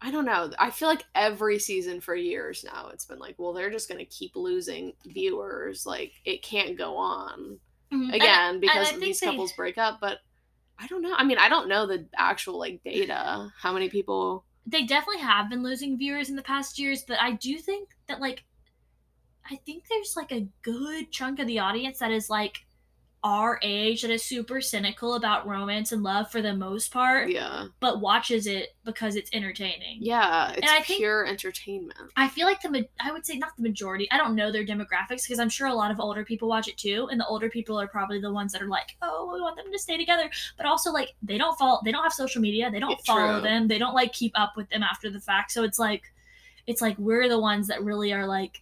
I 0.01 0.11
don't 0.11 0.25
know. 0.25 0.51
I 0.57 0.69
feel 0.69 0.87
like 0.87 1.03
every 1.13 1.59
season 1.59 1.99
for 1.99 2.15
years 2.15 2.63
now, 2.65 2.89
it's 2.93 3.05
been 3.05 3.19
like, 3.19 3.35
well, 3.37 3.53
they're 3.53 3.69
just 3.69 3.89
gonna 3.89 4.05
keep 4.05 4.35
losing 4.35 4.93
viewers. 5.05 5.85
Like 5.85 6.13
it 6.23 6.41
can't 6.41 6.77
go 6.77 6.95
on 6.95 7.59
Mhm. 7.91 8.13
again 8.13 8.51
And- 8.51 8.61
because 8.61 8.89
think 8.89 9.01
these 9.01 9.19
they- 9.19 9.27
couples 9.27 9.51
break 9.53 9.77
up. 9.77 9.99
But 9.99 10.19
I 10.77 10.87
don't 10.87 11.01
know. 11.01 11.13
I 11.17 11.23
mean, 11.25 11.37
I 11.37 11.49
don't 11.49 11.67
know 11.67 11.85
the 11.85 12.07
actual 12.15 12.57
like 12.57 12.81
data. 12.83 13.51
How 13.57 13.73
many 13.73 13.89
people? 13.89 14.45
they 14.65 14.83
definitely 14.85 15.21
have 15.21 15.49
been 15.49 15.63
losing 15.63 15.97
viewers 15.97 16.29
in 16.29 16.35
the 16.35 16.43
past 16.43 16.77
years, 16.77 17.01
but 17.03 17.17
I 17.19 17.31
do 17.31 17.57
think 17.57 17.89
that 18.07 18.19
like 18.21 18.43
I 19.49 19.55
think 19.65 19.87
there's 19.89 20.15
like 20.15 20.31
a 20.31 20.47
good 20.61 21.11
chunk 21.11 21.39
of 21.39 21.47
the 21.47 21.57
audience 21.59 21.97
that 21.99 22.11
is 22.11 22.29
like 22.29 22.59
our 23.21 23.59
age 23.63 24.01
that 24.03 24.11
is 24.11 24.23
super 24.23 24.61
cynical 24.61 25.15
about 25.15 25.45
romance 25.45 25.91
and 25.91 26.03
love 26.03 26.31
for 26.31 26.41
the 26.41 26.53
most 26.53 26.89
part, 26.93 27.29
Yeah, 27.29 27.65
but 27.81 27.99
watches 27.99 28.47
it 28.47 28.75
because 28.85 29.17
it's 29.17 29.29
entertaining. 29.33 29.97
yeah. 29.99 30.53
It's 30.55 30.65
I 30.71 30.81
think- 30.81 30.99
pure 30.99 31.25
entertainment. 31.25 31.99
I 32.15 32.29
feel 32.29 32.45
like 32.47 32.61
the 32.61 32.87
I 33.01 33.11
would 33.11 33.25
say 33.25 33.37
not 33.37 33.57
the 33.57 33.63
majority. 33.63 34.09
I 34.09 34.17
don't 34.17 34.35
know 34.35 34.51
their 34.53 34.65
demographics 34.65 35.23
because 35.23 35.39
I'm 35.39 35.49
sure 35.49 35.67
a 35.67 35.73
lot 35.73 35.91
of 35.91 35.99
older 35.99 36.23
people 36.23 36.47
watch 36.47 36.69
it 36.69 36.77
too, 36.77 37.09
and 37.11 37.19
the 37.19 37.25
older 37.27 37.49
people 37.49 37.77
are 37.79 37.87
probably 37.89 38.21
the 38.21 38.31
ones 38.31 38.53
that 38.53 38.61
are 38.61 38.67
like, 38.69 38.95
"Oh, 39.01 39.29
we 39.33 39.41
want 39.41 39.57
them 39.57 39.69
to 39.69 39.79
stay 39.79 39.97
together," 39.97 40.29
but 40.55 40.65
also 40.65 40.91
like 40.91 41.13
they 41.21 41.37
don't 41.37 41.57
follow, 41.59 41.81
they 41.83 41.91
don't 41.91 42.03
have 42.03 42.13
social 42.13 42.41
media, 42.41 42.71
they 42.71 42.79
don't 42.79 43.01
follow 43.05 43.33
true. 43.33 43.41
them, 43.41 43.67
they 43.67 43.77
don't 43.79 43.93
like 43.95 44.13
keep 44.13 44.31
up 44.39 44.53
with 44.55 44.69
them 44.69 44.81
after 44.81 45.09
the 45.09 45.19
fact. 45.19 45.51
So 45.51 45.63
it's 45.63 45.77
like, 45.77 46.03
it's 46.67 46.81
like 46.81 46.97
we're 46.97 47.27
the 47.27 47.39
ones 47.39 47.67
that 47.67 47.83
really 47.83 48.13
are 48.13 48.25
like 48.25 48.61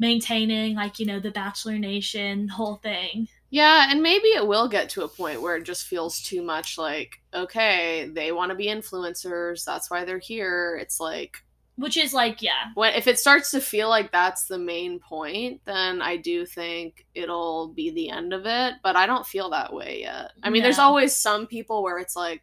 maintaining 0.00 0.74
like 0.74 0.98
you 0.98 1.06
know 1.06 1.20
the 1.20 1.30
Bachelor 1.30 1.78
Nation 1.78 2.48
whole 2.48 2.76
thing. 2.76 3.28
Yeah, 3.50 3.88
and 3.90 4.02
maybe 4.02 4.28
it 4.28 4.46
will 4.46 4.68
get 4.68 4.90
to 4.90 5.04
a 5.04 5.08
point 5.08 5.42
where 5.42 5.56
it 5.56 5.64
just 5.64 5.86
feels 5.86 6.20
too 6.22 6.42
much 6.42 6.78
like, 6.78 7.20
okay, 7.34 8.08
they 8.12 8.32
want 8.32 8.50
to 8.50 8.56
be 8.56 8.66
influencers, 8.66 9.64
that's 9.64 9.90
why 9.90 10.04
they're 10.04 10.18
here. 10.18 10.78
It's 10.80 11.00
like 11.00 11.36
Which 11.76 11.96
is 11.96 12.12
like, 12.12 12.42
yeah, 12.42 12.72
when 12.74 12.94
if 12.94 13.06
it 13.06 13.18
starts 13.18 13.50
to 13.52 13.60
feel 13.60 13.88
like 13.88 14.12
that's 14.12 14.44
the 14.46 14.58
main 14.58 15.00
point, 15.00 15.62
then 15.64 16.02
I 16.02 16.16
do 16.18 16.44
think 16.44 17.06
it'll 17.14 17.68
be 17.68 17.90
the 17.90 18.10
end 18.10 18.32
of 18.34 18.44
it, 18.46 18.74
but 18.82 18.96
I 18.96 19.06
don't 19.06 19.26
feel 19.26 19.50
that 19.50 19.72
way 19.72 20.00
yet. 20.02 20.32
I 20.42 20.50
mean, 20.50 20.62
there's 20.62 20.78
always 20.78 21.16
some 21.16 21.46
people 21.46 21.82
where 21.82 21.98
it's 21.98 22.16
like 22.16 22.42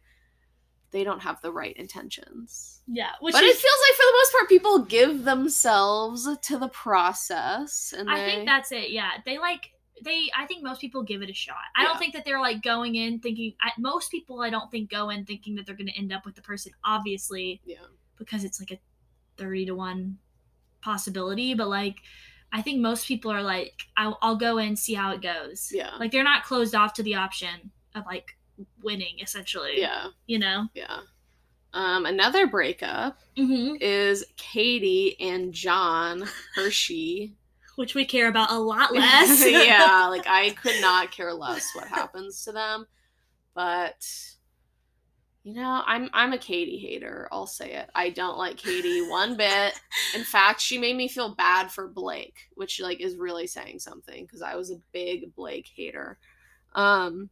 they 0.90 1.04
don't 1.04 1.20
have 1.20 1.40
the 1.42 1.52
right 1.52 1.76
intentions. 1.76 2.80
yeah. 2.86 3.10
Which 3.20 3.34
but 3.34 3.42
is, 3.42 3.56
it 3.56 3.60
feels 3.60 3.80
like 3.88 3.96
for 3.96 4.02
the 4.06 4.16
most 4.18 4.32
part 4.32 4.48
people 4.48 4.78
give 4.84 5.24
themselves 5.24 6.28
to 6.42 6.58
the 6.58 6.68
process 6.68 7.92
and 7.96 8.10
I 8.10 8.18
they 8.20 8.30
think 8.32 8.46
that's 8.46 8.72
it. 8.72 8.90
Yeah, 8.90 9.10
they 9.26 9.38
like 9.38 9.70
they. 10.04 10.30
I 10.36 10.46
think 10.46 10.62
most 10.62 10.80
people 10.80 11.02
give 11.02 11.22
it 11.22 11.28
a 11.30 11.34
shot. 11.34 11.56
I 11.76 11.82
Yeah. 11.82 11.88
don't 11.88 11.98
think 11.98 12.14
that 12.14 12.24
they're 12.24 12.40
like 12.40 12.62
going 12.62 12.94
in 12.94 13.18
thinking. 13.20 13.54
I, 13.60 13.72
most 13.78 14.10
people, 14.10 14.40
I 14.40 14.48
don't 14.50 14.70
think, 14.70 14.90
go 14.90 15.10
in 15.10 15.24
thinking 15.26 15.56
that 15.56 15.66
they're 15.66 15.74
going 15.76 15.88
to 15.88 15.98
end 15.98 16.12
up 16.12 16.24
with 16.24 16.36
the 16.36 16.42
person. 16.42 16.72
Obviously, 16.84 17.60
Yeah. 17.64 17.76
because 18.16 18.44
it's 18.44 18.60
like 18.60 18.70
a 18.70 18.78
thirty 19.36 19.66
to 19.66 19.72
one 19.74 20.18
possibility. 20.80 21.52
But 21.54 21.68
like, 21.68 21.96
I 22.52 22.62
think 22.62 22.80
most 22.80 23.06
people 23.06 23.30
are 23.32 23.42
like, 23.42 23.74
I'll, 23.96 24.18
I'll 24.22 24.36
go 24.36 24.58
in 24.58 24.76
see 24.76 24.94
how 24.94 25.10
it 25.12 25.20
goes. 25.20 25.70
Yeah. 25.74 25.90
Like 25.98 26.12
they're 26.12 26.22
not 26.24 26.44
closed 26.44 26.74
off 26.74 26.94
to 26.94 27.02
the 27.02 27.16
option 27.16 27.72
of 27.94 28.06
like 28.06 28.36
winning 28.82 29.18
essentially. 29.20 29.80
Yeah. 29.80 30.08
You 30.26 30.38
know. 30.38 30.68
Yeah. 30.74 30.98
Um, 31.74 32.06
another 32.06 32.46
breakup 32.46 33.18
Mm-hmm. 33.36 33.76
is 33.80 34.24
Katie 34.36 35.16
and 35.20 35.52
John 35.52 36.24
Hersey. 36.54 37.34
Which 37.76 37.94
we 37.94 38.04
care 38.04 38.28
about 38.28 38.50
a 38.50 38.58
lot 38.58 38.92
less. 38.94 39.44
yeah, 39.48 40.06
like 40.10 40.26
I 40.26 40.50
could 40.50 40.80
not 40.80 41.12
care 41.12 41.32
less 41.32 41.70
what 41.74 41.86
happens 41.86 42.42
to 42.44 42.52
them. 42.52 42.86
But 43.54 44.04
you 45.44 45.54
know, 45.54 45.82
I'm 45.86 46.10
I'm 46.12 46.32
a 46.32 46.38
Katie 46.38 46.78
hater. 46.78 47.28
I'll 47.30 47.46
say 47.46 47.72
it. 47.74 47.88
I 47.94 48.10
don't 48.10 48.36
like 48.36 48.56
Katie 48.56 49.08
one 49.08 49.36
bit. 49.36 49.78
In 50.16 50.24
fact, 50.24 50.60
she 50.60 50.76
made 50.78 50.96
me 50.96 51.06
feel 51.06 51.34
bad 51.36 51.70
for 51.70 51.86
Blake, 51.86 52.48
which 52.54 52.80
like 52.80 53.00
is 53.00 53.16
really 53.16 53.46
saying 53.46 53.78
something 53.78 54.24
because 54.24 54.42
I 54.42 54.56
was 54.56 54.70
a 54.72 54.80
big 54.92 55.34
Blake 55.36 55.70
hater. 55.74 56.18
Um 56.74 57.30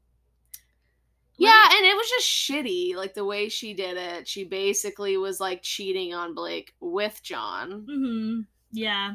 yeah, 1.39 1.69
and 1.77 1.85
it 1.87 1.97
was 1.97 2.09
just 2.09 2.27
shitty, 2.29 2.95
like 2.97 3.15
the 3.15 3.25
way 3.25 3.49
she 3.49 3.75
did 3.75 3.97
it. 3.97 4.27
She 4.29 4.45
basically 4.45 5.17
was 5.17 5.39
like 5.41 5.63
cheating 5.63 6.15
on 6.15 6.35
Blake 6.35 6.75
with 6.81 7.21
John, 7.23 7.87
Mm-hmm. 7.89 8.41
Yeah. 8.73 9.15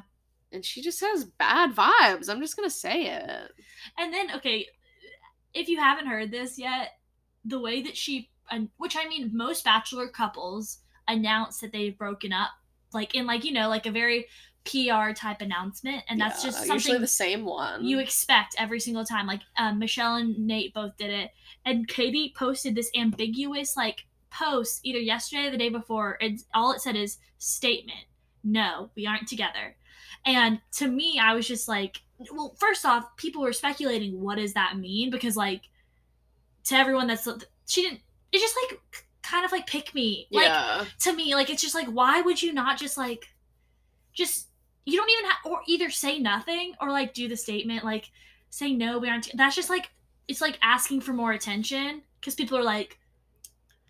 and 0.52 0.64
she 0.66 0.82
just 0.82 1.00
has 1.02 1.26
bad 1.26 1.74
vibes. 1.76 2.30
I'm 2.30 2.40
just 2.42 2.56
gonna 2.56 2.70
say 2.70 3.06
it. 3.08 3.52
And 3.98 4.14
then, 4.14 4.28
okay, 4.36 4.68
if 5.54 5.68
you 5.68 5.80
haven't 5.80 6.08
heard 6.08 6.32
this 6.32 6.58
yet, 6.60 6.90
the 7.46 7.60
way 7.60 7.82
that 7.82 7.98
she, 7.98 8.30
which 8.78 8.96
I 8.96 9.08
mean, 9.08 9.32
most 9.34 9.64
bachelor 9.66 10.08
couples 10.08 10.80
announce 11.08 11.60
that 11.60 11.72
they've 11.74 11.98
broken 11.98 12.32
up, 12.32 12.50
like 12.94 13.16
in 13.16 13.26
like 13.26 13.44
you 13.44 13.52
know, 13.52 13.68
like 13.70 13.86
a 13.86 13.92
very 13.92 14.28
PR 14.66 15.12
type 15.14 15.42
announcement, 15.42 16.04
and 16.08 16.20
that's 16.20 16.44
Yeah, 16.44 16.52
just 16.52 16.62
usually 16.62 16.80
something 16.80 17.02
the 17.02 17.08
same 17.08 17.46
one. 17.46 17.84
you 17.84 18.00
expect 18.00 18.56
every 18.58 18.80
single 18.80 19.04
time. 19.04 19.26
Like 19.28 19.42
um, 19.58 19.80
Michelle 19.80 20.16
and 20.16 20.38
Nate 20.38 20.74
both 20.74 20.96
did 20.98 21.10
it, 21.10 21.32
and 21.66 21.88
Katie 21.88 22.34
posted 22.38 22.76
this 22.76 22.92
ambiguous 22.96 23.76
like 23.76 24.06
post 24.30 24.80
either 24.84 25.00
yesterday 25.00 25.48
or 25.48 25.52
the 25.52 25.58
day 25.58 25.70
before. 25.70 26.18
And 26.22 26.40
all 26.54 26.72
it 26.74 26.82
said 26.82 26.96
is 26.96 27.18
statement: 27.40 28.06
No, 28.44 28.92
we 28.96 29.08
aren't 29.08 29.28
together. 29.28 29.76
And 30.26 30.62
to 30.74 30.88
me, 30.88 31.20
I 31.20 31.34
was 31.34 31.48
just 31.48 31.68
like, 31.68 32.00
well, 32.32 32.56
first 32.60 32.86
off, 32.86 33.18
people 33.18 33.42
were 33.42 33.54
speculating 33.54 34.22
what 34.22 34.38
does 34.38 34.54
that 34.54 34.78
mean 34.78 35.10
because 35.10 35.36
like 35.36 35.64
to 36.66 36.76
everyone 36.76 37.08
that's 37.08 37.28
she 37.66 37.82
didn't. 37.82 38.02
It's 38.32 38.44
just 38.44 38.56
like 38.70 38.80
kind 39.24 39.44
of 39.44 39.52
like 39.52 39.66
pick 39.66 39.96
me, 39.96 40.28
like 40.32 40.46
yeah, 40.46 40.86
to 41.00 41.14
me 41.14 41.34
like 41.34 41.50
it's 41.50 41.62
just 41.64 41.74
like 41.74 41.88
why 41.88 42.22
would 42.22 42.42
you 42.42 42.54
not 42.54 42.78
just 42.78 42.98
like 42.98 43.26
just 44.14 44.50
you 44.86 44.98
don't 44.98 45.10
even 45.10 45.26
have 45.26 45.38
or 45.46 45.62
either 45.68 45.90
say 45.90 46.20
nothing 46.20 46.74
or 46.82 46.90
like 46.90 47.14
do 47.14 47.28
the 47.28 47.38
statement 47.38 47.84
like 47.84 48.12
say 48.50 48.74
no 48.74 48.98
we 48.98 49.10
aren't 49.10 49.30
that's 49.36 49.56
just 49.56 49.70
like 49.70 49.90
it's 50.28 50.42
like 50.42 50.58
asking 50.62 51.02
for 51.02 51.14
more 51.14 51.32
attention 51.32 52.02
because 52.20 52.36
people 52.36 52.58
are 52.58 52.64
like 52.64 52.98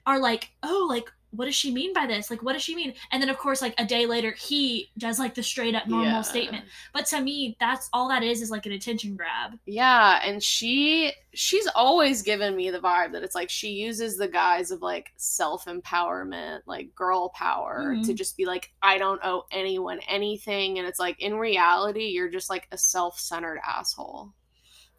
are 0.06 0.20
like 0.20 0.50
oh 0.64 0.86
like 0.90 1.12
what 1.32 1.46
does 1.46 1.56
she 1.56 1.72
mean 1.72 1.94
by 1.94 2.06
this? 2.08 2.30
Like, 2.30 2.44
what 2.44 2.54
does 2.54 2.62
she 2.64 2.76
mean? 2.76 2.94
And 3.12 3.22
then, 3.22 3.30
of 3.30 3.38
course, 3.38 3.62
like 3.62 3.76
a 3.78 3.86
day 3.86 4.06
later, 4.06 4.32
he 4.34 4.92
does 4.98 5.20
like 5.20 5.36
the 5.36 5.44
straight 5.44 5.76
up 5.76 5.88
normal 5.88 6.24
Yeah. 6.24 6.24
statement. 6.24 6.66
But 6.94 7.06
to 7.08 7.22
me, 7.22 7.58
that's 7.60 7.90
all 7.94 8.10
that 8.10 8.24
is 8.24 8.42
is 8.42 8.52
like 8.52 8.66
an 8.66 8.74
attention 8.74 9.16
grab. 9.16 9.60
Yeah, 9.66 10.20
and 10.24 10.42
she 10.44 11.14
she's 11.34 11.68
always 11.76 12.24
given 12.24 12.56
me 12.56 12.72
the 12.72 12.80
vibe 12.80 13.12
that 13.14 13.24
it's 13.24 13.36
like 13.36 13.50
she 13.50 13.70
uses 13.70 14.18
the 14.18 14.28
guise 14.28 14.72
of 14.72 14.82
like 14.82 15.14
self-empowerment, 15.18 16.62
like 16.66 16.94
girl 16.96 17.30
power 17.30 18.00
to 18.04 18.14
Mhm. 18.14 18.16
just 18.16 18.36
be 18.38 18.46
like 18.46 18.74
I 18.82 18.98
don't 18.98 19.22
owe 19.24 19.46
anyone 19.52 20.00
anything 20.08 20.80
and 20.80 20.88
it's 20.88 21.00
like 21.00 21.22
in 21.22 21.36
reality 21.36 22.06
you're 22.06 22.30
just 22.30 22.50
like 22.50 22.68
a 22.72 22.78
self-centered 22.78 23.60
asshole, 23.66 24.34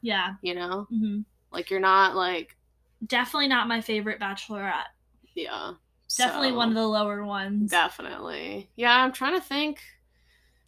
Yeah. 0.03 0.35
you 0.43 0.55
know? 0.55 0.89
hmm 0.91 1.23
Like 1.53 1.71
you're 1.71 1.81
not 1.81 2.17
like 2.17 2.57
Definitely 3.07 3.47
not 3.47 3.69
my 3.69 3.81
favorite 3.81 4.19
Bachelorette. 4.19 4.89
yeah. 5.35 5.75
Definitely 6.17 6.51
so- 6.51 6.57
one 6.57 6.69
of 6.69 6.75
the 6.75 6.87
lower 6.87 7.25
ones. 7.25 7.71
Definitely. 7.71 8.71
Yeah, 8.77 8.95
I'm 9.03 9.13
trying 9.13 9.35
to 9.35 9.41
think. 9.47 9.81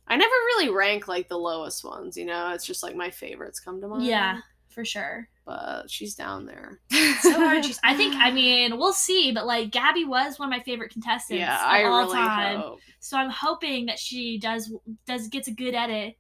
I 0.06 0.16
never 0.16 0.30
really 0.30 0.68
rank 0.68 1.08
like 1.08 1.28
the 1.28 1.38
lowest 1.38 1.82
ones, 1.84 2.16
you 2.16 2.26
know? 2.26 2.52
It's 2.52 2.66
just 2.66 2.82
like 2.82 2.94
my 2.94 3.08
favorites 3.10 3.58
come 3.60 3.80
to 3.80 3.88
mind. 3.88 4.04
Yeah, 4.04 4.40
for 4.68 4.84
sure. 4.84 5.28
But 5.46 5.90
she's 5.90 6.14
down 6.14 6.44
there. 6.46 6.80
So 7.20 7.32
hard. 7.32 7.64
I 7.84 7.94
think. 7.94 8.14
I 8.16 8.30
mean, 8.30 8.76
we'll 8.78 8.92
see. 8.92 9.32
But 9.32 9.46
like, 9.46 9.70
Gabby 9.70 10.04
was 10.04 10.38
one 10.38 10.48
of 10.48 10.58
my 10.58 10.62
favorite 10.62 10.90
contestants 10.92 11.40
Yeah, 11.40 11.54
of 11.54 11.60
I 11.70 11.84
all 11.84 12.00
really 12.02 12.12
time. 12.14 12.60
hope. 12.60 12.80
So 13.00 13.16
I'm 13.16 13.30
hoping 13.30 13.86
that 13.86 13.98
she 13.98 14.38
does 14.38 14.72
does 15.06 15.28
gets 15.28 15.48
a 15.48 15.52
good 15.52 15.74
edit 15.74 16.16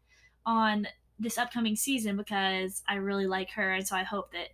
on 0.46 0.86
this 1.18 1.38
upcoming 1.38 1.76
season 1.76 2.16
because 2.16 2.82
I 2.88 2.96
really 2.96 3.26
like 3.26 3.50
her, 3.52 3.72
and 3.72 3.86
so 3.86 3.96
I 3.96 4.02
hope 4.02 4.32
that 4.32 4.48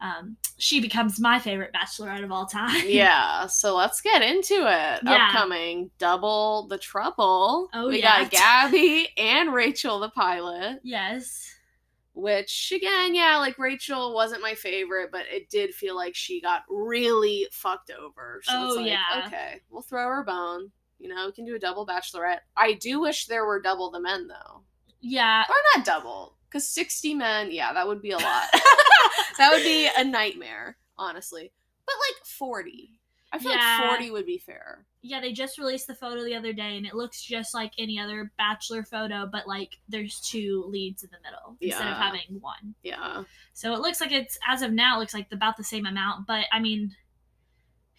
um, 0.00 0.36
she 0.58 0.80
becomes 0.80 1.18
my 1.18 1.38
favorite 1.38 1.72
Bachelorette 1.72 2.22
of 2.24 2.30
all 2.32 2.46
time. 2.46 2.84
yeah, 2.86 3.46
so 3.46 3.74
let's 3.76 4.00
get 4.00 4.22
into 4.22 4.54
it. 4.54 5.00
Yeah. 5.04 5.28
Upcoming 5.28 5.90
Double 5.98 6.66
the 6.68 6.78
Trouble. 6.78 7.68
Oh, 7.72 7.88
we 7.88 8.00
yeah. 8.00 8.22
got 8.22 8.30
Gabby 8.30 9.08
and 9.16 9.52
Rachel 9.54 9.98
the 10.00 10.10
pilot, 10.10 10.80
yes. 10.82 11.50
which 12.14 12.72
again, 12.74 13.14
yeah, 13.14 13.38
like 13.38 13.58
Rachel 13.58 14.14
wasn't 14.14 14.42
my 14.42 14.54
favorite, 14.54 15.10
but 15.10 15.24
it 15.30 15.48
did 15.50 15.74
feel 15.74 15.96
like 15.96 16.14
she 16.14 16.40
got 16.40 16.62
really 16.68 17.46
fucked 17.50 17.90
over. 17.90 18.40
So 18.44 18.64
it's 18.64 18.72
Oh, 18.74 18.80
like, 18.80 18.86
yeah. 18.86 19.22
okay, 19.26 19.60
we'll 19.70 19.82
throw 19.82 20.04
her 20.04 20.20
a 20.20 20.24
bone. 20.24 20.70
You 20.98 21.08
know, 21.08 21.26
we 21.26 21.32
can 21.32 21.44
do 21.44 21.54
a 21.54 21.58
double 21.58 21.86
bachelorette. 21.86 22.40
I 22.56 22.74
do 22.74 23.00
wish 23.00 23.26
there 23.26 23.44
were 23.46 23.60
double 23.60 23.90
the 23.90 24.00
men 24.00 24.26
though. 24.28 24.62
Yeah. 25.00 25.42
Or 25.48 25.54
not 25.76 25.84
double. 25.84 26.36
Because 26.56 26.70
60 26.70 27.12
men, 27.12 27.50
yeah, 27.52 27.74
that 27.74 27.86
would 27.86 28.00
be 28.00 28.12
a 28.12 28.16
lot. 28.16 28.48
that 29.38 29.50
would 29.52 29.62
be 29.62 29.86
a 29.94 30.02
nightmare, 30.02 30.78
honestly. 30.96 31.52
But 31.84 31.94
like 32.08 32.24
40. 32.24 32.98
I 33.30 33.38
feel 33.38 33.52
Yeah. 33.52 33.78
like 33.82 33.90
40 33.90 34.10
would 34.12 34.24
be 34.24 34.38
fair. 34.38 34.86
Yeah, 35.02 35.20
they 35.20 35.32
just 35.34 35.58
released 35.58 35.86
the 35.86 35.94
photo 35.94 36.24
the 36.24 36.34
other 36.34 36.54
day, 36.54 36.78
and 36.78 36.86
it 36.86 36.94
looks 36.94 37.22
just 37.22 37.52
like 37.52 37.72
any 37.76 37.98
other 38.00 38.32
Bachelor 38.38 38.84
photo, 38.84 39.28
but 39.30 39.46
like 39.46 39.76
there's 39.86 40.18
two 40.20 40.64
leads 40.66 41.04
in 41.04 41.10
the 41.12 41.18
middle 41.22 41.58
instead 41.60 41.88
of 41.88 41.98
having 41.98 42.40
one. 42.40 42.74
Yeah. 42.82 43.24
So 43.52 43.74
it 43.74 43.80
looks 43.80 44.00
like 44.00 44.12
it's 44.12 44.38
as 44.48 44.62
of 44.62 44.72
now, 44.72 44.96
it 44.96 45.00
looks 45.00 45.12
like 45.12 45.26
about 45.32 45.58
the 45.58 45.62
same 45.64 45.84
amount. 45.84 46.26
But 46.26 46.46
I 46.52 46.58
mean, 46.58 46.96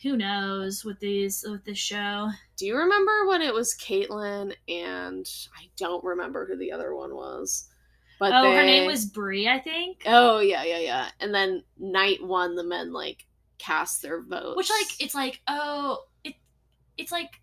who 0.01 0.17
knows 0.17 0.83
with 0.83 0.99
these 0.99 1.45
with 1.47 1.63
this 1.63 1.77
show? 1.77 2.29
Do 2.55 2.65
you 2.65 2.75
remember 2.75 3.27
when 3.27 3.43
it 3.43 3.53
was 3.53 3.75
Kaitlyn 3.75 4.55
and 4.67 5.29
I 5.55 5.69
don't 5.77 6.03
remember 6.03 6.47
who 6.47 6.57
the 6.57 6.71
other 6.71 6.95
one 6.95 7.13
was? 7.13 7.69
But 8.19 8.33
oh, 8.33 8.51
her 8.51 8.63
name 8.63 8.87
was 8.87 9.05
Brie, 9.05 9.47
I 9.47 9.59
think. 9.59 10.01
Oh 10.05 10.39
yeah, 10.39 10.63
yeah, 10.63 10.79
yeah. 10.79 11.09
And 11.19 11.33
then 11.33 11.63
night 11.77 12.23
one, 12.23 12.55
the 12.55 12.63
men 12.63 12.91
like 12.91 13.25
cast 13.59 14.01
their 14.01 14.21
votes. 14.21 14.57
Which 14.57 14.69
like 14.69 15.01
it's 15.01 15.15
like 15.15 15.41
oh 15.47 16.03
it 16.23 16.35
it's 16.97 17.11
like 17.11 17.41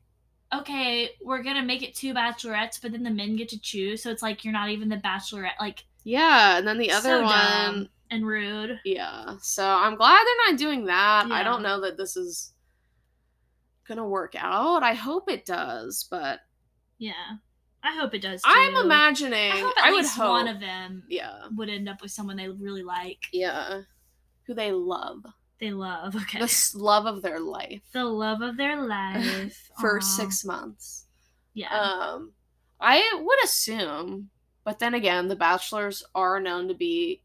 okay 0.52 1.10
we're 1.22 1.42
gonna 1.42 1.62
make 1.62 1.82
it 1.82 1.94
two 1.94 2.14
bachelorettes, 2.14 2.80
but 2.82 2.92
then 2.92 3.02
the 3.02 3.10
men 3.10 3.36
get 3.36 3.48
to 3.50 3.60
choose, 3.60 4.02
so 4.02 4.10
it's 4.10 4.22
like 4.22 4.44
you're 4.44 4.52
not 4.52 4.70
even 4.70 4.88
the 4.88 4.96
bachelorette. 4.96 5.60
Like 5.60 5.84
yeah, 6.02 6.58
and 6.58 6.66
then 6.66 6.78
the 6.78 6.90
other 6.90 7.08
so 7.08 7.22
one, 7.22 7.32
dumb 7.32 7.88
and 8.10 8.26
rude. 8.26 8.78
yeah. 8.84 9.36
So 9.40 9.66
I'm 9.66 9.96
glad 9.96 10.24
they're 10.24 10.50
not 10.50 10.58
doing 10.58 10.86
that. 10.86 11.26
I 11.30 11.42
don't 11.42 11.62
know 11.62 11.80
that 11.82 11.96
this 11.96 12.16
is 12.16 12.52
gonna 13.86 14.06
work 14.06 14.34
out. 14.36 14.82
I 14.82 14.94
hope 14.94 15.30
it 15.30 15.46
does, 15.46 16.06
but 16.10 16.40
Yeah, 16.98 17.36
I 17.84 17.94
hope 17.96 18.14
it 18.14 18.22
does. 18.22 18.40
Too. 18.42 18.50
I'm 18.52 18.76
imagining. 18.76 19.52
I 19.52 19.56
I, 19.56 19.60
hope 19.60 19.74
at 19.76 19.90
would 19.90 19.98
least 19.98 20.16
hope. 20.16 20.30
one 20.30 20.48
of 20.48 20.58
them 20.58 21.02
yeah, 21.08 21.42
would 21.54 21.68
end 21.68 21.88
up 21.88 22.00
with 22.02 22.10
someone 22.10 22.36
they 22.36 22.48
really 22.48 22.82
like. 22.82 23.18
yeah, 23.32 23.82
who 24.46 24.54
they 24.54 24.72
love, 24.72 25.22
They 25.60 25.70
love. 25.70 26.16
Okay. 26.16 26.38
the 26.40 26.70
love 26.74 27.04
of 27.06 27.20
their 27.22 27.38
life 27.40 27.82
The 27.92 28.04
love 28.04 28.40
of 28.40 28.56
their 28.56 28.82
life 28.86 29.70
for 29.80 29.98
Aw. 29.98 30.00
six 30.00 30.44
months. 30.44 31.04
Yeah. 31.52 31.72
Um, 31.78 32.32
I 32.80 33.20
would 33.22 33.44
assume, 33.44 34.30
but 34.64 34.78
then 34.78 34.94
again, 34.94 35.28
the 35.28 35.36
Bachelors 35.36 36.02
are 36.14 36.40
known 36.40 36.68
to 36.68 36.74
be, 36.74 37.22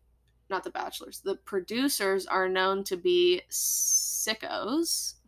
not 0.50 0.64
the 0.64 0.70
Bachelors, 0.72 1.22
the 1.22 1.36
producers 1.36 2.26
are 2.26 2.48
known 2.50 2.84
to 2.86 2.98
be 2.98 3.42
sickos. 3.50 5.14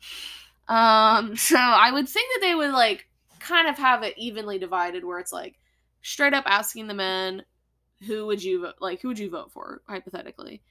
Um, 0.67 1.35
so 1.35 1.57
I 1.57 1.91
would 1.91 2.07
think 2.07 2.31
that 2.33 2.47
they 2.47 2.55
would 2.55 2.71
like 2.71 3.05
kind 3.41 3.67
of 3.67 3.77
have 3.77 4.03
it 4.03 4.13
evenly 4.17 4.59
divided, 4.59 5.03
where 5.05 5.19
it's 5.19 5.33
like 5.33 5.59
straight 6.01 6.33
up 6.33 6.45
asking 6.47 6.87
the 6.87 6.93
men, 6.93 7.43
who 8.07 8.25
would 8.27 8.43
you 8.43 8.61
vote, 8.63 8.75
like 8.79 9.01
who 9.01 9.09
would 9.09 9.19
you 9.19 9.29
vote 9.29 9.51
for? 9.51 9.81
hypothetically, 9.87 10.61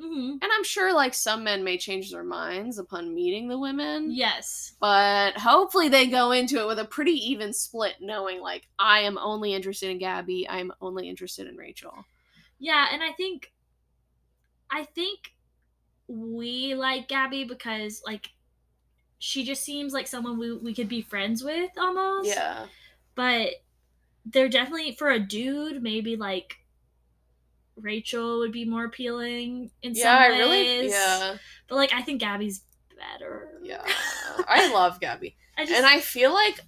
hmm 0.00 0.30
and 0.42 0.50
I'm 0.52 0.64
sure 0.64 0.92
like 0.92 1.14
some 1.14 1.44
men 1.44 1.62
may 1.64 1.78
change 1.78 2.10
their 2.10 2.24
minds 2.24 2.78
upon 2.78 3.14
meeting 3.14 3.48
the 3.48 3.58
women. 3.58 4.10
Yes. 4.12 4.74
but 4.80 5.36
hopefully 5.38 5.88
they 5.88 6.06
go 6.08 6.32
into 6.32 6.60
it 6.60 6.66
with 6.66 6.78
a 6.80 6.84
pretty 6.84 7.12
even 7.30 7.52
split 7.52 7.94
knowing 8.00 8.40
like 8.40 8.66
i 8.78 9.00
am 9.00 9.18
only 9.18 9.54
interested 9.54 9.90
in 9.90 9.98
gabby 9.98 10.46
i'm 10.48 10.72
only 10.80 11.08
interested 11.08 11.46
in 11.46 11.56
rachel. 11.56 11.92
Yeah, 12.58 12.88
and 12.92 13.02
I 13.02 13.12
think 13.12 13.52
I 14.70 14.84
think 14.84 15.32
we 16.08 16.74
like 16.74 17.08
Gabby 17.08 17.44
because 17.44 18.02
like 18.06 18.30
she 19.26 19.42
just 19.42 19.62
seems 19.64 19.94
like 19.94 20.06
someone 20.06 20.38
we, 20.38 20.52
we 20.58 20.74
could 20.74 20.88
be 20.88 21.00
friends 21.00 21.42
with 21.42 21.70
almost. 21.78 22.28
yeah 22.28 22.66
But 23.14 23.48
they're 24.26 24.50
definitely 24.50 24.92
for 24.96 25.10
a 25.10 25.18
dude, 25.18 25.82
maybe 25.82 26.14
like 26.16 26.56
Rachel 27.80 28.40
would 28.40 28.52
be 28.52 28.66
more 28.66 28.84
appealing 28.84 29.70
in 29.82 29.94
yeah 29.94 30.02
some 30.02 30.22
i 30.22 30.26
really 30.26 30.48
ways. 30.50 30.90
yeah 30.92 31.36
But 31.68 31.76
like 31.76 31.92
I 31.94 32.02
think 32.02 32.20
Gabby's 32.20 32.62
better. 32.96 33.58
yeah 33.62 33.82
i 34.46 34.72
love 34.72 35.00
gabby 35.00 35.36
I 35.58 35.64
just 35.64 35.76
and 35.76 35.84
i 35.86 36.00
feel 36.00 36.32
like 36.32 36.60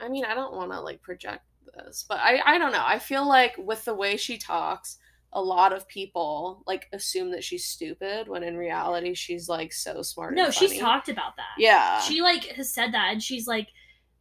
i 0.00 0.08
mean 0.08 0.24
i 0.24 0.34
don't 0.34 0.52
want 0.54 0.72
to 0.72 0.80
like 0.80 1.00
project 1.02 1.42
this 1.76 2.04
but 2.08 2.18
i 2.18 2.40
i 2.44 2.58
don't 2.58 2.72
know 2.72 2.82
i 2.84 2.98
feel 2.98 3.26
like 3.26 3.54
with 3.56 3.84
the 3.84 3.94
way 3.94 4.16
she 4.16 4.36
talks 4.36 4.98
a 5.36 5.42
lot 5.42 5.72
of 5.72 5.86
people 5.88 6.62
like 6.66 6.86
assume 6.92 7.30
that 7.32 7.42
she's 7.42 7.64
stupid 7.64 8.28
when 8.28 8.42
in 8.44 8.56
reality 8.56 9.14
she's 9.14 9.48
like 9.48 9.72
so 9.72 10.00
smart 10.02 10.34
No, 10.34 10.50
she's 10.50 10.78
talked 10.78 11.08
about 11.08 11.36
that. 11.36 11.54
yeah 11.58 12.00
she 12.00 12.22
like 12.22 12.44
has 12.56 12.72
said 12.72 12.92
that 12.94 13.12
and 13.12 13.22
she's 13.22 13.46
like 13.48 13.68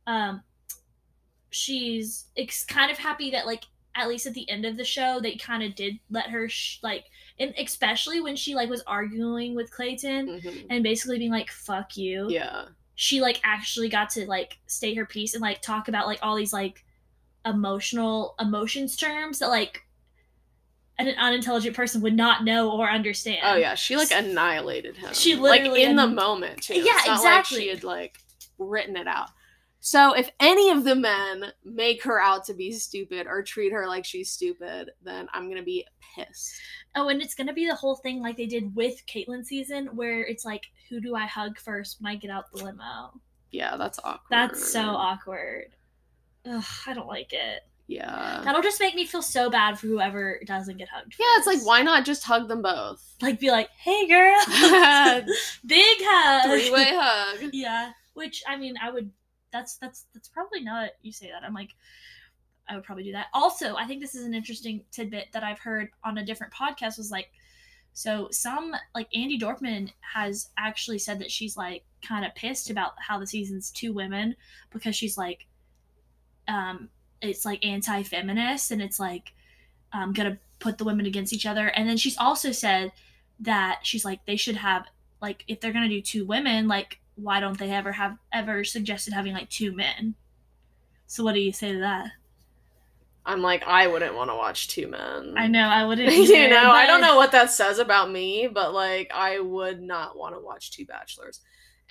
um 0.08 0.42
she's 1.50 2.26
ex- 2.36 2.66
kind 2.66 2.92
of 2.92 2.98
happy 2.98 3.32
that 3.32 3.46
like 3.46 3.66
at 3.96 4.08
least 4.08 4.26
at 4.26 4.34
the 4.34 4.50
end 4.50 4.66
of 4.66 4.76
the 4.76 4.84
show 4.84 5.20
they 5.22 5.36
kind 5.36 5.62
of 5.62 5.76
did 5.76 6.00
let 6.10 6.28
her 6.30 6.50
sh- 6.50 6.80
like 6.82 7.06
and 7.40 7.54
especially 7.60 8.20
when 8.22 8.36
she 8.36 8.56
like 8.56 8.70
was 8.70 8.82
arguing 8.88 9.54
with 9.56 9.72
clayton 9.72 10.42
Mhm. 10.42 10.66
and 10.72 10.84
basically 10.84 11.20
being 11.20 11.32
like 11.32 11.52
fuck 11.52 11.96
you 11.96 12.28
yeah 12.30 12.66
she 12.96 13.22
like 13.22 13.40
actually 13.44 13.90
got 13.90 14.10
to 14.12 14.26
like 14.28 14.58
state 14.66 14.98
her 14.98 15.06
piece 15.06 15.34
and 15.36 15.42
like 15.42 15.62
talk 15.62 15.88
about 15.90 16.08
like 16.08 16.20
all 16.24 16.36
these 16.36 16.54
like 16.54 16.84
emotional 17.46 18.36
emotions 18.40 18.96
terms 18.96 19.40
that 19.40 19.50
like 19.50 19.86
an 21.00 21.08
unintelligent 21.18 21.76
person 21.76 22.02
would 22.02 22.16
not 22.16 22.44
know 22.44 22.72
or 22.72 22.90
understand 22.90 23.40
Oh 23.44 23.56
yeah, 23.56 23.76
she 23.76 23.96
like 23.96 24.12
annihilated 24.12 24.96
him. 24.96 25.14
She 25.14 25.36
like 25.36 25.62
literally 25.62 25.84
in 25.84 25.96
the 25.96 26.08
moment 26.08 26.62
too. 26.62 26.76
Yeah, 26.76 26.98
exactly. 27.00 27.58
Like 27.58 27.64
she 27.64 27.70
had 27.70 27.84
like 27.84 28.20
written 28.58 28.96
it 28.96 29.08
out. 29.08 29.30
So 29.86 30.14
if 30.14 30.30
any 30.40 30.70
of 30.70 30.86
the 30.86 30.96
men 30.96 31.52
make 31.66 32.04
her 32.04 32.22
out 32.22 32.46
to 32.46 32.54
be 32.54 32.72
stupid 32.72 33.28
or 33.28 33.44
treat 33.44 33.74
her 33.74 33.86
like 33.86 34.06
she's 34.06 34.32
stupid, 34.32 34.92
then 35.04 35.28
I'm 35.34 35.50
gonna 35.50 35.62
be 35.62 35.86
pissed. 36.16 36.54
Oh, 36.96 37.10
and 37.10 37.22
it's 37.22 37.36
gonna 37.36 37.54
be 37.54 37.68
the 37.68 37.76
whole 37.76 37.98
thing 37.98 38.22
like 38.22 38.38
they 38.38 38.46
did 38.46 38.74
with 38.76 39.06
Kaitlyn 39.08 39.44
season, 39.44 39.88
where 39.88 40.22
it's 40.22 40.46
like, 40.46 40.64
who 40.90 41.02
do 41.02 41.16
I 41.16 41.26
hug 41.26 41.58
first 41.58 41.98
when 42.00 42.14
I 42.14 42.16
get 42.16 42.32
out 42.32 42.50
the 42.52 42.64
limo? 42.64 43.20
Yeah, 43.52 43.76
that's 43.76 44.00
awkward. 44.00 44.28
That's 44.30 44.72
so 44.72 44.82
awkward. 44.82 45.76
Ugh, 46.46 46.64
I 46.88 46.94
don't 46.94 47.08
like 47.08 47.34
it. 47.34 47.64
Yeah. 47.88 48.42
That'll 48.44 48.62
just 48.62 48.80
make 48.80 48.96
me 48.96 49.06
feel 49.06 49.22
so 49.22 49.50
bad 49.50 49.78
for 49.78 49.88
whoever 49.88 50.40
doesn't 50.46 50.78
get 50.78 50.88
hugged. 50.90 51.16
Yeah, 51.20 51.26
it's 51.38 51.48
like 51.48 51.66
why 51.66 51.82
not 51.82 52.06
just 52.06 52.24
hug 52.24 52.48
them 52.48 52.62
both? 52.62 53.16
Like, 53.22 53.40
be 53.40 53.52
like, 53.52 53.70
hey, 53.78 54.08
girl, 54.08 54.40
big 55.66 55.98
hug, 56.02 56.50
Three 56.50 56.72
way 56.72 56.90
hug. 56.94 57.50
Yeah, 57.54 57.92
which 58.14 58.42
I 58.48 58.56
mean, 58.58 58.76
I 58.82 58.90
would. 58.90 59.12
That's 59.52 59.76
that's 59.78 60.06
that's 60.14 60.30
probably 60.30 60.62
not. 60.62 60.92
You 61.02 61.12
say 61.12 61.30
that. 61.32 61.44
I'm 61.44 61.54
like, 61.54 61.72
I 62.70 62.76
would 62.76 62.84
probably 62.84 63.04
do 63.04 63.12
that. 63.12 63.28
Also, 63.34 63.76
I 63.76 63.86
think 63.86 64.02
this 64.02 64.16
is 64.16 64.26
an 64.26 64.34
interesting 64.34 64.84
tidbit 64.92 65.28
that 65.34 65.44
I've 65.44 65.60
heard 65.60 65.90
on 66.04 66.18
a 66.18 66.26
different 66.26 66.54
podcast. 66.54 66.98
Was 66.98 67.12
like, 67.12 67.30
So 67.92 68.30
some 68.32 68.74
like 68.96 69.12
Andi 69.12 69.40
Dorfman 69.40 69.92
has 70.00 70.50
actually 70.58 71.00
said 71.00 71.20
that 71.20 71.30
she's 71.30 71.56
like 71.58 71.84
kind 72.02 72.26
of 72.26 72.34
pissed 72.34 72.70
about 72.70 72.94
how 72.98 73.20
the 73.20 73.28
season's 73.28 73.72
two 73.72 73.94
women 73.94 74.36
because 74.72 74.96
she's 74.96 75.18
like 75.18 75.46
um 76.48 76.90
it's 77.24 77.46
like 77.46 77.66
anti-feminist 77.66 78.72
and 78.72 78.82
it's 78.82 79.00
like 79.00 79.34
um 79.94 80.14
gonna 80.14 80.38
put 80.60 80.78
the 80.78 80.84
women 80.84 81.06
against 81.06 81.34
each 81.34 81.46
other 81.46 81.68
and 81.68 81.88
then 81.88 81.98
she's 81.98 82.18
also 82.18 82.52
said 82.52 82.92
that 83.40 83.80
she's 83.84 84.06
like 84.06 84.26
they 84.26 84.36
should 84.36 84.56
have 84.56 84.86
like 85.22 85.44
if 85.48 85.60
they're 85.60 85.74
gonna 85.74 85.90
do 85.90 86.02
two 86.02 86.26
women 86.26 86.68
like 86.68 87.00
why 87.16 87.40
don't 87.40 87.58
they 87.60 87.72
ever 87.72 87.92
have 87.92 88.18
ever 88.32 88.64
suggested 88.64 89.14
having 89.14 89.34
like 89.34 89.50
two 89.50 89.72
men 89.72 90.16
so 91.08 91.24
what 91.24 91.34
do 91.34 91.40
you 91.40 91.52
say 91.52 91.72
to 91.72 91.80
that 91.80 92.12
I'm 93.26 93.42
like, 93.42 93.64
I 93.66 93.88
wouldn't 93.88 94.16
want 94.16 94.30
to 94.32 94.36
watch 94.36 94.68
two 94.68 94.88
men. 94.88 95.36
i 95.38 95.48
know 95.48 95.68
i 95.68 95.86
wouldn't 95.86 96.12
you 96.14 96.24
either, 96.24 96.50
know, 96.50 96.72
I 96.72 96.86
don't 96.86 97.00
know 97.00 97.16
what 97.16 97.32
that 97.32 97.52
says 97.52 97.80
about 97.80 98.12
me, 98.12 98.50
but 98.52 98.74
like, 98.74 99.12
I 99.16 99.40
would 99.40 99.82
not 99.82 100.18
want 100.18 100.36
to 100.36 100.42
watch 100.42 100.72
two 100.72 100.86
bachelors. 100.86 101.40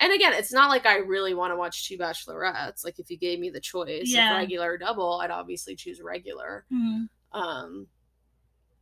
And 0.02 0.12
again, 0.12 0.32
it's 0.34 0.52
not 0.52 0.68
like 0.68 0.84
I 0.84 0.96
really 0.96 1.32
want 1.32 1.52
to 1.52 1.56
watch 1.56 1.86
two 1.88 1.96
bachelorettes. 1.96 2.84
Like, 2.84 2.98
if 2.98 3.08
you 3.08 3.16
gave 3.16 3.38
me 3.38 3.50
the 3.50 3.60
choice 3.60 4.08
Yeah. 4.12 4.32
of 4.32 4.38
regular 4.38 4.72
or 4.72 4.78
double, 4.78 5.20
I'd 5.20 5.30
obviously 5.30 5.76
choose 5.76 6.00
regular. 6.02 6.66
Mhm. 6.72 7.08
Um, 7.32 7.86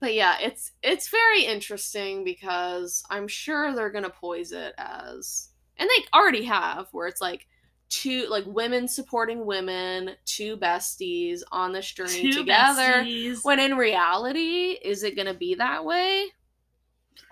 but 0.00 0.14
yeah, 0.14 0.38
it's 0.40 0.72
it's 0.82 1.08
very 1.10 1.44
interesting 1.44 2.24
because 2.24 3.04
I'm 3.10 3.28
sure 3.28 3.74
they're 3.74 3.90
gonna 3.90 4.08
poise 4.10 4.50
it 4.52 4.74
as, 4.78 5.50
and 5.76 5.88
they 5.88 6.04
already 6.18 6.44
have, 6.44 6.88
where 6.92 7.06
it's 7.06 7.20
like 7.20 7.46
two 7.90 8.26
like 8.28 8.44
women 8.46 8.88
supporting 8.88 9.44
women, 9.44 10.12
two 10.24 10.56
besties 10.56 11.40
on 11.52 11.72
this 11.72 11.90
journey 11.92 12.22
Two 12.22 12.32
together. 12.38 13.02
besties. 13.04 13.44
When 13.44 13.60
in 13.60 13.76
reality, 13.76 14.78
is 14.82 15.02
it 15.02 15.16
gonna 15.16 15.34
be 15.34 15.54
that 15.56 15.84
way? 15.84 16.32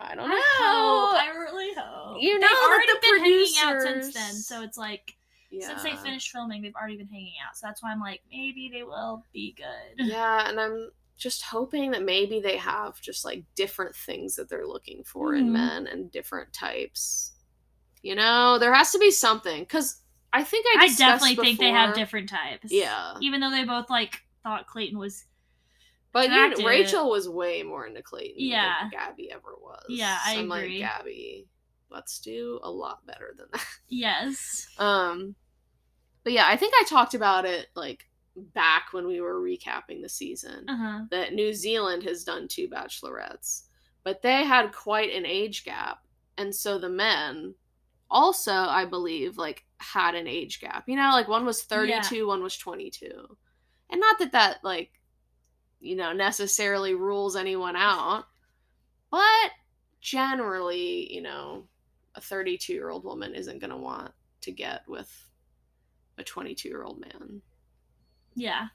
I 0.00 0.14
don't 0.14 0.28
know. 0.28 0.34
I 0.34 0.42
hope. 0.58 1.22
I 1.22 1.28
really 1.38 1.74
hope. 1.74 2.18
You 2.22 2.38
know 2.38 2.46
they've 2.46 2.70
already 2.70 2.86
the 2.92 2.98
been 3.02 3.18
hanging 3.20 3.52
out 3.62 3.82
since 3.82 4.14
then, 4.14 4.32
so 4.34 4.62
it's 4.62 4.78
like 4.78 5.14
since 5.50 5.82
they 5.82 5.96
finished 5.96 6.30
filming, 6.30 6.62
they've 6.62 6.74
already 6.74 6.96
been 6.96 7.06
hanging 7.08 7.34
out. 7.46 7.56
So 7.56 7.66
that's 7.66 7.82
why 7.82 7.90
I'm 7.90 8.00
like, 8.00 8.20
maybe 8.30 8.70
they 8.72 8.82
will 8.82 9.24
be 9.32 9.54
good. 9.56 10.04
Yeah, 10.06 10.48
and 10.48 10.60
I'm 10.60 10.90
just 11.16 11.42
hoping 11.42 11.90
that 11.92 12.04
maybe 12.04 12.38
they 12.40 12.56
have 12.58 13.00
just 13.00 13.24
like 13.24 13.42
different 13.56 13.96
things 13.96 14.36
that 14.36 14.48
they're 14.48 14.66
looking 14.66 15.02
for 15.04 15.34
in 15.34 15.48
Mhm. 15.48 15.52
men 15.52 15.86
and 15.88 16.12
different 16.12 16.52
types. 16.52 17.32
You 18.02 18.14
know, 18.14 18.58
there 18.58 18.72
has 18.72 18.92
to 18.92 18.98
be 18.98 19.10
something 19.10 19.62
because 19.62 20.00
I 20.32 20.44
think 20.44 20.66
I 20.78 20.84
I 20.84 20.88
definitely 20.94 21.34
think 21.36 21.58
they 21.58 21.70
have 21.70 21.94
different 21.94 22.28
types. 22.28 22.70
Yeah, 22.70 23.14
Even 23.20 23.40
though 23.40 23.50
they 23.50 23.64
both 23.64 23.90
like 23.90 24.22
thought 24.44 24.66
Clayton 24.66 24.98
was. 24.98 25.24
But 26.12 26.30
you, 26.30 26.66
Rachel 26.66 27.10
was 27.10 27.28
way 27.28 27.62
more 27.62 27.86
into 27.86 28.02
Clayton 28.02 28.34
Yeah. 28.38 28.74
than 28.82 28.90
Gabby 28.90 29.30
ever 29.30 29.54
was. 29.60 29.84
Yeah, 29.88 30.16
I 30.24 30.34
So 30.34 30.40
I'm 30.40 30.50
agree. 30.52 30.80
like 30.82 30.90
Gabby, 30.90 31.46
let's 31.90 32.18
do 32.18 32.60
a 32.62 32.70
lot 32.70 33.06
better 33.06 33.34
than 33.36 33.46
that. 33.52 33.64
Yes. 33.88 34.68
Um, 34.78 35.34
but 36.24 36.32
yeah, 36.32 36.46
I 36.46 36.56
think 36.56 36.74
I 36.76 36.84
talked 36.88 37.14
about 37.14 37.44
it 37.46 37.68
like 37.74 38.08
back 38.36 38.92
when 38.92 39.06
we 39.06 39.20
were 39.20 39.40
recapping 39.40 40.02
the 40.02 40.08
season. 40.08 40.64
Uh 40.68 40.76
huh. 40.76 41.00
that 41.10 41.32
New 41.34 41.52
Zealand 41.54 42.02
has 42.04 42.24
done 42.24 42.48
two 42.48 42.68
bachelorettes, 42.68 43.62
but 44.04 44.22
they 44.22 44.44
had 44.44 44.72
quite 44.72 45.12
an 45.14 45.24
age 45.26 45.64
gap. 45.64 45.98
And 46.36 46.54
so 46.54 46.78
the 46.78 46.88
men 46.88 47.54
also, 48.10 48.52
I 48.52 48.84
believe, 48.84 49.36
like 49.38 49.64
had 49.78 50.14
an 50.14 50.26
age 50.26 50.60
gap. 50.60 50.84
You 50.88 50.96
know, 50.96 51.10
like 51.12 51.28
one 51.28 51.44
was 51.44 51.62
32, 51.62 52.26
one 52.26 52.42
was 52.42 52.56
22. 52.56 53.06
And 53.90 54.00
not 54.00 54.18
that 54.18 54.32
that 54.32 54.58
like 54.62 54.92
you 55.80 55.96
know 55.96 56.12
necessarily 56.12 56.94
rules 56.94 57.36
anyone 57.36 57.76
out, 57.76 58.24
but 59.10 59.50
generally, 60.00 61.12
you 61.12 61.22
know, 61.22 61.64
a 62.14 62.20
32-year-old 62.20 63.04
woman 63.04 63.34
isn't 63.34 63.58
going 63.60 63.70
to 63.70 63.76
want 63.76 64.12
to 64.42 64.52
get 64.52 64.82
with 64.88 65.10
a 66.18 66.24
22-year-old 66.24 67.00
man. 67.00 67.42
Yeah. 68.34 68.66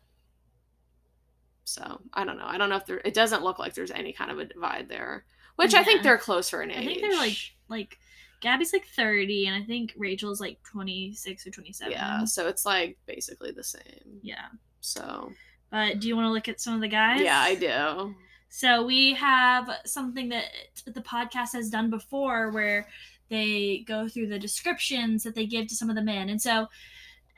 So 1.65 2.01
I 2.13 2.25
don't 2.25 2.37
know. 2.37 2.45
I 2.45 2.57
don't 2.57 2.69
know 2.69 2.75
if 2.75 2.85
there. 2.85 3.01
It 3.05 3.13
doesn't 3.13 3.43
look 3.43 3.57
like 3.57 3.73
there's 3.73 3.91
any 3.91 4.11
kind 4.11 4.31
of 4.31 4.39
a 4.39 4.45
divide 4.45 4.89
there, 4.89 5.25
which 5.55 5.73
I 5.73 5.83
think 5.83 6.03
they're 6.03 6.17
closer 6.17 6.61
in 6.61 6.71
age. 6.71 6.77
I 6.77 6.85
think 6.85 7.01
they're 7.01 7.15
like 7.17 7.37
like 7.69 7.97
Gabby's 8.41 8.73
like 8.73 8.85
thirty, 8.85 9.47
and 9.47 9.55
I 9.55 9.65
think 9.65 9.93
Rachel's 9.97 10.41
like 10.41 10.61
twenty 10.63 11.13
six 11.13 11.47
or 11.47 11.51
twenty 11.51 11.71
seven. 11.71 11.93
yeah. 11.93 12.25
So 12.25 12.47
it's 12.49 12.65
like 12.65 12.97
basically 13.05 13.51
the 13.51 13.63
same. 13.63 14.19
Yeah. 14.21 14.47
So 14.81 15.31
But 15.73 15.99
do 15.99 16.07
you 16.07 16.15
want 16.15 16.27
to 16.27 16.31
look 16.31 16.47
at 16.47 16.61
some 16.61 16.75
of 16.75 16.81
the 16.81 16.87
guys? 16.87 17.19
yeah, 17.19 17.39
I 17.39 17.55
do. 17.55 18.13
So 18.49 18.85
we 18.85 19.15
have 19.15 19.67
something 19.85 20.29
that 20.29 20.45
the 20.85 21.01
podcast 21.01 21.53
has 21.53 21.71
done 21.71 21.89
before 21.89 22.51
where 22.51 22.87
they 23.29 23.83
go 23.87 24.07
through 24.07 24.27
the 24.27 24.37
descriptions 24.37 25.23
that 25.23 25.33
they 25.33 25.47
give 25.47 25.65
to 25.65 25.75
some 25.75 25.89
of 25.89 25.95
the 25.95 26.03
men. 26.03 26.29
And 26.29 26.39
so 26.39 26.67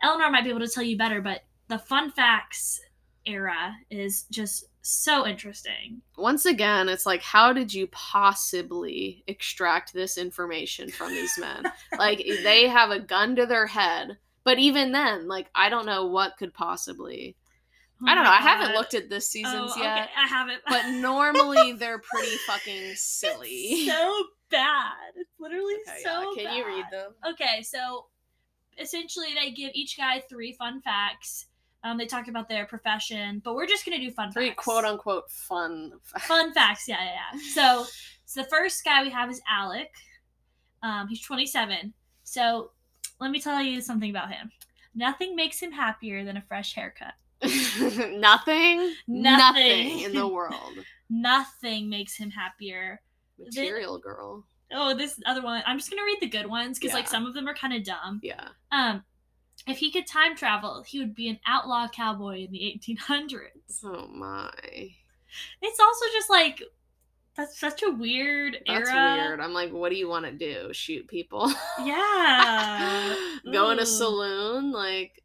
Eleanor 0.04 0.30
might 0.30 0.44
be 0.44 0.50
able 0.50 0.60
to 0.60 0.68
tell 0.68 0.84
you 0.84 0.98
better, 0.98 1.22
but 1.22 1.46
the 1.70 1.80
fun 1.80 2.12
facts 2.12 2.82
era 3.26 3.74
is 3.90 4.24
just 4.24 4.66
so 4.82 5.26
interesting. 5.26 6.02
Once 6.18 6.46
again, 6.46 6.90
it's 6.90 7.06
like, 7.06 7.22
how 7.22 7.54
did 7.54 7.74
you 7.74 7.88
possibly 7.88 9.24
extract 9.28 9.94
this 9.94 10.18
information 10.18 10.90
from 10.90 11.14
these 11.14 11.38
men? 11.40 11.64
like 11.98 12.18
they 12.44 12.68
have 12.68 12.92
a 12.92 13.00
gun 13.00 13.38
to 13.38 13.46
their 13.46 13.68
head, 13.68 14.18
but 14.44 14.60
even 14.60 14.92
then, 14.92 15.30
like 15.30 15.48
I 15.56 15.70
don't 15.70 15.86
know 15.86 16.08
what 16.08 16.36
could 16.36 16.54
possibly. 16.54 17.38
Oh 18.02 18.06
I 18.08 18.16
don't 18.16 18.24
know. 18.26 18.30
I 18.32 18.38
haven't 18.42 18.74
looked 18.76 18.94
at 18.94 19.10
this 19.10 19.30
season's 19.30 19.72
Oh, 19.76 19.82
yet, 19.82 20.04
Okay, 20.04 20.10
I 20.18 20.28
haven't. 20.28 20.62
but 20.68 20.90
normally 21.02 21.74
they're 21.74 22.00
pretty 22.00 22.36
fucking 22.48 22.94
silly. 22.96 23.48
It's 23.50 23.92
so 23.92 24.24
bad. 24.52 24.92
It's 25.16 25.30
literally 25.40 25.76
Okay, 25.88 26.02
so 26.04 26.34
yeah. 26.36 26.44
Can 26.50 26.58
you 26.58 26.66
read 26.66 26.86
them? 26.92 27.12
Okay, 27.32 27.62
so 27.64 28.08
essentially 28.78 29.28
they 29.40 29.52
give 29.52 29.72
each 29.74 29.98
guy 29.98 30.22
three 30.30 30.54
fun 30.54 30.82
facts. 30.82 31.46
Um, 31.84 31.98
they 31.98 32.06
talk 32.06 32.28
about 32.28 32.50
their 32.50 32.66
profession, 32.66 33.42
but 33.46 33.54
we're 33.56 33.68
just 33.68 33.86
gonna 33.86 34.00
do 34.00 34.12
fun 34.12 34.32
Three 34.32 34.50
facts. 34.50 34.64
quote 34.64 34.84
unquote 34.86 35.30
fun. 35.30 35.94
fun 36.20 36.54
facts. 36.54 36.88
Yeah, 36.88 36.98
yeah, 37.04 37.12
yeah. 37.34 37.40
So, 37.54 37.86
so 38.26 38.42
the 38.42 38.48
first 38.50 38.84
guy 38.84 39.04
we 39.04 39.10
have 39.12 39.30
is 39.30 39.42
Alec. 39.50 39.92
Um, 40.84 41.08
he's 41.08 41.22
27. 41.22 41.94
So 42.24 42.72
let 43.22 43.32
me 43.32 43.40
tell 43.40 43.62
you 43.62 43.82
something 43.82 44.10
about 44.10 44.32
him. 44.32 44.52
Nothing 44.96 45.36
makes 45.36 45.60
him 45.60 45.72
happier 45.72 46.26
than 46.26 46.38
a 46.38 46.42
fresh 46.42 46.74
haircut. 46.74 47.14
Nothing, 47.46 48.94
Nothing. 49.08 49.38
nothing 49.88 50.00
in 50.02 50.14
the 50.14 50.28
world. 50.34 50.74
Nothing 51.10 51.90
makes 51.90 52.16
him 52.16 52.30
happier. 52.32 53.02
Material 53.38 53.98
girl. 54.00 54.46
Oh, 54.72 54.96
this 54.96 55.20
other 55.26 55.42
one. 55.42 55.62
I'm 55.66 55.78
just 55.78 55.90
gonna 55.90 56.04
read 56.04 56.18
the 56.22 56.28
good 56.28 56.48
ones 56.48 56.80
because 56.80 56.94
like 56.94 57.08
some 57.08 57.26
of 57.26 57.34
them 57.34 57.48
are 57.48 57.54
kind 57.54 57.74
of 57.74 57.84
dumb. 57.84 58.20
Yeah. 58.24 58.48
Um, 58.72 59.04
if 59.68 59.78
he 59.78 59.92
could 59.92 60.08
time 60.08 60.36
travel, 60.36 60.84
he 60.86 61.00
would 61.00 61.16
be 61.16 61.30
an 61.30 61.40
outlaw 61.46 61.88
cowboy 61.88 62.46
in 62.46 62.52
the 62.52 62.60
1800s. 62.82 63.84
Oh 63.84 64.08
my. 64.08 64.50
It's 65.62 65.80
also 65.80 66.06
just 66.14 66.30
like 66.30 66.62
that's 67.36 67.60
such 67.60 67.84
a 67.84 67.92
weird 67.92 68.58
That's 68.66 68.90
era. 68.90 69.16
weird. 69.18 69.40
I'm 69.42 69.54
like, 69.54 69.72
what 69.74 69.90
do 69.90 69.98
you 69.98 70.08
want 70.08 70.26
to 70.26 70.32
do? 70.32 70.70
Shoot 70.74 71.08
people? 71.08 71.52
Yeah. 71.84 73.16
Go 73.52 73.72
in 73.72 73.80
a 73.80 73.86
saloon? 73.86 74.72
Like, 74.72 75.22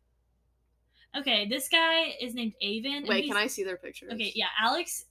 Okay, 1.16 1.48
this 1.48 1.68
guy 1.68 2.14
is 2.20 2.34
named 2.34 2.54
Avon. 2.60 3.04
wait, 3.06 3.26
can 3.26 3.36
I 3.36 3.46
see 3.48 3.64
their 3.64 3.76
pictures? 3.76 4.12
Okay, 4.12 4.32
yeah, 4.34 4.46
Alex. 4.60 5.06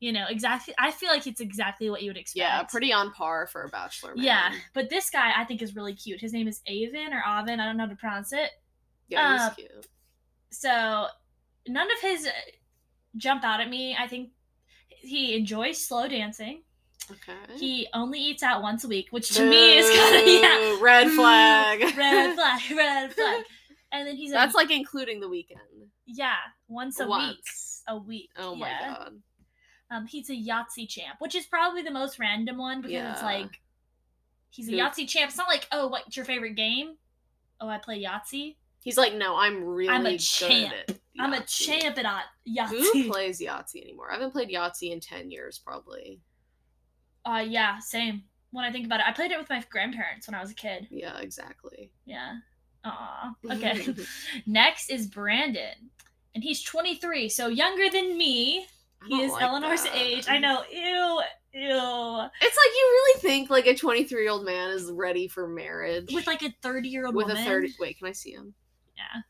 You 0.00 0.12
know 0.12 0.26
exactly. 0.28 0.74
I 0.78 0.90
feel 0.90 1.10
like 1.10 1.28
it's 1.28 1.40
exactly 1.40 1.88
what 1.88 2.02
you 2.02 2.10
would 2.10 2.16
expect. 2.16 2.38
Yeah, 2.38 2.62
pretty 2.64 2.92
on 2.92 3.12
par 3.12 3.46
for 3.46 3.62
a 3.62 3.68
bachelor. 3.68 4.16
Man. 4.16 4.24
Yeah, 4.24 4.52
but 4.74 4.90
this 4.90 5.10
guy 5.10 5.32
I 5.36 5.44
think 5.44 5.62
is 5.62 5.76
really 5.76 5.94
cute. 5.94 6.20
His 6.20 6.32
name 6.32 6.48
is 6.48 6.60
Avon 6.66 7.12
or 7.12 7.20
Avon. 7.24 7.60
I 7.60 7.66
don't 7.66 7.76
know 7.76 7.84
how 7.84 7.90
to 7.90 7.94
pronounce 7.96 8.32
it. 8.32 8.50
Yeah, 9.06 9.32
he's 9.34 9.42
Uh, 9.42 9.54
cute. 9.54 9.86
So 10.50 11.06
none 11.68 11.86
of 11.92 12.00
his 12.00 12.26
uh, 12.26 12.30
jump 13.16 13.44
out 13.44 13.60
at 13.60 13.68
me. 13.70 13.96
I 13.96 14.08
think 14.08 14.30
he 14.88 15.36
enjoys 15.36 15.86
slow 15.86 16.08
dancing. 16.08 16.64
Okay. 17.10 17.56
He 17.58 17.86
only 17.94 18.18
eats 18.20 18.42
out 18.42 18.60
once 18.62 18.82
a 18.82 18.88
week, 18.88 19.08
which 19.10 19.28
to 19.36 19.48
me 19.48 19.76
is 19.78 19.88
kind 19.88 20.16
of 20.16 20.26
yeah. 20.26 20.78
Red 20.80 21.10
flag. 21.16 21.80
red 21.96 22.34
flag, 22.34 22.60
red 22.76 23.12
flag. 23.12 23.44
And 23.92 24.06
then 24.08 24.16
he's 24.16 24.30
a, 24.30 24.34
That's 24.34 24.54
like 24.54 24.70
including 24.70 25.20
the 25.20 25.28
weekend. 25.28 25.60
yeah, 26.06 26.36
once 26.68 26.98
a 26.98 27.04
week, 27.04 27.10
Once. 27.10 27.82
a 27.88 27.96
week. 27.98 28.30
Oh 28.38 28.54
my 28.54 28.68
yeah. 28.68 28.94
god. 28.96 29.12
Um, 29.90 30.06
he's 30.06 30.30
a 30.30 30.34
Yahtzee 30.34 30.88
champ, 30.88 31.16
which 31.18 31.34
is 31.34 31.44
probably 31.44 31.82
the 31.82 31.90
most 31.90 32.18
random 32.18 32.56
one 32.56 32.80
because 32.80 32.94
it's 33.12 33.20
Yeah. 33.20 33.26
like 33.26 33.60
he's 34.50 34.68
a 34.68 34.72
Who- 34.72 34.78
Yahtzee 34.78 35.06
champ. 35.06 35.28
It's 35.28 35.36
not 35.36 35.48
like, 35.48 35.68
oh, 35.72 35.88
what's 35.88 36.16
your 36.16 36.24
favorite 36.24 36.54
game? 36.56 36.96
Oh, 37.60 37.68
I 37.68 37.76
play 37.78 38.02
Yahtzee. 38.02 38.56
He's 38.80 38.96
like, 38.96 39.12
no, 39.14 39.36
I'm 39.36 39.62
really 39.62 39.90
I'm 39.94 40.06
a 40.06 40.12
good 40.12 40.18
champ. 40.20 40.72
at 40.88 40.98
I'm 41.20 41.34
a 41.34 41.36
Yahtzee." 41.40 41.66
champ 41.82 41.98
at 41.98 42.06
uh, 42.06 42.20
Who 42.46 42.56
Yahtzee. 42.92 43.10
plays 43.10 43.40
Yahtzee 43.40 43.82
anymore? 43.82 44.10
I 44.10 44.14
haven't 44.14 44.32
played 44.32 44.48
Yahtzee 44.48 44.90
in 44.90 45.00
ten 45.00 45.30
years, 45.30 45.58
probably. 45.58 46.20
Uh, 47.26 47.44
yeah, 47.46 47.78
same. 47.78 48.24
When 48.50 48.64
I 48.64 48.72
think 48.72 48.86
about 48.86 49.00
it, 49.00 49.06
I 49.06 49.12
played 49.12 49.30
it 49.30 49.38
with 49.38 49.48
my 49.50 49.62
grandparents 49.70 50.26
when 50.26 50.34
I 50.34 50.40
was 50.40 50.50
a 50.50 50.54
kid. 50.54 50.88
Yeah, 50.90 51.18
exactly. 51.18 51.92
Yeah. 52.06 52.36
Aw. 52.84 53.32
Okay. 53.52 53.94
Next 54.46 54.90
is 54.90 55.06
Brandon, 55.06 55.90
and 56.34 56.42
he's 56.42 56.62
23, 56.62 57.28
so 57.28 57.48
younger 57.48 57.88
than 57.90 58.16
me. 58.16 58.66
He 59.06 59.22
is 59.22 59.32
like 59.32 59.42
Eleanor's 59.42 59.82
that. 59.82 59.96
age. 59.96 60.26
I 60.28 60.38
know. 60.38 60.62
Ew. 60.70 61.20
Ew. 61.54 62.28
It's 62.40 62.56
like 62.56 62.72
you 62.74 62.88
really 62.92 63.20
think 63.20 63.50
like 63.50 63.66
a 63.66 63.76
23 63.76 64.22
year 64.22 64.30
old 64.30 64.44
man 64.44 64.70
is 64.70 64.90
ready 64.92 65.26
for 65.28 65.48
marriage 65.48 66.12
With 66.14 66.26
like 66.28 66.42
a 66.42 66.54
30 66.62 66.88
year 66.88 67.06
old 67.06 67.14
with 67.16 67.26
woman. 67.26 67.42
a 67.42 67.44
30. 67.44 67.74
Wait, 67.80 67.98
can 67.98 68.06
I 68.06 68.12
see 68.12 68.30
him? 68.32 68.54
Yeah. 68.96 69.22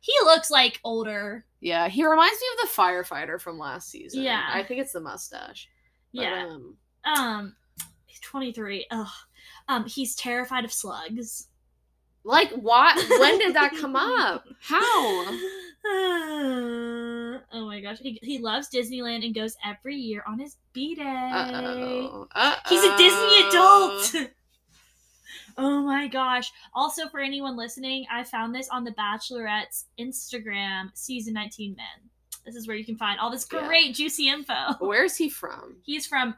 He 0.00 0.12
looks 0.24 0.50
like 0.50 0.80
older. 0.82 1.44
Yeah, 1.60 1.88
he 1.88 2.06
reminds 2.06 2.40
me 2.40 2.46
of 2.62 2.68
the 2.68 2.74
firefighter 2.74 3.40
from 3.40 3.58
last 3.58 3.90
season. 3.90 4.22
Yeah. 4.22 4.44
I 4.50 4.62
think 4.62 4.80
it's 4.80 4.92
the 4.92 5.00
mustache. 5.00 5.68
But, 6.14 6.22
Yeah. 6.22 6.46
Um, 6.48 6.76
Um, 7.04 7.56
23. 8.22 8.86
Ugh. 8.90 9.06
Um, 9.68 9.84
he's 9.86 10.14
terrified 10.14 10.64
of 10.64 10.72
slugs. 10.72 11.48
Like, 12.26 12.50
what? 12.52 12.96
When 13.20 13.38
did 13.38 13.54
that 13.54 13.72
come 13.80 13.94
up? 13.96 14.44
How? 14.60 15.24
oh 15.88 17.40
my 17.52 17.80
gosh. 17.80 17.98
He, 18.00 18.18
he 18.22 18.38
loves 18.38 18.68
Disneyland 18.68 19.24
and 19.24 19.34
goes 19.34 19.56
every 19.64 19.94
year 19.96 20.24
on 20.26 20.38
his 20.38 20.56
B 20.72 20.94
day. 20.94 21.02
Uh. 21.32 22.24
Uh 22.34 22.56
He's 22.68 22.82
a 22.82 22.96
Disney 22.96 23.48
adult. 23.48 24.14
oh 25.58 25.82
my 25.82 26.08
gosh. 26.08 26.50
Also, 26.74 27.08
for 27.08 27.20
anyone 27.20 27.56
listening, 27.56 28.04
I 28.10 28.24
found 28.24 28.54
this 28.54 28.68
on 28.68 28.84
The 28.84 28.92
Bachelorette's 28.92 29.86
Instagram, 29.98 30.90
season 30.94 31.34
19 31.34 31.76
men. 31.76 32.10
This 32.44 32.56
is 32.56 32.66
where 32.68 32.76
you 32.76 32.84
can 32.84 32.96
find 32.96 33.18
all 33.20 33.30
this 33.30 33.46
Yeah. 33.52 33.66
great, 33.66 33.94
juicy 33.94 34.28
info. 34.28 34.74
Where's 34.80 35.16
he 35.16 35.28
from? 35.28 35.76
He's 35.84 36.06
from 36.06 36.34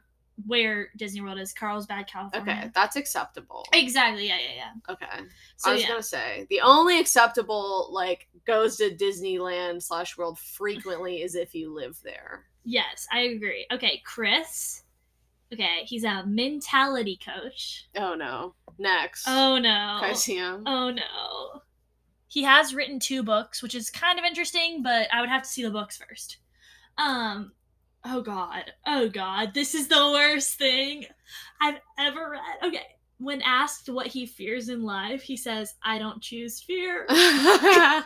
where 0.47 0.91
Disney 0.97 1.21
World 1.21 1.39
is, 1.39 1.53
Carlsbad, 1.53 2.07
California. 2.07 2.53
Okay, 2.53 2.71
that's 2.75 2.97
acceptable. 2.97 3.67
Exactly. 3.73 4.29
Yeah, 4.29 4.39
yeah, 4.39 4.55
yeah. 4.57 4.93
Okay. 4.93 5.27
So 5.57 5.71
I 5.71 5.75
was 5.75 5.83
yeah. 5.83 5.89
gonna 5.89 6.03
say 6.03 6.47
the 6.51 6.61
only 6.61 7.01
acceptable 7.01 7.89
like 7.91 8.29
goes 8.47 8.77
to 8.77 8.91
Disneyland 8.95 9.83
slash 9.83 10.17
World 10.17 10.39
frequently 10.39 11.23
is 11.23 11.35
if 11.35 11.55
you 11.55 11.75
live 11.75 11.99
there. 12.05 12.45
Yes, 12.65 13.07
I 13.13 13.21
agree. 13.21 13.67
Okay, 13.73 14.03
Chris. 14.05 14.83
Okay, 15.53 15.85
he's 15.85 16.05
a 16.05 16.25
mentality 16.27 17.19
coach. 17.25 17.89
Oh 17.97 18.15
no. 18.15 18.55
Next. 18.79 19.25
Oh 19.27 19.59
no. 19.59 19.99
I 20.03 20.13
see 20.13 20.37
him? 20.37 20.63
Oh 20.67 20.91
no. 20.91 21.63
He 22.27 22.43
has 22.43 22.75
written 22.75 23.01
two 23.01 23.23
books, 23.23 23.63
which 23.63 23.75
is 23.75 23.89
kind 23.89 24.19
of 24.19 24.25
interesting, 24.27 24.83
but 24.83 25.09
I 25.13 25.21
would 25.21 25.31
have 25.31 25.43
to 25.43 25.49
see 25.49 25.63
the 25.63 25.71
books 25.71 25.97
first. 25.97 26.39
Um 26.99 27.53
oh 28.05 28.23
god. 28.23 28.73
Oh 28.87 29.09
god. 29.09 29.55
This 29.55 29.75
is 29.75 29.89
the 29.89 30.11
worst 30.13 30.59
thing 30.59 31.07
I've 31.61 31.81
ever 31.99 32.31
read. 32.31 32.69
Okay. 32.69 32.87
When 33.19 33.43
asked 33.43 33.89
what 33.89 34.07
he 34.07 34.27
fears 34.27 34.69
in 34.69 34.83
life, 34.83 35.23
he 35.23 35.37
says, 35.37 35.75
I 35.83 35.99
don't 35.99 36.23
choose 36.23 36.61
fear. 36.61 37.07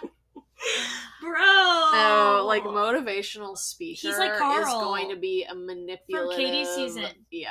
Bro. 1.21 1.41
no, 1.41 2.45
like 2.47 2.63
motivational 2.63 3.57
speaker 3.57 4.09
He's 4.09 4.19
like 4.19 4.33
is 4.33 4.67
going 4.67 5.11
to 5.11 5.17
be 5.17 5.45
a 5.45 5.55
manipulative. 5.55 6.35
From 6.35 6.37
Katie 6.37 6.65
season. 6.65 7.11
Yeah. 7.31 7.51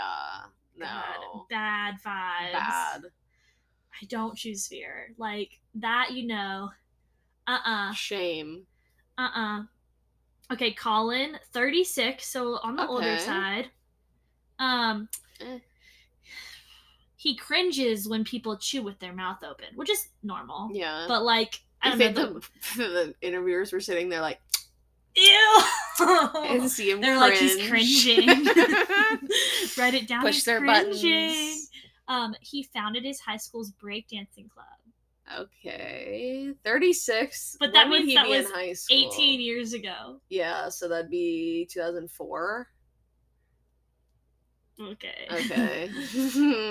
No. 0.77 0.85
God, 0.87 1.45
bad 1.49 1.95
vibes. 2.05 2.51
Bad. 2.53 3.01
I 4.01 4.05
don't 4.07 4.35
choose 4.35 4.67
fear. 4.67 5.13
Like 5.17 5.59
that, 5.75 6.11
you 6.11 6.27
know. 6.27 6.69
Uh 7.47 7.57
uh-uh, 7.65 7.93
Shame. 7.93 8.63
uh. 9.17 9.29
Uh 9.35 9.61
Okay, 10.51 10.71
Colin, 10.73 11.37
36, 11.53 12.27
so 12.27 12.59
on 12.63 12.75
the 12.75 12.85
older 12.87 13.17
side. 13.17 13.69
Um 14.59 15.07
Eh. 15.39 15.57
he 17.15 17.35
cringes 17.35 18.07
when 18.07 18.23
people 18.23 18.57
chew 18.57 18.81
with 18.83 18.99
their 18.99 19.13
mouth 19.13 19.43
open, 19.43 19.67
which 19.75 19.89
is 19.89 20.09
normal. 20.23 20.69
Yeah. 20.71 21.05
But 21.07 21.23
like 21.23 21.61
I 21.81 21.87
I 21.87 21.89
don't 21.91 21.97
think 21.99 22.15
know. 22.17 22.33
the, 22.33 22.43
the 22.77 23.15
interviewers 23.21 23.71
were 23.73 23.79
sitting 23.79 24.09
there 24.09 24.21
like 24.21 24.39
ew. 25.15 25.61
and 25.99 26.69
see 26.69 26.91
him 26.91 27.01
They're 27.01 27.17
like 27.17 27.33
he's 27.35 27.67
cringing. 27.67 28.27
Write 29.77 29.93
it 29.95 30.07
down. 30.07 30.21
Push 30.21 30.43
their 30.43 30.59
cringing. 30.59 30.83
buttons. 30.91 31.69
Um, 32.07 32.35
he 32.41 32.63
founded 32.63 33.03
his 33.05 33.19
high 33.19 33.37
school's 33.37 33.71
breakdancing 33.71 34.49
club. 34.49 34.65
Okay, 35.39 36.53
thirty 36.63 36.93
six. 36.93 37.55
But 37.59 37.73
that 37.73 37.83
when 37.83 37.91
would 37.91 37.99
means 38.05 38.09
he 38.09 38.15
that 38.15 38.27
was 38.27 38.51
high 38.51 38.73
school? 38.73 39.09
18 39.13 39.39
years 39.41 39.73
ago. 39.73 40.19
Yeah, 40.29 40.69
so 40.69 40.87
that'd 40.87 41.09
be 41.11 41.67
two 41.71 41.79
thousand 41.79 42.09
four. 42.11 42.67
Okay. 44.79 45.27
Okay, 45.31 45.89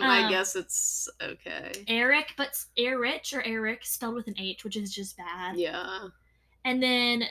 I 0.03 0.23
Um, 0.25 0.31
guess 0.31 0.57
it's 0.57 1.09
okay. 1.23 1.71
Eric, 1.87 2.33
but 2.37 2.49
s- 2.49 2.67
Eric 2.77 3.25
or 3.33 3.43
Eric 3.47 3.85
spelled 3.85 4.15
with 4.17 4.27
an 4.27 4.35
H, 4.39 4.65
which 4.65 4.77
is 4.77 4.93
just 4.93 5.17
bad. 5.17 5.57
Yeah. 5.57 6.09
And 6.65 6.83
then, 6.83 7.25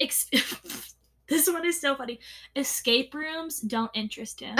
ex- 0.00 0.30
this 1.28 1.48
one 1.48 1.66
is 1.66 1.78
so 1.80 1.94
funny. 1.96 2.18
Escape 2.56 3.12
rooms 3.14 3.60
don't 3.60 3.90
interest 3.94 4.40
him. 4.40 4.56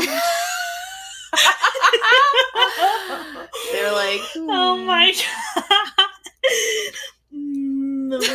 They're 3.72 3.92
like, 3.92 4.20
oh 4.36 4.76
hmm. 4.78 4.86
my 4.86 5.12
god. 5.12 5.64
Like, 8.10 8.20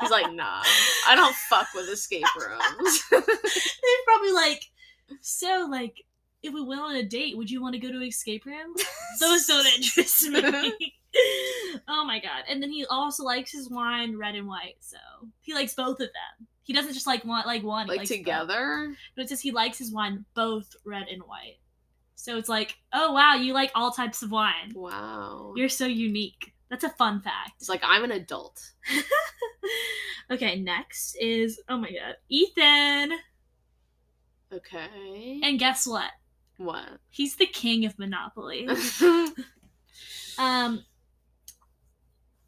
he's 0.00 0.10
like, 0.10 0.32
nah, 0.32 0.62
I 1.06 1.14
don't 1.14 1.34
fuck 1.34 1.68
with 1.74 1.88
escape 1.88 2.24
rooms. 2.38 3.02
They're 3.10 3.22
probably 4.06 4.32
like, 4.32 4.62
so 5.22 5.66
like, 5.70 6.04
if 6.42 6.52
we 6.52 6.62
went 6.62 6.80
on 6.80 6.96
a 6.96 7.02
date, 7.02 7.36
would 7.36 7.50
you 7.50 7.62
want 7.62 7.74
to 7.74 7.80
go 7.80 7.90
to 7.90 7.96
an 7.96 8.02
escape 8.02 8.44
room? 8.44 8.74
Those 9.20 9.46
don't 9.46 9.66
interest 9.66 10.28
me. 10.28 10.94
oh 11.88 12.04
my 12.04 12.20
god! 12.20 12.44
And 12.48 12.62
then 12.62 12.70
he 12.70 12.84
also 12.86 13.24
likes 13.24 13.50
his 13.50 13.70
wine 13.70 14.16
red 14.16 14.34
and 14.34 14.46
white, 14.46 14.76
so 14.80 14.98
he 15.40 15.54
likes 15.54 15.74
both 15.74 16.00
of 16.00 16.08
them. 16.08 16.46
He 16.68 16.74
doesn't 16.74 16.92
just 16.92 17.06
like 17.06 17.24
want 17.24 17.46
like 17.46 17.62
one. 17.62 17.86
like 17.86 17.96
likes 17.96 18.10
both. 18.10 18.18
together. 18.18 18.94
But 19.16 19.24
it 19.24 19.30
says 19.30 19.40
he 19.40 19.52
likes 19.52 19.78
his 19.78 19.90
wine 19.90 20.26
both 20.34 20.76
red 20.84 21.08
and 21.08 21.22
white. 21.22 21.56
So 22.14 22.36
it's 22.36 22.50
like, 22.50 22.76
oh 22.92 23.14
wow, 23.14 23.36
you 23.36 23.54
like 23.54 23.72
all 23.74 23.90
types 23.90 24.22
of 24.22 24.30
wine. 24.30 24.74
Wow. 24.74 25.54
You're 25.56 25.70
so 25.70 25.86
unique. 25.86 26.52
That's 26.68 26.84
a 26.84 26.90
fun 26.90 27.22
fact. 27.22 27.52
It's 27.56 27.70
like 27.70 27.80
I'm 27.82 28.04
an 28.04 28.12
adult. 28.12 28.60
okay, 30.30 30.60
next 30.60 31.16
is 31.16 31.58
oh 31.70 31.78
my 31.78 31.90
god, 31.90 32.16
Ethan. 32.28 33.18
Okay. 34.52 35.40
And 35.42 35.58
guess 35.58 35.86
what? 35.86 36.10
what? 36.58 36.86
He's 37.08 37.36
the 37.36 37.46
king 37.46 37.86
of 37.86 37.98
Monopoly. 37.98 38.68
Um, 40.38 40.84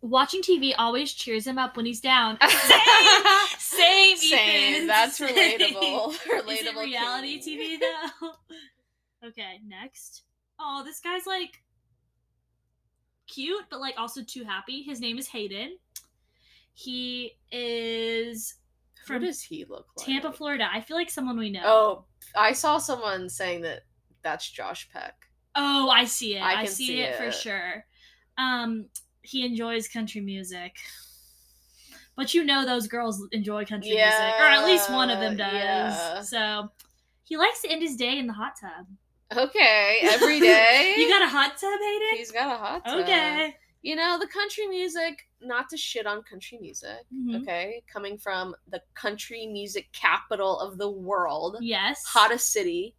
watching 0.02 0.42
TV 0.42 0.72
always 0.78 1.12
cheers 1.12 1.46
him 1.46 1.58
up 1.58 1.76
when 1.76 1.86
he's 1.86 2.00
down. 2.00 2.38
Same, 3.58 4.16
same, 4.16 4.16
Same. 4.16 4.74
Ethan. 4.74 4.86
That's 4.88 5.16
Same. 5.18 5.28
relatable. 5.28 6.14
Relatable. 6.18 6.48
Is 6.52 6.66
it 6.66 6.76
reality. 6.76 7.40
TV 7.40 7.78
though? 7.80 9.28
okay, 9.28 9.60
next. 9.66 10.22
Oh, 10.58 10.82
this 10.84 11.00
guy's 11.00 11.26
like 11.26 11.62
cute, 13.26 13.64
but 13.70 13.80
like 13.80 13.94
also 13.96 14.22
too 14.22 14.44
happy. 14.44 14.82
His 14.82 15.00
name 15.00 15.18
is 15.18 15.28
Hayden. 15.28 15.78
He 16.72 17.32
is 17.52 18.56
What 19.06 19.06
from 19.06 19.24
does 19.24 19.42
he 19.42 19.64
look 19.64 19.86
like? 19.96 20.06
Tampa, 20.06 20.32
Florida. 20.32 20.68
I 20.72 20.80
feel 20.80 20.96
like 20.96 21.10
someone 21.10 21.38
we 21.38 21.50
know. 21.50 21.62
Oh, 21.64 22.04
I 22.36 22.52
saw 22.52 22.78
someone 22.78 23.28
saying 23.28 23.62
that 23.62 23.82
that's 24.22 24.50
Josh 24.50 24.88
Peck. 24.90 25.14
Oh, 25.54 25.88
I 25.90 26.04
see 26.04 26.36
it. 26.36 26.40
I 26.40 26.62
I, 26.62 26.64
see, 26.64 26.86
see 26.86 27.00
it, 27.00 27.16
for 27.16 27.30
sure. 27.32 27.84
Um, 28.38 28.86
he 29.22 29.44
enjoys 29.44 29.88
country 29.88 30.20
music. 30.20 30.76
But 32.16 32.34
you 32.34 32.44
know 32.44 32.66
those 32.66 32.86
girls 32.86 33.26
enjoy 33.32 33.64
country 33.64 33.94
music, 33.94 34.34
or 34.38 34.44
at 34.44 34.64
least 34.66 34.90
one 34.90 35.10
of 35.10 35.20
them 35.20 35.36
does. 35.36 35.52
Yeah, 35.54 36.14
yeah. 36.14 36.20
So 36.22 36.68
he 37.24 37.36
likes 37.36 37.62
to 37.62 37.70
end 37.70 37.82
his 37.82 37.96
day 37.96 38.18
in 38.18 38.26
the 38.26 38.32
hot 38.32 38.52
tub. 38.60 38.86
Okay, 39.36 39.98
every 40.04 40.40
day. 40.40 40.94
You 40.98 41.08
got 41.08 41.22
a 41.22 41.28
hot 41.28 41.52
tub, 41.58 41.80
Hayden? 41.80 42.18
He's 42.18 42.30
got 42.32 42.52
a 42.54 42.58
hot 42.58 42.84
tub. 42.84 43.00
Okay. 43.00 43.54
You 43.82 43.96
know 43.96 44.18
the 44.18 44.26
country 44.26 44.66
music. 44.66 45.26
Not 45.40 45.70
to 45.70 45.76
shit 45.78 46.06
on 46.06 46.22
country 46.24 46.58
music. 46.60 47.06
Mhm. 47.14 47.40
Okay, 47.40 47.82
coming 47.90 48.18
from 48.18 48.54
the 48.68 48.82
country 48.94 49.46
music 49.46 49.90
capital 49.92 50.58
of 50.60 50.76
the 50.76 50.90
world, 50.90 51.56
Yes. 51.60 52.04
hottest 52.04 52.52
city. 52.52 52.94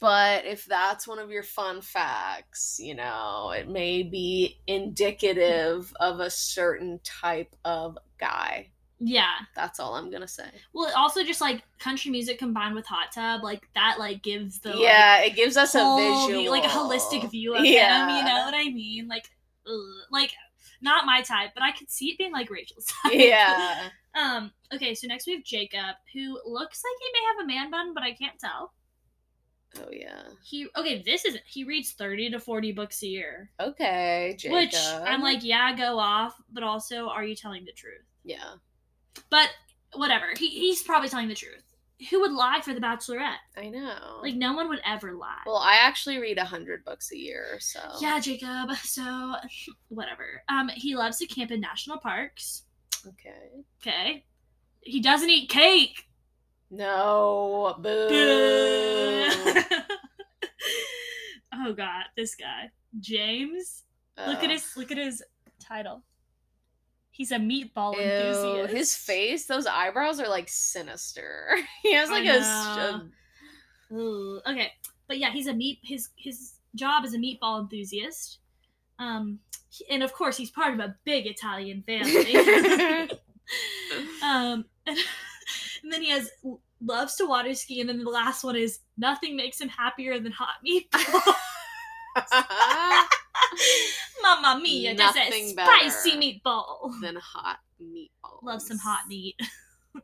But 0.00 0.44
if 0.44 0.64
that's 0.66 1.06
one 1.06 1.18
of 1.18 1.30
your 1.30 1.42
fun 1.42 1.80
facts, 1.80 2.78
you 2.80 2.94
know, 2.94 3.52
it 3.56 3.68
may 3.68 4.02
be 4.02 4.58
indicative 4.66 5.92
of 6.00 6.20
a 6.20 6.30
certain 6.30 7.00
type 7.04 7.54
of 7.64 7.98
guy. 8.18 8.70
Yeah. 8.98 9.32
That's 9.54 9.78
all 9.78 9.94
I'm 9.94 10.10
gonna 10.10 10.28
say. 10.28 10.48
Well, 10.72 10.90
also 10.96 11.22
just 11.22 11.40
like 11.40 11.62
country 11.78 12.10
music 12.10 12.38
combined 12.38 12.74
with 12.74 12.86
hot 12.86 13.12
tub, 13.12 13.42
like 13.42 13.68
that, 13.74 13.98
like 13.98 14.22
gives 14.22 14.60
the 14.60 14.70
like, 14.70 14.80
yeah, 14.80 15.20
it 15.20 15.36
gives 15.36 15.56
us 15.56 15.74
a 15.74 15.78
visual, 15.96 16.40
view- 16.40 16.50
like 16.50 16.64
a 16.64 16.68
holistic 16.68 17.30
view 17.30 17.54
of 17.54 17.64
yeah. 17.64 18.08
him. 18.08 18.16
You 18.16 18.24
know 18.24 18.44
what 18.44 18.54
I 18.54 18.64
mean? 18.64 19.08
Like, 19.08 19.28
ugh, 19.66 19.74
like 20.10 20.32
not 20.80 21.06
my 21.06 21.22
type, 21.22 21.50
but 21.54 21.62
I 21.62 21.72
could 21.72 21.90
see 21.90 22.06
it 22.06 22.18
being 22.18 22.32
like 22.32 22.50
Rachel's 22.50 22.86
type. 22.86 23.14
Yeah. 23.14 23.88
Um. 24.16 24.50
Okay. 24.72 24.94
So 24.94 25.06
next 25.06 25.26
we 25.26 25.34
have 25.34 25.44
Jacob, 25.44 25.94
who 26.14 26.40
looks 26.46 26.82
like 26.82 26.96
he 27.02 27.12
may 27.12 27.26
have 27.26 27.44
a 27.44 27.46
man 27.46 27.70
bun, 27.70 27.92
but 27.92 28.02
I 28.02 28.14
can't 28.14 28.38
tell. 28.38 28.72
Oh 29.82 29.88
yeah. 29.92 30.22
He 30.42 30.68
okay. 30.76 31.02
This 31.04 31.24
isn't. 31.24 31.42
He 31.46 31.64
reads 31.64 31.92
thirty 31.92 32.30
to 32.30 32.38
forty 32.40 32.72
books 32.72 33.02
a 33.02 33.06
year, 33.06 33.50
Okay, 33.60 34.34
Jacob. 34.38 34.56
which 34.56 34.76
I'm 34.76 35.22
like, 35.22 35.42
yeah, 35.44 35.74
go 35.76 35.98
off, 35.98 36.34
but 36.52 36.62
also, 36.62 37.08
are 37.08 37.24
you 37.24 37.34
telling 37.34 37.64
the 37.64 37.72
truth? 37.72 38.04
Yeah. 38.24 38.54
But 39.30 39.50
whatever. 39.94 40.26
He 40.38 40.48
he's 40.48 40.82
probably 40.82 41.08
telling 41.08 41.28
the 41.28 41.34
truth. 41.34 41.62
Who 42.10 42.20
would 42.20 42.32
lie 42.32 42.60
for 42.62 42.74
the 42.74 42.80
Bachelorette? 42.80 43.36
I 43.56 43.68
know. 43.70 44.18
Like 44.20 44.34
no 44.34 44.52
one 44.52 44.68
would 44.68 44.82
ever 44.84 45.14
lie. 45.14 45.40
well, 45.46 45.56
I 45.56 45.76
actually 45.80 46.18
read 46.18 46.36
a 46.36 46.44
hundred 46.44 46.84
books 46.84 47.10
a 47.12 47.16
year, 47.18 47.56
so 47.58 47.80
Yeah, 48.00 48.20
Jacob. 48.20 48.72
So, 48.82 49.34
whatever. 49.88 50.42
Um, 50.50 50.68
he 50.74 50.94
loves 50.94 51.16
to 51.18 51.26
camp 51.26 51.50
in 51.52 51.60
national 51.60 51.96
parks. 51.98 52.64
Okay. 53.06 53.64
Okay. 53.80 54.24
He 54.82 55.00
doesn't 55.00 55.30
eat 55.30 55.48
cake. 55.48 56.04
No. 56.70 57.74
boo. 57.78 58.08
boo. 58.08 58.14
oh 61.54 61.72
God, 61.74 62.04
this 62.16 62.34
guy, 62.34 62.70
James. 63.00 63.82
Look 64.26 64.42
at 64.42 64.50
his 64.50 64.64
look 64.76 64.90
at 64.90 64.98
his 64.98 65.22
title. 65.60 66.02
He's 67.10 67.32
a 67.32 67.36
meatball 67.36 67.94
Ew, 67.94 68.02
enthusiast. 68.02 68.74
his 68.74 68.96
face, 68.96 69.46
those 69.46 69.66
eyebrows 69.66 70.20
are 70.20 70.28
like 70.28 70.48
sinister. 70.48 71.56
he 71.82 71.94
has 71.94 72.10
like 72.10 72.26
a, 72.26 72.38
a 72.38 73.08
okay, 74.46 74.72
but 75.08 75.18
yeah, 75.18 75.30
he's 75.30 75.46
a 75.46 75.54
meat. 75.54 75.78
His 75.82 76.10
his 76.16 76.54
job 76.74 77.04
is 77.04 77.14
a 77.14 77.18
meatball 77.18 77.60
enthusiast. 77.60 78.38
Um, 78.98 79.40
and 79.90 80.02
of 80.02 80.12
course, 80.12 80.36
he's 80.36 80.50
part 80.50 80.74
of 80.74 80.80
a 80.80 80.96
big 81.04 81.26
Italian 81.26 81.82
family. 81.86 82.36
um, 84.22 84.64
and, 84.86 84.98
and 85.86 85.92
then 85.92 86.02
he 86.02 86.10
has 86.10 86.28
loves 86.84 87.14
to 87.16 87.26
water 87.26 87.54
ski, 87.54 87.80
and 87.80 87.88
then 87.88 88.02
the 88.02 88.10
last 88.10 88.42
one 88.42 88.56
is 88.56 88.80
nothing 88.98 89.36
makes 89.36 89.60
him 89.60 89.68
happier 89.68 90.18
than 90.18 90.32
hot 90.32 90.56
meatballs. 90.66 91.34
Mamma 94.22 94.60
mia, 94.60 94.94
that's 94.94 95.16
a 95.16 95.24
Nothing 95.24 95.48
spicy 95.50 96.12
meatball. 96.12 96.92
than 97.00 97.16
hot 97.16 97.58
meatballs. 97.82 98.42
Love 98.42 98.62
some 98.62 98.78
hot 98.78 99.00
meat. 99.08 99.36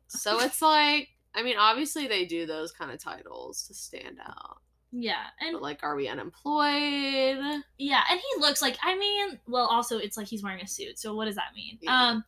So 0.09 0.41
it's 0.41 0.63
like, 0.63 1.09
I 1.35 1.43
mean, 1.43 1.57
obviously 1.59 2.07
they 2.07 2.25
do 2.25 2.47
those 2.47 2.73
kind 2.73 2.91
of 2.91 2.99
titles 2.99 3.67
to 3.67 3.75
stand 3.75 4.17
out. 4.27 4.57
Yeah, 4.91 5.21
and 5.39 5.53
But 5.53 5.61
like, 5.63 5.81
are 5.83 5.95
we 5.95 6.09
unemployed? 6.09 7.63
yeah, 7.77 8.01
and 8.11 8.19
he 8.19 8.41
looks 8.41 8.63
like 8.63 8.79
I 8.83 8.97
mean, 8.97 9.39
well, 9.47 9.67
also 9.67 9.99
it's 9.99 10.17
like 10.17 10.29
he's 10.29 10.43
wearing 10.43 10.63
a 10.63 10.67
suit, 10.67 10.99
so 10.99 11.15
what 11.15 11.27
does 11.27 11.35
that 11.35 11.53
mean? 11.55 11.77
Yeah. 11.83 12.09
Um, 12.09 12.25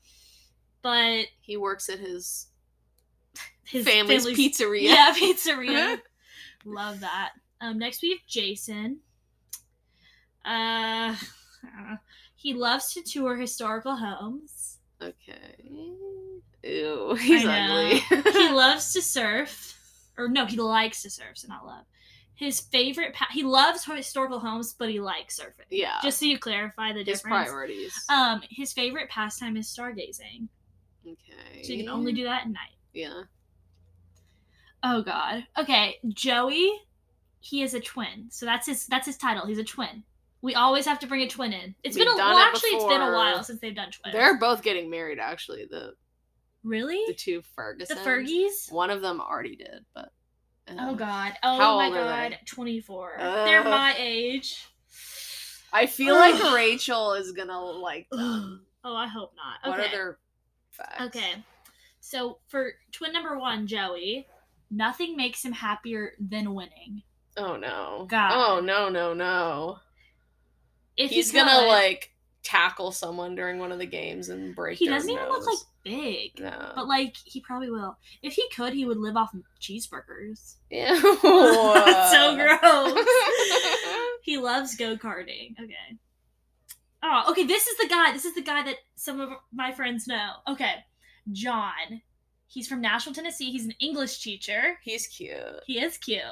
but 0.82 1.24
He 1.40 1.56
works 1.56 1.88
at 1.88 2.00
his, 2.00 2.48
his 3.66 3.86
family's, 3.86 4.26
pizzeria. 4.26 4.82
Yeah, 4.82 5.12
pizzeria. 5.18 6.00
Love 6.64 7.00
that. 7.00 7.30
Um, 7.60 7.78
next 7.78 8.02
we 8.02 8.10
have 8.10 8.26
Jason. 8.26 8.98
Uh, 10.44 11.16
he 12.34 12.54
loves 12.54 12.92
to 12.94 13.02
tour 13.02 13.36
historical 13.36 13.96
homes. 13.96 14.78
Okay. 15.00 15.54
Ew, 16.62 17.14
he's 17.20 17.44
ugly. 17.44 17.98
he 18.32 18.50
loves 18.50 18.92
to 18.94 19.02
surf, 19.02 19.78
or 20.16 20.28
no, 20.28 20.46
he 20.46 20.56
likes 20.56 21.02
to 21.02 21.10
surf, 21.10 21.36
so 21.36 21.48
not 21.48 21.66
love. 21.66 21.84
His 22.36 22.60
favorite, 22.60 23.14
pa- 23.14 23.28
he 23.30 23.42
loves 23.44 23.84
historical 23.84 24.40
homes, 24.40 24.74
but 24.76 24.88
he 24.88 24.98
likes 25.00 25.38
surfing. 25.38 25.66
yeah. 25.70 25.98
Just 26.02 26.18
so 26.18 26.26
you 26.26 26.38
clarify 26.38 26.92
the 26.92 27.04
his 27.04 27.20
difference. 27.20 27.48
priorities. 27.48 28.04
Um, 28.08 28.42
his 28.50 28.72
favorite 28.72 29.08
pastime 29.08 29.56
is 29.56 29.68
stargazing, 29.68 30.48
okay. 31.06 31.62
so 31.62 31.72
you 31.72 31.84
can 31.84 31.88
only 31.88 32.12
do 32.12 32.24
that 32.24 32.42
at 32.42 32.48
night. 32.48 32.74
Yeah. 32.92 33.22
Oh 34.84 35.02
God. 35.02 35.46
Okay, 35.58 35.96
Joey. 36.08 36.72
He 37.40 37.62
is 37.62 37.74
a 37.74 37.80
twin, 37.80 38.26
so 38.30 38.46
that's 38.46 38.66
his. 38.66 38.86
That's 38.86 39.06
his 39.06 39.16
title. 39.18 39.46
He's 39.46 39.58
a 39.58 39.64
twin. 39.64 40.02
We 40.40 40.54
always 40.54 40.86
have 40.86 40.98
to 41.00 41.06
bring 41.06 41.22
a 41.22 41.28
twin 41.28 41.52
in. 41.52 41.74
It's 41.82 41.96
We've 41.96 42.04
been 42.06 42.14
a 42.14 42.16
well, 42.16 42.36
it 42.38 42.40
actually, 42.40 42.70
it's 42.70 42.84
been 42.84 43.00
a 43.00 43.12
while 43.12 43.42
since 43.42 43.60
they've 43.60 43.74
done 43.74 43.90
twins. 43.90 44.14
They're 44.14 44.38
both 44.38 44.62
getting 44.62 44.90
married, 44.90 45.18
actually. 45.18 45.66
The 45.70 45.94
really 46.62 47.02
the 47.06 47.14
two 47.14 47.42
the 47.56 47.94
Fergies. 48.04 48.70
One 48.72 48.90
of 48.90 49.00
them 49.00 49.20
already 49.20 49.56
did, 49.56 49.84
but. 49.94 50.12
uh, 50.68 50.76
Oh 50.80 50.94
God. 50.94 51.32
Oh 51.42 51.76
my 51.76 51.90
God. 51.90 52.38
Twenty 52.46 52.80
four. 52.80 53.14
They're 53.18 53.64
my 53.64 53.94
age. 53.98 54.66
I 55.72 55.86
feel 55.86 56.14
like 56.14 56.54
Rachel 56.54 57.14
is 57.14 57.32
gonna 57.32 57.60
like 57.60 58.08
them. 58.10 58.64
Oh, 58.84 58.94
I 58.94 59.06
hope 59.06 59.32
not. 59.34 59.68
What 59.70 59.80
Okay. 59.80 59.88
are 59.88 59.92
their 59.92 60.18
facts? 60.70 61.02
Okay. 61.06 61.32
So 62.00 62.38
for 62.48 62.74
twin 62.92 63.12
number 63.12 63.38
one, 63.38 63.66
Joey, 63.66 64.26
nothing 64.74 65.16
makes 65.16 65.44
him 65.44 65.52
happier 65.52 66.12
than 66.18 66.54
winning. 66.54 67.02
Oh 67.36 67.56
no. 67.56 68.06
God. 68.08 68.30
Oh 68.32 68.60
no 68.60 68.88
no 68.88 69.14
no. 69.14 69.78
If 70.96 71.10
He's 71.10 71.30
he 71.30 71.38
gonna 71.38 71.66
like 71.66 72.12
tackle 72.42 72.92
someone 72.92 73.34
during 73.34 73.58
one 73.58 73.72
of 73.72 73.78
the 73.78 73.86
games 73.86 74.28
and 74.28 74.54
break. 74.54 74.78
He 74.78 74.86
doesn't 74.88 75.10
even 75.10 75.28
look 75.28 75.46
like 75.46 75.58
big. 75.82 76.38
No. 76.38 76.72
But 76.76 76.86
like 76.86 77.16
he 77.24 77.40
probably 77.40 77.70
will. 77.70 77.96
If 78.22 78.34
he 78.34 78.44
could, 78.54 78.72
he 78.72 78.84
would 78.84 78.98
live 78.98 79.16
off 79.16 79.34
cheeseburgers. 79.60 80.56
Yeah. 80.70 81.00
So 82.10 82.36
gross. 82.36 83.06
he 84.22 84.38
loves 84.38 84.76
go 84.76 84.96
karting. 84.96 85.58
Okay. 85.60 85.98
Oh, 87.02 87.24
okay. 87.30 87.44
This 87.44 87.66
is 87.66 87.76
the 87.78 87.88
guy. 87.88 88.12
This 88.12 88.24
is 88.24 88.34
the 88.34 88.42
guy 88.42 88.62
that 88.62 88.76
some 88.94 89.20
of 89.20 89.30
my 89.52 89.72
friends 89.72 90.06
know. 90.06 90.30
Okay, 90.48 90.74
John. 91.32 92.02
He's 92.46 92.68
from 92.68 92.80
Nashville, 92.80 93.14
Tennessee. 93.14 93.50
He's 93.50 93.64
an 93.64 93.74
English 93.80 94.22
teacher. 94.22 94.78
He's 94.82 95.06
cute. 95.06 95.60
He 95.66 95.80
is 95.80 95.98
cute. 95.98 96.22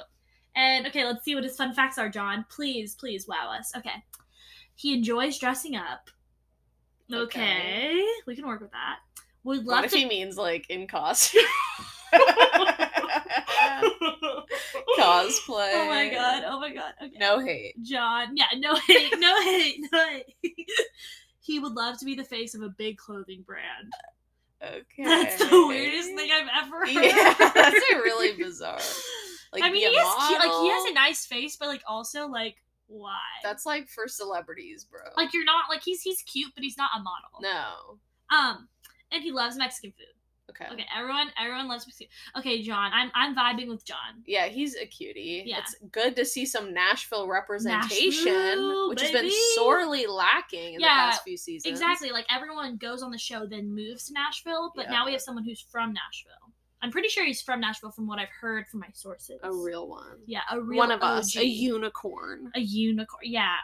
And 0.55 0.87
okay, 0.87 1.05
let's 1.05 1.25
see 1.25 1.35
what 1.35 1.45
his 1.45 1.57
fun 1.57 1.75
facts 1.75 1.99
are, 1.99 2.09
John. 2.09 2.45
Please, 2.49 2.95
please 2.95 3.27
wow 3.27 3.55
us. 3.59 3.73
Okay. 3.77 4.05
He 4.75 4.95
enjoys 4.95 5.39
dressing 5.39 5.77
up. 5.77 6.11
Okay. 7.13 7.25
Okay. 7.25 8.05
We 8.27 8.37
can 8.37 8.47
work 8.47 8.61
with 8.61 8.73
that. 8.73 8.99
Would 9.45 9.67
What 9.67 9.77
love 9.77 9.85
if 9.87 9.93
to 9.93 9.99
he 9.99 10.05
means 10.05 10.37
like 10.37 10.69
in 10.71 10.87
costume? 10.87 11.43
Cosplay. 14.99 15.73
Oh 15.75 15.87
my 15.89 16.09
god. 16.11 16.45
Oh 16.47 16.61
my 16.61 16.73
god. 16.73 16.93
Okay. 17.03 17.17
No 17.19 17.41
hate. 17.41 17.83
John. 17.83 18.37
Yeah, 18.37 18.47
no 18.59 18.77
hate. 18.77 19.15
No 19.19 19.43
hate. 19.43 19.81
No 19.93 20.09
hate. 20.09 20.37
he 21.41 21.59
would 21.59 21.73
love 21.73 21.99
to 21.99 22.05
be 22.05 22.15
the 22.15 22.25
face 22.25 22.55
of 22.55 22.63
a 22.63 22.69
big 22.69 22.99
clothing 22.99 23.43
brand. 23.47 23.93
Okay. 24.65 25.05
That's 25.05 25.39
the 25.39 25.67
weirdest 25.67 26.15
thing 26.15 26.31
I've 26.31 26.65
ever 26.65 26.79
heard. 26.81 26.89
Yeah, 26.89 27.35
that's 27.55 27.77
a 27.93 27.97
really 27.97 28.37
bizarre. 28.43 28.79
Like, 29.53 29.63
I 29.65 29.71
mean, 29.71 29.89
he 29.89 29.95
is 29.95 30.15
cute. 30.29 30.39
Like 30.39 30.63
he 30.63 30.69
has 30.71 30.85
a 30.85 30.95
nice 30.95 31.27
face, 31.27 31.57
but 31.57 31.69
like 31.69 31.83
also 31.87 32.27
like 32.29 32.57
why? 32.87 33.19
That's 33.43 33.67
like 33.67 33.89
for 33.89 34.07
celebrities, 34.07 34.85
bro. 34.85 35.01
like 35.17 35.33
you're 35.35 35.45
not 35.45 35.65
like 35.69 35.83
he's 35.83 36.03
he's 36.03 36.23
cute, 36.23 36.53
but 36.55 36.63
he's 36.63 36.77
not 36.79 36.91
a 36.97 37.03
model. 37.03 37.41
no. 37.41 37.99
Um, 38.37 38.69
and 39.11 39.23
he 39.23 39.31
loves 39.31 39.57
Mexican 39.57 39.91
food. 39.93 40.07
Okay. 40.53 40.67
Okay, 40.73 40.87
everyone 40.95 41.29
everyone 41.41 41.69
loves 41.69 41.87
Mexican. 41.87 42.13
Okay, 42.37 42.63
John, 42.63 42.91
I'm 42.93 43.11
I'm 43.15 43.35
vibing 43.35 43.69
with 43.69 43.85
John. 43.85 44.23
Yeah, 44.27 44.47
he's 44.49 44.77
a 44.77 44.87
cutie. 44.87 45.45
Yeah. 45.47 45.59
It's 45.59 45.75
good 45.91 46.15
to 46.17 46.25
see 46.25 46.45
some 46.45 46.75
Nashville 46.75 47.27
representation, 47.27 48.25
Nashville, 48.25 48.89
which 48.91 49.01
has 49.01 49.13
been 49.13 49.31
sorely 49.55 50.07
lacking 50.07 50.75
in 50.75 50.81
Yeah, 50.81 50.89
the 50.89 51.11
past 51.13 51.25
few 51.25 51.37
seasons. 51.37 51.71
Exactly. 51.71 52.11
Like 52.11 52.27
everyone 52.31 52.77
goes 52.77 53.03
on 53.03 53.11
the 53.11 53.19
show, 53.19 53.47
then 53.47 53.75
moves 53.75 54.07
to 54.09 54.13
Nashville, 54.13 54.73
but 54.77 54.91
now 54.91 55.07
we 55.07 55.13
have 55.13 55.23
someone 55.23 55.45
who's 55.45 55.61
from 55.61 55.93
Nashville. 55.93 56.53
I'm 56.83 56.91
pretty 56.91 57.09
sure 57.09 57.25
he's 57.25 57.41
from 57.41 57.61
Nashville 57.61 57.93
from 57.93 58.09
what 58.09 58.19
I've 58.19 58.29
heard 58.41 58.67
from 58.67 58.81
my 58.81 58.89
sources. 58.93 59.39
A 59.45 59.53
real 59.53 59.89
one. 59.89 60.19
Yeah, 60.27 60.41
a 60.51 60.61
real 60.61 60.79
one 60.79 60.91
of 60.91 61.01
us. 61.01 61.37
A 61.37 61.47
unicorn. 61.47 62.51
a 62.57 62.61
unicorn. 62.61 63.23
Yeah, 63.23 63.55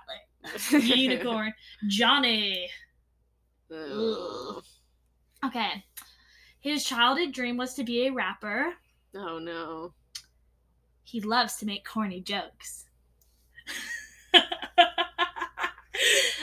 like 0.73 0.85
unicorn. 0.97 1.53
Johnny. 1.89 2.71
Ugh. 3.73 4.63
Okay. 5.45 5.85
His 6.69 6.85
childhood 6.85 7.33
dream 7.33 7.57
was 7.57 7.73
to 7.75 7.83
be 7.83 8.07
a 8.07 8.13
rapper. 8.13 8.75
Oh 9.17 9.39
no. 9.39 9.95
He 11.03 11.23
loves 11.23 11.57
to 11.57 11.67
make 11.67 11.89
corny 11.89 12.21
jokes. 12.21 12.85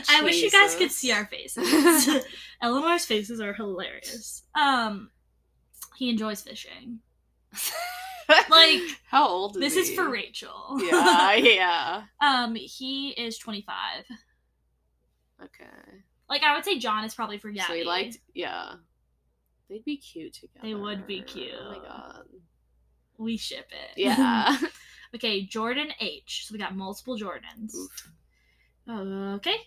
I 0.09 0.23
wish 0.23 0.41
you 0.41 0.49
guys 0.49 0.73
could 0.73 0.91
see 0.91 1.11
our 1.11 1.27
faces. 1.27 2.25
Eleanor's 2.63 3.05
faces 3.05 3.39
are 3.39 3.53
hilarious. 3.53 4.41
Um, 4.55 5.11
he 5.95 6.09
enjoys 6.09 6.41
fishing. 6.41 7.01
Like, 8.27 8.81
how 9.07 9.27
old 9.27 9.57
is 9.57 9.59
This 9.59 9.75
is 9.75 9.93
for 9.93 10.09
Rachel. 10.09 10.79
Yeah, 10.79 11.35
yeah. 11.35 12.03
um, 12.19 12.55
he 12.55 13.09
is 13.09 13.37
25. 13.37 14.05
Okay. 15.43 15.65
Like, 16.27 16.41
I 16.41 16.55
would 16.55 16.65
say 16.65 16.79
John 16.79 17.03
is 17.03 17.13
probably 17.13 17.37
for 17.37 17.51
Gabby. 17.51 17.67
So 17.67 17.73
he 17.75 17.83
liked 17.83 18.17
yeah. 18.33 18.73
They'd 19.69 19.83
be 19.83 19.97
cute 19.97 20.33
together. 20.33 20.59
They 20.61 20.75
would 20.75 21.07
be 21.07 21.21
cute. 21.21 21.53
Oh 21.59 21.71
my 21.71 21.77
god. 21.77 22.23
We 23.17 23.37
ship 23.37 23.67
it. 23.71 23.97
Yeah. 23.97 24.57
okay, 25.15 25.45
Jordan 25.45 25.87
H. 25.99 26.45
So 26.47 26.53
we 26.53 26.59
got 26.59 26.75
multiple 26.75 27.17
Jordans. 27.17 27.73
Oof. 27.75 28.11
Okay. 28.89 29.57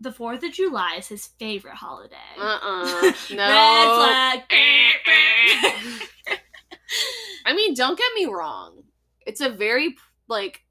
The 0.00 0.10
4th 0.10 0.46
of 0.46 0.52
July 0.52 0.96
is 0.98 1.08
his 1.08 1.26
favorite 1.38 1.74
holiday. 1.74 2.16
Uh-uh. 2.38 3.12
No. 3.30 4.42
I 7.46 7.54
mean, 7.54 7.74
don't 7.74 7.98
get 7.98 8.10
me 8.14 8.26
wrong. 8.26 8.82
It's 9.26 9.40
a 9.40 9.48
very 9.48 9.96
like 10.28 10.62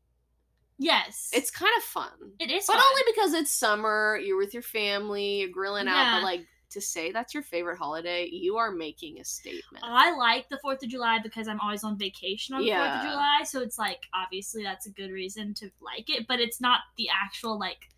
yes. 0.77 1.29
it's 1.33 1.49
kind 1.51 1.71
of 1.77 1.83
fun. 1.83 2.11
it 2.39 2.51
is 2.51 2.65
But 2.67 2.73
fun. 2.73 2.83
only 2.89 3.01
because 3.13 3.33
it's 3.33 3.51
summer, 3.51 4.19
you're 4.23 4.37
with 4.37 4.53
your 4.53 4.63
family, 4.63 5.39
you're 5.39 5.49
grilling 5.49 5.87
out, 5.87 6.17
but 6.17 6.23
like 6.23 6.45
to 6.69 6.81
say 6.81 7.11
that's 7.11 7.33
your 7.33 7.43
favorite 7.43 7.77
holiday, 7.77 8.27
you 8.31 8.57
are 8.57 8.71
making 8.71 9.19
a 9.19 9.25
statement. 9.25 9.83
I 9.83 10.15
like 10.15 10.49
the 10.49 10.57
Fourth 10.57 10.83
of 10.83 10.89
July 10.89 11.19
because 11.21 11.47
I'm 11.47 11.59
always 11.59 11.83
on 11.83 11.97
vacation 11.97 12.55
on 12.55 12.63
the 12.63 12.71
Fourth 12.71 12.89
of 12.89 13.01
July, 13.03 13.41
so 13.45 13.61
it's 13.61 13.77
like 13.77 14.01
obviously 14.13 14.63
that's 14.63 14.85
a 14.87 14.91
good 14.91 15.11
reason 15.11 15.53
to 15.55 15.69
like 15.81 16.09
it, 16.09 16.27
but 16.27 16.39
it's 16.39 16.61
not 16.61 16.81
the 16.97 17.09
actual 17.09 17.59
like 17.59 17.89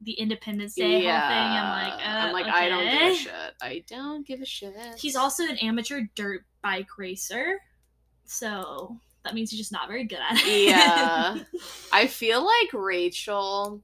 the 0.00 0.12
Independence 0.12 0.74
Day 0.74 0.82
whole 0.82 1.00
thing. 1.00 1.10
I'm 1.10 1.90
like, 1.90 2.00
uh, 2.00 2.26
I'm 2.26 2.32
like, 2.32 2.46
I 2.46 2.68
don't 2.68 2.90
give 2.90 3.12
a 3.12 3.14
shit. 3.14 3.54
I 3.60 3.84
don't 3.88 4.26
give 4.26 4.40
a 4.40 4.46
shit. 4.46 4.74
He's 4.96 5.16
also 5.16 5.44
an 5.44 5.58
amateur 5.58 6.02
dirt 6.14 6.44
bike 6.62 6.98
racer, 6.98 7.60
so 8.24 8.96
that 9.24 9.34
means 9.34 9.50
he's 9.50 9.60
just 9.60 9.72
not 9.72 9.88
very 9.88 10.04
good 10.04 10.20
at 10.30 10.38
it. 10.38 10.68
Yeah. 10.68 11.38
I 11.92 12.06
feel 12.06 12.44
like 12.44 12.72
Rachel 12.72 13.82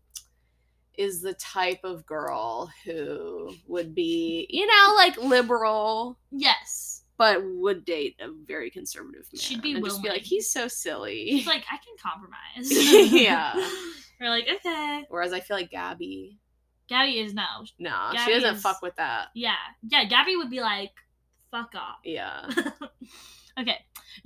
is 0.99 1.21
the 1.21 1.35
type 1.35 1.81
of 1.85 2.07
girl 2.07 2.71
who 2.85 3.55
would 3.67 3.95
be, 3.95 4.47
you 4.51 4.67
know, 4.67 4.95
like 4.97 5.17
liberal, 5.17 6.19
yes. 6.31 7.03
but 7.19 7.41
would 7.45 7.85
date 7.85 8.17
a 8.21 8.29
very 8.47 8.71
conservative 8.71 9.27
man. 9.33 9.41
She'd 9.41 9.63
be 9.63 9.75
and 9.75 9.85
just 9.85 10.03
be 10.03 10.09
like, 10.09 10.23
he's 10.23 10.51
so 10.51 10.69
silly. 10.69 11.25
He's 11.27 11.47
like, 11.47 11.65
I 11.71 11.79
can 11.79 11.97
compromise. 12.01 13.13
Yeah. 13.13 13.55
We're 14.21 14.31
like, 14.31 14.49
okay. 14.49 15.05
Whereas 15.09 15.33
I 15.33 15.41
feel 15.41 15.57
like 15.57 15.71
Gabby, 15.71 16.39
Gabby 16.89 17.19
is 17.21 17.35
no. 17.35 17.43
no, 17.79 17.91
Gabby 18.13 18.19
she 18.19 18.33
doesn't 18.33 18.57
is- 18.57 18.63
fuck 18.63 18.81
with 18.83 18.95
that. 18.97 19.29
Yeah. 19.35 19.55
Yeah, 19.89 20.05
Gabby 20.05 20.37
would 20.37 20.51
be 20.51 20.61
like, 20.61 20.93
fuck 21.51 21.75
off. 21.75 21.99
Yeah. 22.05 22.49
okay. 23.61 23.79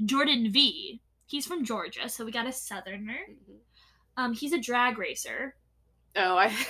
Jordan 0.04 0.52
V. 0.52 1.00
He's 1.26 1.46
from 1.46 1.64
Georgia, 1.64 2.08
so 2.08 2.24
we 2.24 2.32
got 2.32 2.46
a 2.46 2.52
southerner. 2.52 3.18
Um, 4.16 4.32
he's 4.32 4.52
a 4.52 4.58
drag 4.60 4.96
racer. 4.98 5.54
Oh, 6.18 6.36
I. 6.36 6.54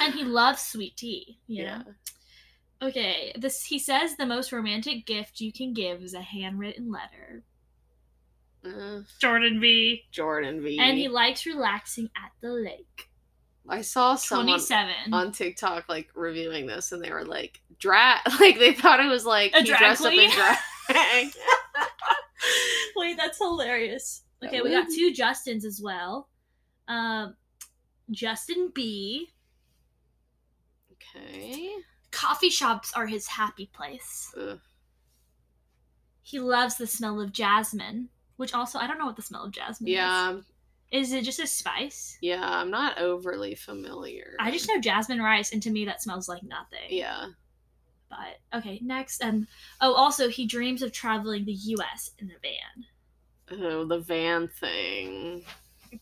And 0.00 0.14
he 0.14 0.24
loves 0.24 0.62
sweet 0.62 0.96
tea, 0.96 1.38
you 1.46 1.62
yeah. 1.62 1.78
know? 1.78 1.84
Okay. 2.88 3.32
This 3.38 3.64
he 3.64 3.78
says 3.78 4.16
the 4.16 4.26
most 4.26 4.50
romantic 4.50 5.06
gift 5.06 5.40
you 5.40 5.52
can 5.52 5.72
give 5.72 6.02
is 6.02 6.12
a 6.12 6.20
handwritten 6.22 6.90
letter. 6.90 7.44
Uh, 8.64 9.02
Jordan 9.20 9.60
V. 9.60 10.02
Jordan 10.10 10.60
V. 10.60 10.78
And 10.80 10.98
he 10.98 11.06
likes 11.06 11.46
relaxing 11.46 12.10
at 12.16 12.32
the 12.40 12.50
lake. 12.50 13.08
I 13.68 13.80
saw 13.80 14.14
someone 14.14 14.60
on 15.12 15.32
TikTok 15.32 15.88
like 15.88 16.08
reviewing 16.14 16.66
this, 16.66 16.92
and 16.92 17.02
they 17.02 17.10
were 17.10 17.24
like 17.24 17.60
drag, 17.78 18.20
like 18.40 18.58
they 18.58 18.72
thought 18.72 19.00
it 19.00 19.08
was 19.08 19.24
like 19.24 19.52
A 19.54 19.62
he 19.62 19.68
drag 19.68 19.78
dressed 19.80 20.02
queen? 20.02 20.30
up 20.30 20.58
in 20.88 20.90
drag. 20.94 21.28
Wait, 22.96 23.16
that's 23.16 23.38
hilarious. 23.38 24.22
That 24.40 24.48
Okay, 24.48 24.62
we 24.62 24.70
got 24.70 24.88
two 24.88 25.12
Justins 25.12 25.64
as 25.64 25.80
well. 25.82 26.28
Um, 26.88 27.34
Justin 28.10 28.70
B. 28.74 29.30
okay. 30.92 31.72
Coffee 32.10 32.50
shops 32.50 32.92
are 32.94 33.06
his 33.06 33.26
happy 33.26 33.66
place. 33.72 34.32
Ugh. 34.40 34.58
He 36.22 36.40
loves 36.40 36.76
the 36.76 36.86
smell 36.86 37.20
of 37.20 37.32
jasmine, 37.32 38.08
which 38.36 38.54
also 38.54 38.78
I 38.78 38.86
don't 38.86 38.98
know 38.98 39.06
what 39.06 39.16
the 39.16 39.22
smell 39.22 39.44
of 39.44 39.52
jasmine 39.52 39.90
Yeah, 39.90 40.36
is. 40.36 41.08
Is 41.08 41.12
it 41.12 41.24
just 41.24 41.40
a 41.40 41.46
spice? 41.46 42.16
yeah. 42.20 42.42
I'm 42.48 42.70
not 42.70 42.98
overly 42.98 43.54
familiar. 43.54 44.34
I 44.40 44.50
just 44.50 44.68
know 44.68 44.80
jasmine 44.80 45.20
rice, 45.20 45.52
and 45.52 45.62
to 45.62 45.70
me 45.70 45.84
that 45.84 46.02
smells 46.02 46.28
like 46.28 46.42
nothing. 46.42 46.88
Yeah. 46.88 47.26
But 48.08 48.38
okay, 48.58 48.80
next. 48.82 49.22
Um. 49.22 49.46
Oh, 49.80 49.94
also 49.94 50.28
he 50.28 50.46
dreams 50.46 50.80
of 50.82 50.92
traveling 50.92 51.44
the 51.44 51.52
U.S. 51.52 52.12
in 52.18 52.30
a 52.30 52.38
van. 52.40 53.60
Oh, 53.64 53.84
the 53.84 53.98
van 53.98 54.46
thing. 54.48 55.44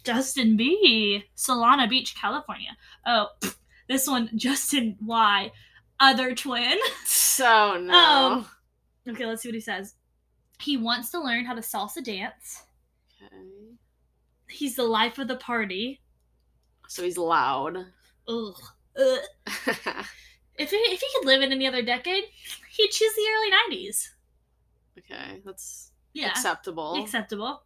Justin 0.03 0.57
B. 0.57 1.25
Solana 1.37 1.89
Beach, 1.89 2.15
California. 2.15 2.71
Oh, 3.07 3.29
this 3.89 4.07
one, 4.09 4.31
Justin 4.37 4.97
Y. 5.05 5.53
Other 6.01 6.35
twin. 6.35 6.79
So 7.07 7.79
no. 7.81 7.95
Um, 7.95 8.47
Okay, 9.09 9.27
let's 9.27 9.43
see 9.43 9.49
what 9.49 9.55
he 9.55 9.61
says. 9.61 9.95
He 10.61 10.77
wants 10.77 11.11
to 11.11 11.21
learn 11.21 11.45
how 11.45 11.55
to 11.55 11.61
salsa 11.61 12.03
dance. 12.03 12.63
Okay. 13.21 13.77
He's 14.49 14.77
the 14.77 14.85
life 14.85 15.19
of 15.19 15.27
the 15.29 15.37
party. 15.37 16.01
So 16.89 17.03
he's 17.03 17.19
loud. 17.19 17.77
Ugh. 18.29 18.55
Ugh. 18.99 19.19
If 20.57 20.71
he, 20.71 20.77
if 20.77 21.01
he 21.01 21.07
could 21.19 21.27
live 21.27 21.43
in 21.43 21.51
any 21.51 21.67
other 21.67 21.83
decade, 21.83 22.23
he'd 22.77 22.91
choose 22.91 23.13
the 23.15 23.27
early 23.35 23.77
90s. 23.77 24.09
okay, 25.01 25.41
that's 25.45 25.91
Yeah. 26.13 26.29
acceptable. 26.31 27.03
Acceptable. 27.03 27.65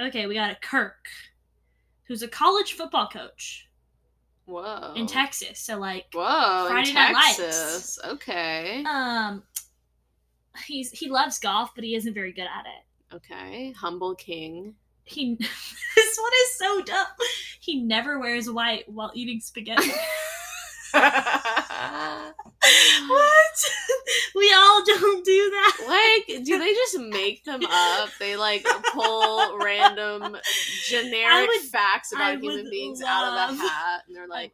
Okay, 0.00 0.26
we 0.26 0.34
got 0.34 0.50
a 0.50 0.54
Kirk, 0.54 1.04
who's 2.12 2.22
a 2.22 2.28
college 2.28 2.74
football 2.74 3.08
coach 3.08 3.70
Whoa. 4.44 4.92
in 4.94 5.06
Texas. 5.06 5.58
So, 5.58 5.78
like, 5.78 6.08
Whoa, 6.12 6.66
Friday 6.68 6.90
in 6.90 6.94
Night 6.94 7.14
Lights. 7.14 7.36
Texas. 7.38 7.98
Okay. 8.04 8.84
um, 8.86 9.42
he's 10.66 10.90
he 10.90 11.08
loves 11.08 11.38
golf, 11.38 11.70
but 11.74 11.84
he 11.84 11.94
isn't 11.94 12.12
very 12.12 12.32
good 12.32 12.42
at 12.42 12.66
it. 12.66 13.16
okay. 13.16 13.72
Humble 13.72 14.14
king. 14.14 14.74
He 15.04 15.36
this 15.96 16.18
one 16.20 16.32
is 16.44 16.58
so 16.58 16.82
dumb. 16.82 17.06
He 17.60 17.80
never 17.80 18.18
wears 18.18 18.50
white 18.50 18.86
while 18.90 19.10
eating 19.14 19.40
spaghetti. 19.40 19.90
what? 23.08 23.70
we 24.34 24.52
all 24.52 24.84
don't 24.84 25.24
do 25.24 25.50
that. 25.50 26.24
like, 26.26 26.44
do 26.44 26.58
they 26.58 26.72
just 26.72 26.98
make 27.10 27.44
them 27.44 27.62
up? 27.70 28.10
They 28.18 28.36
like 28.36 28.66
pull 28.92 29.58
random 29.58 30.36
generic 30.86 31.48
would- 31.48 31.62
facts 31.70 32.12
I 32.12 32.32
about 32.32 32.42
human 32.42 32.64
would 32.64 32.70
beings 32.70 33.02
out 33.02 33.28
of 33.28 33.34
love- 33.34 33.64
a 33.64 33.68
hat, 33.68 34.02
and 34.06 34.16
they're 34.16 34.26
like, 34.28 34.52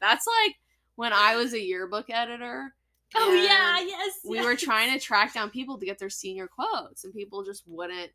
"That's 0.00 0.26
like 0.26 0.56
when 0.96 1.12
I 1.12 1.36
was 1.36 1.52
a 1.54 1.60
yearbook 1.60 2.10
editor." 2.10 2.74
Oh 3.16 3.32
yeah, 3.32 3.80
yes. 3.80 4.18
we 4.24 4.36
yes. 4.36 4.44
were 4.44 4.54
trying 4.54 4.92
to 4.92 5.04
track 5.04 5.34
down 5.34 5.50
people 5.50 5.78
to 5.78 5.86
get 5.86 5.98
their 5.98 6.10
senior 6.10 6.46
quotes, 6.46 7.04
and 7.04 7.12
people 7.12 7.42
just 7.42 7.64
wouldn't 7.66 8.10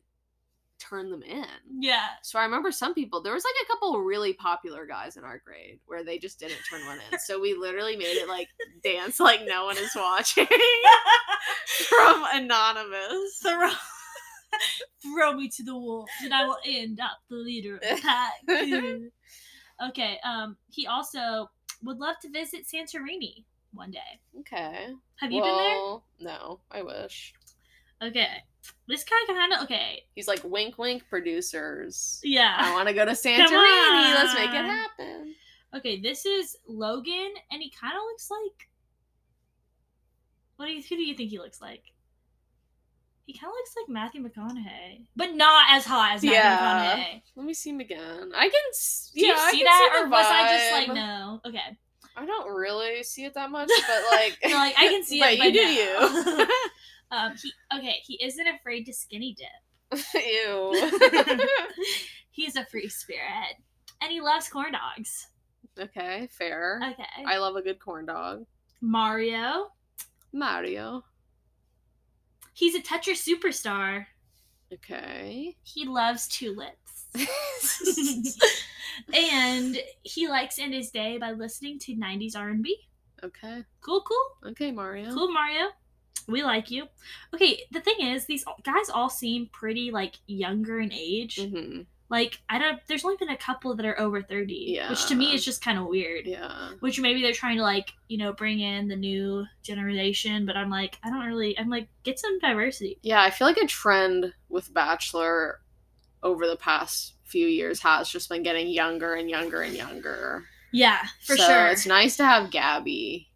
turn 0.78 1.10
them 1.10 1.22
in. 1.22 1.46
Yeah. 1.80 2.06
So 2.22 2.38
I 2.38 2.44
remember 2.44 2.72
some 2.72 2.94
people. 2.94 3.22
There 3.22 3.34
was 3.34 3.44
like 3.44 3.64
a 3.64 3.72
couple 3.72 4.00
really 4.00 4.32
popular 4.32 4.86
guys 4.86 5.16
in 5.16 5.24
our 5.24 5.38
grade 5.44 5.80
where 5.86 6.04
they 6.04 6.18
just 6.18 6.38
didn't 6.38 6.58
turn 6.68 6.84
one 6.86 6.98
in. 7.10 7.18
So 7.18 7.40
we 7.40 7.54
literally 7.54 7.96
made 7.96 8.16
it 8.16 8.28
like 8.28 8.48
dance 8.84 9.20
like 9.20 9.40
no 9.46 9.64
one 9.64 9.78
is 9.78 9.90
watching 9.94 10.46
from 11.88 12.24
anonymous. 12.32 13.38
Throw 13.42 13.70
throw 15.02 15.32
me 15.34 15.48
to 15.48 15.62
the 15.62 15.74
wolves 15.74 16.10
and 16.22 16.32
I 16.32 16.44
will 16.46 16.58
end 16.64 17.00
up 17.00 17.18
the 17.28 17.36
leader 17.36 17.76
of 17.76 17.80
the 17.80 18.00
pack. 18.02 18.32
okay, 19.88 20.18
um 20.24 20.56
he 20.70 20.86
also 20.86 21.50
would 21.82 21.98
love 21.98 22.16
to 22.22 22.30
visit 22.30 22.66
Santorini 22.66 23.44
one 23.72 23.90
day. 23.90 24.20
Okay. 24.40 24.88
Have 25.16 25.32
you 25.32 25.42
been 25.42 25.56
there? 25.56 25.98
No, 26.20 26.60
I 26.70 26.82
wish. 26.82 27.34
Okay. 28.02 28.42
This 28.88 29.04
guy 29.04 29.16
kind 29.26 29.52
of 29.52 29.62
okay. 29.62 30.02
He's 30.14 30.28
like 30.28 30.42
wink, 30.44 30.78
wink, 30.78 31.04
producers. 31.08 32.20
Yeah, 32.22 32.54
I 32.58 32.72
want 32.72 32.88
to 32.88 32.94
go 32.94 33.04
to 33.04 33.12
Santorini. 33.12 34.14
Let's 34.14 34.34
make 34.34 34.50
it 34.50 34.64
happen. 34.64 35.34
Okay, 35.74 36.00
this 36.00 36.24
is 36.24 36.56
Logan, 36.68 37.32
and 37.50 37.62
he 37.62 37.70
kind 37.70 37.94
of 37.94 38.02
looks 38.04 38.30
like. 38.30 38.68
What 40.56 40.66
do 40.66 40.72
you? 40.72 40.82
Who 40.82 40.96
do 40.96 41.02
you 41.02 41.14
think 41.14 41.30
he 41.30 41.38
looks 41.38 41.60
like? 41.60 41.82
He 43.26 43.32
kind 43.36 43.50
of 43.50 43.54
looks 43.54 43.74
like 43.76 43.88
Matthew 43.92 44.22
McConaughey, 44.22 45.06
but 45.16 45.34
not 45.34 45.66
as 45.70 45.84
hot 45.84 46.14
as 46.14 46.22
Matthew 46.22 46.38
Yeah. 46.38 46.96
McConaughey. 46.96 47.22
Let 47.34 47.46
me 47.46 47.54
see 47.54 47.70
him 47.70 47.80
again. 47.80 48.32
I 48.34 48.48
can. 48.48 48.50
Do 49.14 49.20
yeah, 49.20 49.26
you 49.28 49.34
I 49.34 49.50
see 49.50 49.64
that, 49.64 49.90
see 49.92 50.00
or 50.00 50.04
the 50.04 50.10
was 50.10 50.26
I 50.28 50.56
just 50.56 50.72
like 50.72 50.94
no? 50.96 51.40
Okay, 51.44 51.76
I 52.16 52.24
don't 52.24 52.54
really 52.54 53.02
see 53.02 53.24
it 53.24 53.34
that 53.34 53.50
much, 53.50 53.68
but 53.88 54.02
like, 54.10 54.38
No, 54.44 54.50
like, 54.56 54.74
I 54.78 54.88
can 54.88 55.04
see 55.04 55.20
but 55.20 55.32
it, 55.32 55.38
you 55.44 55.52
do 55.52 55.62
no. 55.62 56.38
you. 56.38 56.46
um, 57.10 57.34
he 57.40 57.52
okay. 57.76 57.96
He 58.04 58.22
isn't 58.22 58.46
afraid 58.46 58.84
to 58.84 58.92
skinny 58.92 59.34
dip. 59.36 60.04
Ew. 60.14 60.90
He's 62.30 62.56
a 62.56 62.66
free 62.66 62.88
spirit, 62.88 63.56
and 64.02 64.10
he 64.10 64.20
loves 64.20 64.48
corn 64.48 64.72
dogs. 64.72 65.28
okay, 65.78 66.28
fair. 66.30 66.80
Okay, 66.92 67.24
I 67.26 67.38
love 67.38 67.56
a 67.56 67.62
good 67.62 67.78
corn 67.78 68.06
dog. 68.06 68.44
Mario. 68.80 69.70
Mario. 70.32 71.04
He's 72.52 72.74
a 72.74 72.80
Tetris 72.80 73.26
superstar. 73.26 74.06
Okay. 74.72 75.56
He 75.62 75.86
loves 75.86 76.26
tulips. 76.28 77.06
and 79.14 79.78
he 80.02 80.28
likes 80.28 80.58
end 80.58 80.74
his 80.74 80.90
day 80.90 81.18
by 81.18 81.32
listening 81.32 81.78
to 81.80 81.94
90s 81.94 82.36
R&B. 82.36 82.76
okay. 83.22 83.62
Cool, 83.80 84.02
cool. 84.02 84.50
Okay, 84.50 84.72
Mario. 84.72 85.12
Cool, 85.14 85.32
Mario. 85.32 85.68
We 86.26 86.42
like 86.42 86.70
you. 86.70 86.88
Okay, 87.34 87.62
the 87.70 87.80
thing 87.80 88.00
is, 88.00 88.26
these 88.26 88.44
guys 88.64 88.90
all 88.90 89.08
seem 89.10 89.46
pretty, 89.52 89.90
like, 89.90 90.16
younger 90.26 90.80
in 90.80 90.92
age. 90.92 91.38
hmm 91.40 91.82
Like, 92.08 92.40
I 92.48 92.58
don't, 92.58 92.80
there's 92.88 93.04
only 93.04 93.16
been 93.16 93.28
a 93.30 93.36
couple 93.36 93.74
that 93.76 93.86
are 93.86 93.98
over 94.00 94.22
30. 94.22 94.54
yeah. 94.54 94.90
Which 94.90 95.06
to 95.06 95.14
me 95.14 95.34
is 95.34 95.44
just 95.44 95.62
kind 95.62 95.78
of 95.78 95.86
weird. 95.86 96.26
Yeah. 96.26 96.70
Which 96.80 97.00
maybe 97.00 97.22
they're 97.22 97.32
trying 97.32 97.56
to, 97.58 97.62
like, 97.62 97.92
you 98.08 98.18
know, 98.18 98.32
bring 98.32 98.60
in 98.60 98.88
the 98.88 98.96
new 98.96 99.44
generation, 99.62 100.46
but 100.46 100.56
I'm 100.56 100.70
like, 100.70 100.98
I 101.02 101.10
don't 101.10 101.26
really, 101.26 101.58
I'm 101.58 101.68
like, 101.68 101.88
get 102.04 102.18
some 102.18 102.38
diversity. 102.38 102.98
Yeah, 103.02 103.22
I 103.22 103.30
feel 103.30 103.46
like 103.46 103.56
a 103.58 103.66
trend 103.66 104.32
with 104.48 104.72
Bachelor 104.74 105.60
over 106.22 106.46
the 106.46 106.56
past 106.56 107.14
few 107.24 107.46
years 107.46 107.80
has 107.82 108.08
just 108.08 108.28
been 108.28 108.42
getting 108.42 108.68
younger 108.68 109.14
and 109.14 109.28
younger 109.28 109.60
and 109.62 109.74
younger. 109.74 110.44
Yeah, 110.72 111.02
for 111.22 111.36
So 111.36 111.46
sure. 111.46 111.66
It's 111.68 111.86
nice 111.86 112.16
to 112.18 112.24
have 112.24 112.50
Gabby 112.50 113.28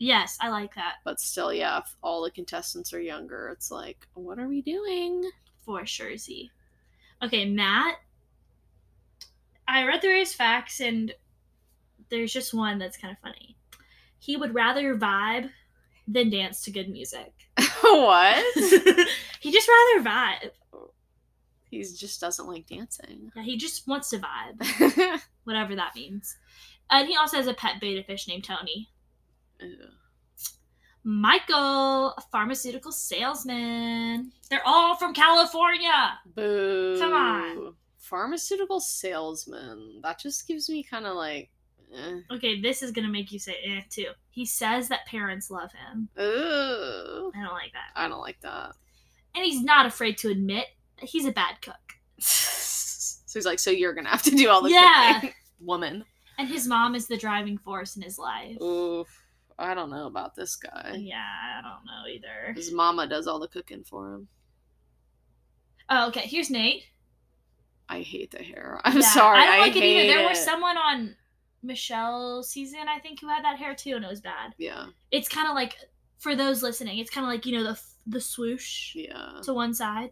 Yes, 0.00 0.38
I 0.40 0.48
like 0.50 0.74
that 0.76 0.96
But 1.04 1.20
still, 1.20 1.52
yeah, 1.52 1.78
if 1.78 1.96
all 2.02 2.22
the 2.22 2.30
contestants 2.30 2.92
are 2.92 3.00
younger, 3.00 3.48
it's 3.48 3.70
like, 3.70 4.06
what 4.14 4.38
are 4.38 4.46
we 4.48 4.62
doing? 4.62 5.28
for 5.68 5.84
sure. 5.84 6.16
Z. 6.16 6.50
Okay, 7.22 7.44
Matt. 7.44 7.96
I 9.68 9.84
read 9.84 10.00
through 10.00 10.18
his 10.18 10.32
facts, 10.32 10.80
and 10.80 11.12
there's 12.08 12.32
just 12.32 12.54
one 12.54 12.78
that's 12.78 12.96
kind 12.96 13.12
of 13.12 13.18
funny. 13.18 13.54
He 14.18 14.34
would 14.38 14.54
rather 14.54 14.96
vibe 14.96 15.50
than 16.06 16.30
dance 16.30 16.62
to 16.62 16.70
good 16.70 16.88
music. 16.88 17.34
what? 17.82 18.42
he 19.40 19.52
just 19.52 19.68
rather 19.68 20.08
vibe. 20.08 20.50
he 21.70 21.82
just 21.82 22.18
doesn't 22.18 22.48
like 22.48 22.66
dancing. 22.66 23.30
Yeah, 23.36 23.42
he 23.42 23.58
just 23.58 23.86
wants 23.86 24.08
to 24.08 24.20
vibe, 24.20 25.20
whatever 25.44 25.76
that 25.76 25.94
means. 25.94 26.34
And 26.90 27.06
he 27.06 27.14
also 27.16 27.36
has 27.36 27.46
a 27.46 27.52
pet 27.52 27.74
betta 27.78 28.04
fish 28.04 28.26
named 28.26 28.44
Tony. 28.44 28.88
Michael, 31.04 32.10
a 32.10 32.22
pharmaceutical 32.30 32.92
salesman. 32.92 34.30
They're 34.50 34.66
all 34.66 34.96
from 34.96 35.14
California. 35.14 36.18
Boo. 36.34 36.98
Come 36.98 37.12
on. 37.12 37.74
Pharmaceutical 37.98 38.80
salesman. 38.80 40.00
That 40.02 40.18
just 40.18 40.46
gives 40.46 40.68
me 40.68 40.82
kind 40.82 41.06
of 41.06 41.16
like, 41.16 41.50
eh. 41.94 42.18
Okay, 42.30 42.60
this 42.60 42.82
is 42.82 42.90
gonna 42.90 43.08
make 43.08 43.32
you 43.32 43.38
say 43.38 43.56
eh 43.64 43.80
too. 43.90 44.08
He 44.30 44.44
says 44.44 44.88
that 44.88 45.06
parents 45.06 45.50
love 45.50 45.70
him. 45.72 46.08
Ooh. 46.18 47.32
I 47.34 47.42
don't 47.42 47.54
like 47.54 47.72
that. 47.72 47.90
I 47.96 48.08
don't 48.08 48.20
like 48.20 48.40
that. 48.42 48.72
And 49.34 49.44
he's 49.44 49.62
not 49.62 49.86
afraid 49.86 50.18
to 50.18 50.30
admit 50.30 50.66
that 51.00 51.08
he's 51.08 51.26
a 51.26 51.32
bad 51.32 51.60
cook. 51.62 51.74
so 52.18 53.38
he's 53.38 53.46
like, 53.46 53.58
so 53.58 53.70
you're 53.70 53.94
gonna 53.94 54.08
have 54.10 54.22
to 54.24 54.30
do 54.30 54.48
all 54.50 54.62
the 54.62 54.70
Yeah. 54.70 55.14
cooking, 55.20 55.34
woman. 55.60 56.04
And 56.38 56.48
his 56.48 56.66
mom 56.68 56.94
is 56.94 57.06
the 57.08 57.16
driving 57.16 57.58
force 57.58 57.96
in 57.96 58.02
his 58.02 58.18
life. 58.18 58.56
Ooh, 58.62 59.04
I 59.58 59.74
don't 59.74 59.90
know 59.90 60.06
about 60.06 60.34
this 60.34 60.56
guy. 60.56 60.96
Yeah, 60.98 61.16
I 61.20 61.60
don't 61.62 61.84
know 61.84 62.06
either. 62.08 62.52
His 62.54 62.72
mama 62.72 63.06
does 63.06 63.26
all 63.26 63.38
the 63.40 63.48
cooking 63.48 63.84
for 63.84 64.14
him. 64.14 64.28
Oh, 65.90 66.08
okay. 66.08 66.20
Here's 66.20 66.50
Nate. 66.50 66.84
I 67.88 68.02
hate 68.02 68.30
the 68.30 68.42
hair. 68.42 68.80
I'm 68.84 69.00
Yeah, 69.00 69.02
sorry. 69.02 69.38
I 69.38 69.46
don't 69.46 69.60
like 69.60 69.76
it 69.76 69.82
hate 69.82 70.04
either. 70.04 70.14
There 70.14 70.26
it. 70.26 70.28
was 70.28 70.44
someone 70.44 70.76
on 70.76 71.16
Michelle's 71.62 72.50
season, 72.50 72.80
I 72.88 72.98
think, 73.00 73.20
who 73.20 73.28
had 73.28 73.42
that 73.44 73.58
hair 73.58 73.74
too, 73.74 73.96
and 73.96 74.04
it 74.04 74.08
was 74.08 74.20
bad. 74.20 74.54
Yeah, 74.58 74.86
It's 75.10 75.28
kind 75.28 75.48
of 75.48 75.54
like, 75.54 75.76
for 76.18 76.36
those 76.36 76.62
listening, 76.62 76.98
it's 76.98 77.10
kind 77.10 77.24
of 77.26 77.32
like 77.32 77.46
you 77.46 77.56
know 77.56 77.64
the 77.64 77.80
the 78.06 78.20
swoosh 78.20 78.94
yeah. 78.94 79.40
to 79.42 79.54
one 79.54 79.74
side. 79.74 80.10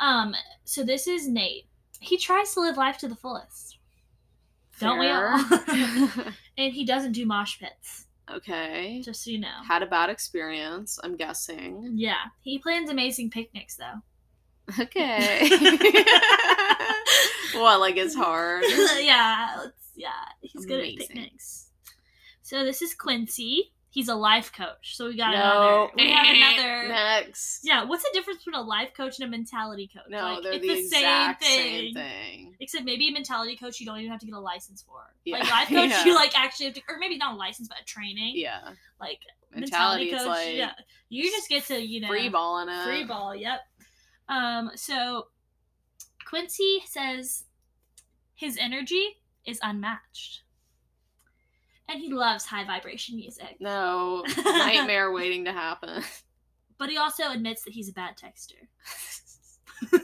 Um. 0.00 0.34
So 0.64 0.82
this 0.82 1.06
is 1.06 1.28
Nate. 1.28 1.66
He 2.00 2.16
tries 2.18 2.52
to 2.54 2.60
live 2.60 2.76
life 2.76 2.98
to 2.98 3.08
the 3.08 3.14
fullest, 3.16 3.78
don't 4.80 4.98
we 4.98 5.08
all? 5.08 5.38
And 6.58 6.74
he 6.74 6.84
doesn't 6.84 7.12
do 7.12 7.24
mosh 7.26 7.58
pits. 7.58 8.06
Okay. 8.30 9.00
Just 9.04 9.24
so 9.24 9.30
you 9.30 9.40
know. 9.40 9.62
Had 9.66 9.82
a 9.82 9.86
bad 9.86 10.10
experience. 10.10 10.98
I'm 11.02 11.16
guessing. 11.16 11.92
Yeah, 11.94 12.24
he 12.42 12.58
plans 12.58 12.90
amazing 12.90 13.30
picnics 13.30 13.76
though. 13.76 14.00
Okay. 14.78 15.48
what? 17.54 17.80
Like 17.80 17.96
it's 17.96 18.14
hard. 18.14 18.64
yeah, 19.00 19.66
yeah, 19.94 20.10
he's 20.40 20.66
good 20.66 20.80
at 20.80 20.96
picnics. 20.96 21.68
So 22.42 22.64
this 22.64 22.82
is 22.82 22.94
Quincy. 22.94 23.72
He's 23.92 24.08
a 24.08 24.14
life 24.14 24.52
coach. 24.54 24.96
So 24.96 25.08
we 25.08 25.18
got 25.18 25.32
no. 25.32 25.36
another. 25.38 25.92
We 25.96 26.10
have 26.10 26.34
another. 26.34 26.88
Next. 26.88 27.60
Yeah, 27.62 27.84
what's 27.84 28.02
the 28.02 28.08
difference 28.14 28.42
between 28.42 28.58
a 28.58 28.64
life 28.66 28.94
coach 28.96 29.20
and 29.20 29.28
a 29.28 29.30
mentality 29.30 29.90
coach? 29.94 30.08
No, 30.08 30.34
like, 30.34 30.42
they're 30.42 30.52
it's 30.54 30.62
the, 30.62 30.68
the, 30.68 30.78
exact 30.78 31.44
same 31.44 31.60
same 31.60 31.94
thing. 31.94 31.94
thing. 31.94 32.56
Except 32.58 32.86
maybe 32.86 33.08
a 33.08 33.12
mentality 33.12 33.54
coach 33.54 33.80
you 33.80 33.84
don't 33.86 33.98
even 33.98 34.10
have 34.10 34.20
to 34.20 34.26
get 34.26 34.34
a 34.34 34.40
license 34.40 34.80
for. 34.82 35.02
Yeah. 35.26 35.40
Like 35.40 35.50
life 35.50 35.68
coach, 35.68 35.90
Yeah. 35.90 36.04
you 36.06 36.14
like 36.14 36.32
actually 36.38 36.66
have 36.66 36.74
to, 36.76 36.80
or 36.88 36.96
maybe 36.98 37.18
not 37.18 37.34
a 37.34 37.36
license, 37.36 37.68
but 37.68 37.80
a 37.82 37.84
training. 37.84 38.32
Yeah. 38.36 38.60
Like 38.98 39.18
Mentality, 39.54 40.10
mentality, 40.10 40.10
coach, 40.10 40.46
like 40.46 40.56
yeah, 40.56 40.72
you 41.10 41.24
just 41.30 41.50
get 41.50 41.64
to 41.66 41.78
you 41.78 42.00
know 42.00 42.08
free 42.08 42.30
balling 42.30 42.70
it. 42.70 42.84
Free 42.84 43.04
ball, 43.04 43.36
yep. 43.36 43.60
Um, 44.28 44.70
so 44.74 45.26
Quincy 46.26 46.82
says 46.86 47.44
his 48.34 48.56
energy 48.58 49.20
is 49.44 49.58
unmatched. 49.62 50.41
And 51.92 52.00
he 52.00 52.10
loves 52.12 52.44
high 52.46 52.64
vibration 52.64 53.16
music. 53.16 53.56
No. 53.60 54.24
Nightmare 54.44 55.12
waiting 55.12 55.44
to 55.44 55.52
happen. 55.52 56.02
But 56.78 56.88
he 56.88 56.96
also 56.96 57.30
admits 57.30 57.62
that 57.64 57.74
he's 57.74 57.90
a 57.90 57.92
bad 57.92 58.14
texter. 58.16 58.66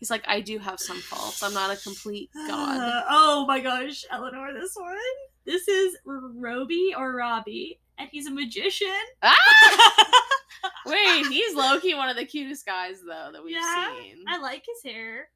He's 0.00 0.10
like, 0.10 0.24
I 0.26 0.40
do 0.40 0.58
have 0.58 0.80
some 0.80 0.96
faults. 0.98 1.42
I'm 1.42 1.52
not 1.52 1.70
a 1.70 1.76
complete 1.76 2.30
god. 2.48 2.80
Uh, 2.80 3.02
oh 3.10 3.44
my 3.46 3.60
gosh, 3.60 4.02
Eleanor, 4.10 4.52
this 4.54 4.74
one. 4.74 4.96
This 5.44 5.68
is 5.68 5.96
Roby 6.06 6.94
or 6.96 7.14
Robbie, 7.14 7.80
and 7.98 8.08
he's 8.10 8.26
a 8.26 8.30
magician. 8.30 8.88
ah! 9.22 9.36
Wait, 10.86 11.26
he's 11.26 11.54
lowkey, 11.54 11.94
one 11.96 12.08
of 12.08 12.16
the 12.16 12.24
cutest 12.24 12.64
guys 12.64 13.00
though 13.06 13.30
that 13.32 13.44
we've 13.44 13.52
Yeah, 13.54 13.92
seen. 14.02 14.24
I 14.26 14.38
like 14.38 14.64
his 14.66 14.90
hair. 14.90 15.28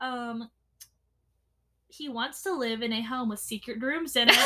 Um, 0.00 0.48
he 1.88 2.08
wants 2.08 2.42
to 2.42 2.52
live 2.52 2.82
in 2.82 2.92
a 2.92 3.02
home 3.02 3.28
with 3.30 3.40
secret 3.40 3.80
rooms 3.82 4.14
in 4.16 4.28
it. 4.30 4.36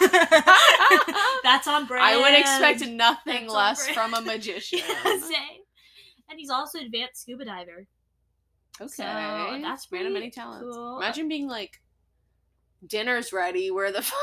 That's 1.42 1.66
on 1.68 1.86
brand. 1.86 2.04
I 2.04 2.16
would 2.20 2.38
expect 2.38 2.90
nothing 2.90 3.42
That's 3.46 3.54
less 3.54 3.88
from 3.90 4.14
a 4.14 4.20
magician. 4.22 4.80
Yeah, 4.80 5.02
same. 5.20 5.60
And 6.30 6.38
he's 6.38 6.50
also 6.50 6.78
an 6.78 6.86
advanced 6.86 7.22
scuba 7.22 7.44
diver. 7.44 7.86
Okay. 8.80 8.88
So, 8.88 9.58
that's 9.62 9.86
pretty 9.86 10.08
many 10.08 10.30
talents. 10.30 10.64
cool. 10.74 10.98
Imagine 10.98 11.28
being 11.28 11.46
like, 11.46 11.80
dinner's 12.86 13.32
ready. 13.32 13.70
Where 13.70 13.92
the 13.92 14.02
fuck 14.02 14.18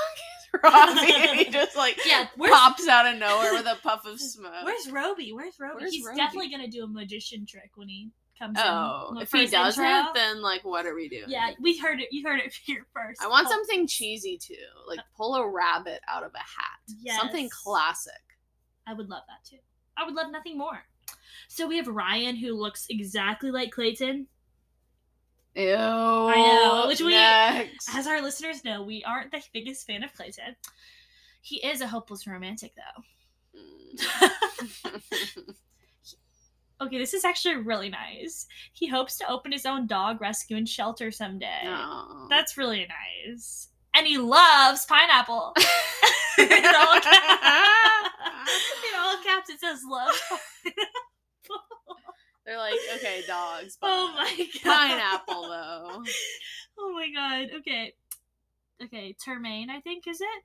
is 0.55 0.61
Robbie? 0.63 1.13
and 1.13 1.39
he 1.39 1.45
just 1.49 1.77
like 1.77 1.97
Yeah, 2.05 2.27
pops 2.37 2.87
out 2.87 3.05
of 3.13 3.19
nowhere 3.19 3.53
with 3.53 3.67
a 3.67 3.77
puff 3.83 4.05
of 4.05 4.19
smoke. 4.19 4.51
Where's 4.63 4.89
Roby? 4.91 5.31
Where's 5.33 5.53
Roby? 5.59 5.75
Where's 5.81 5.93
he's 5.93 6.05
Roby? 6.05 6.17
definitely 6.17 6.49
gonna 6.49 6.67
do 6.67 6.83
a 6.83 6.87
magician 6.87 7.45
trick 7.47 7.71
when 7.75 7.87
he 7.89 8.09
comes 8.39 8.57
oh, 8.59 9.09
in. 9.15 9.21
if 9.21 9.31
he 9.31 9.41
his 9.41 9.51
does 9.51 9.77
intro. 9.77 10.11
then 10.15 10.41
like, 10.41 10.63
what 10.63 10.85
are 10.85 10.95
we 10.95 11.09
doing? 11.09 11.25
Yeah, 11.27 11.51
we 11.61 11.77
heard 11.77 11.99
it. 11.99 12.07
You 12.11 12.27
heard 12.27 12.39
it 12.39 12.53
here 12.63 12.85
first. 12.93 13.21
I 13.21 13.27
want 13.27 13.47
Oh, 13.47 13.51
something 13.51 13.85
cheesy 13.85 14.37
too, 14.37 14.55
like 14.87 14.99
pull 15.15 15.35
a 15.35 15.47
rabbit 15.47 15.99
out 16.07 16.23
of 16.23 16.31
a 16.33 16.39
hat. 16.39 17.17
Something 17.19 17.49
classic. 17.49 18.13
I 18.87 18.93
would 18.93 19.09
love 19.09 19.23
that 19.27 19.47
too. 19.47 19.61
I 19.97 20.05
would 20.05 20.15
love 20.15 20.31
nothing 20.31 20.57
more. 20.57 20.79
So 21.47 21.67
we 21.67 21.77
have 21.77 21.87
Ryan, 21.87 22.35
who 22.35 22.53
looks 22.53 22.87
exactly 22.89 23.51
like 23.51 23.71
Clayton. 23.71 24.27
Ew. 25.55 25.75
I 25.75 26.35
know, 26.35 26.85
which 26.87 27.01
we- 27.01 27.11
next. 27.11 27.89
As 27.93 28.07
our 28.07 28.21
listeners 28.21 28.63
know, 28.63 28.83
we 28.83 29.03
aren't 29.03 29.31
the 29.31 29.41
biggest 29.53 29.85
fan 29.85 30.03
of 30.03 30.13
Clayton. 30.13 30.55
He 31.41 31.57
is 31.57 31.81
a 31.81 31.87
hopeless 31.87 32.27
romantic, 32.27 32.73
though. 32.75 33.03
Mm. 33.59 35.53
Okay, 36.81 36.97
this 36.97 37.13
is 37.13 37.25
actually 37.25 37.57
really 37.57 37.89
nice. 37.89 38.47
He 38.73 38.87
hopes 38.87 39.17
to 39.17 39.29
open 39.29 39.51
his 39.51 39.65
own 39.65 39.85
dog 39.85 40.21
rescue 40.21 40.55
and 40.57 40.67
shelter 40.67 41.11
someday. 41.11 41.63
Aw. 41.65 42.27
That's 42.29 42.57
really 42.57 42.87
nice. 42.87 43.69
And 43.95 44.07
he 44.07 44.17
loves 44.17 44.85
pineapple. 44.85 45.53
in, 46.37 46.45
all 46.45 47.01
caps, 47.01 47.41
in 48.93 48.99
all 48.99 49.23
caps, 49.23 49.49
it 49.49 49.59
says 49.59 49.81
love. 49.89 50.15
They're 52.45 52.57
like, 52.57 52.79
okay, 52.95 53.21
dogs. 53.27 53.77
Oh 53.81 54.11
but 54.17 54.27
oh 54.27 54.37
my 54.37 54.47
god. 54.63 54.87
Pineapple 54.87 55.41
though. 55.43 56.03
Oh 56.81 56.93
my 56.93 57.09
god. 57.13 57.49
Okay. 57.59 57.93
Okay, 58.81 59.13
Termayne, 59.21 59.69
I 59.69 59.81
think, 59.81 60.07
is 60.07 60.21
it? 60.21 60.43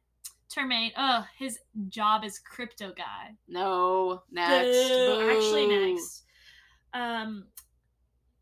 Termayne. 0.53 0.91
Oh, 0.97 1.24
his 1.39 1.61
job 1.89 2.24
is 2.24 2.41
crypto 2.41 2.93
guy. 2.93 3.37
No. 3.47 4.24
Next. 4.32 4.89
Boo. 4.89 5.30
Actually, 5.30 5.68
next. 5.68 6.24
Um, 6.95 7.47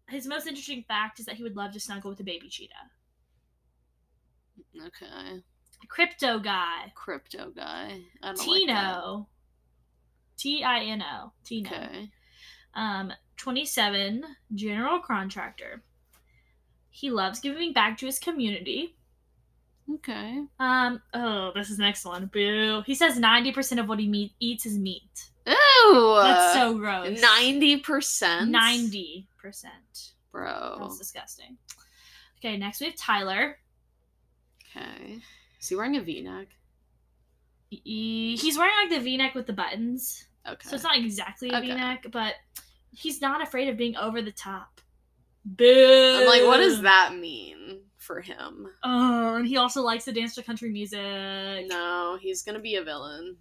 his 0.09 0.27
most 0.27 0.47
interesting 0.47 0.85
fact 0.87 1.19
is 1.19 1.27
that 1.27 1.37
he 1.37 1.43
would 1.43 1.57
love 1.57 1.73
to 1.73 1.81
snuggle 1.81 2.11
with 2.11 2.21
a 2.21 2.25
baby 2.25 2.49
cheetah. 2.49 2.75
Okay. 4.87 5.43
Crypto 5.89 6.39
guy. 6.39 6.93
Crypto 6.95 7.51
guy. 7.51 8.03
I 8.23 8.35
don't. 8.35 8.39
Tino. 8.39 9.29
T 10.37 10.63
I 10.63 10.81
N 10.85 11.03
O. 11.03 11.33
Tino. 11.45 11.71
Okay. 11.71 12.11
Um, 12.75 13.13
27, 13.37 14.25
general 14.55 15.01
contractor. 15.01 15.83
He 16.91 17.11
loves 17.11 17.41
giving 17.41 17.73
back 17.73 17.99
to 17.99 18.07
his 18.07 18.19
community. 18.19 18.97
Okay. 19.95 20.45
Um, 20.59 21.03
oh, 21.15 21.53
this 21.55 21.71
is 21.71 21.79
the 21.79 21.83
next 21.83 22.05
one. 22.05 22.27
Boo. 22.27 22.83
He 22.87 22.95
says 22.95 23.19
90% 23.19 23.81
of 23.81 23.89
what 23.89 23.99
he 23.99 24.09
meat, 24.09 24.33
eats 24.41 24.67
is 24.67 24.79
meat. 24.79 25.31
Ew. 25.47 26.21
That's 26.23 26.55
so 26.55 26.75
gross. 26.75 27.21
Ninety 27.21 27.79
percent. 27.79 28.55
90%. 28.55 29.25
Bro. 30.31 30.79
That's 30.81 30.99
disgusting. 30.99 31.59
Okay, 32.39 32.57
next 32.57 32.81
we 32.81 32.87
have 32.87 32.97
Tyler. 32.97 33.59
Okay. 34.77 35.21
Is 35.61 35.69
he 35.69 35.77
wearing 35.77 35.97
a 35.97 36.01
V-neck? 36.01 36.49
He's 37.71 38.59
wearing 38.59 38.75
like 38.83 38.91
the 38.91 39.03
v-neck 39.03 39.35
with 39.35 39.47
the 39.47 39.53
buttons. 39.53 40.27
Okay. 40.49 40.69
So 40.69 40.75
it's 40.75 40.85
not 40.85 40.97
exactly 40.97 41.51
a 41.51 41.59
Okay. 41.59 41.75
neck 41.75 42.07
but 42.11 42.35
he's 42.91 43.21
not 43.21 43.43
afraid 43.43 43.69
of 43.69 43.77
being 43.77 43.97
over 43.97 44.21
the 44.23 44.33
top. 44.33 44.81
Boo. 45.45 46.19
I'm 46.21 46.27
like, 46.27 46.43
what 46.43 46.59
does 46.59 46.83
that 46.83 47.17
mean 47.17 47.81
for 47.97 48.21
him? 48.21 48.69
Oh, 48.83 49.37
and 49.37 49.47
he 49.47 49.57
also 49.57 49.83
likes 49.83 50.05
to 50.05 50.13
dance 50.13 50.35
to 50.35 50.43
country 50.43 50.71
music. 50.71 51.67
No, 51.69 52.19
he's 52.21 52.43
gonna 52.43 52.61
be 52.61 52.77
a 52.77 52.85
villain. 52.85 53.37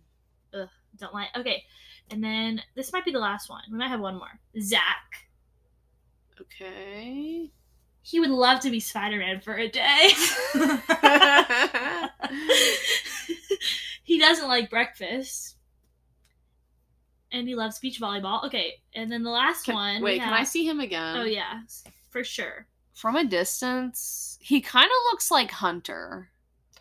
Ugh, 0.54 0.70
don't 0.97 1.14
like. 1.14 1.30
Okay, 1.36 1.64
and 2.10 2.24
then 2.24 2.62
this 2.76 2.91
might 2.91 3.06
be 3.06 3.12
the 3.12 3.20
last 3.20 3.49
one. 3.49 3.62
We 3.72 3.78
might 3.78 3.89
have 3.89 3.99
one 4.02 4.16
more. 4.16 4.39
Zach. 4.60 5.28
Okay. 6.39 7.52
He 8.04 8.20
would 8.20 8.32
love 8.32 8.60
to 8.62 8.72
be 8.72 8.80
Spider 8.80 9.18
Man 9.18 9.41
for 9.41 9.56
a 9.56 9.68
day. 9.68 10.10
he 14.04 14.20
doesn't 14.20 14.47
like 14.47 14.70
breakfast. 14.70 15.58
And 17.32 17.47
he 17.47 17.56
loves 17.56 17.80
beach 17.80 18.02
volleyball. 18.02 18.43
Okay, 18.45 18.74
and 18.93 19.10
then 19.10 19.24
the 19.24 19.30
last 19.30 19.64
Can- 19.66 19.76
one. 19.76 20.02
wait, 20.02 20.20
can 20.20 20.34
I 20.34 20.43
see 20.43 20.68
him 20.68 20.82
again? 20.82 21.16
Oh, 21.16 21.24
yeah, 21.24 21.62
for 22.10 22.24
sure. 22.26 22.68
From 22.93 23.16
a 23.16 23.24
distance, 23.24 24.38
he 24.41 24.60
kind 24.60 24.86
of 24.86 25.12
looks 25.12 25.32
like 25.32 25.49
Hunter. 25.52 26.30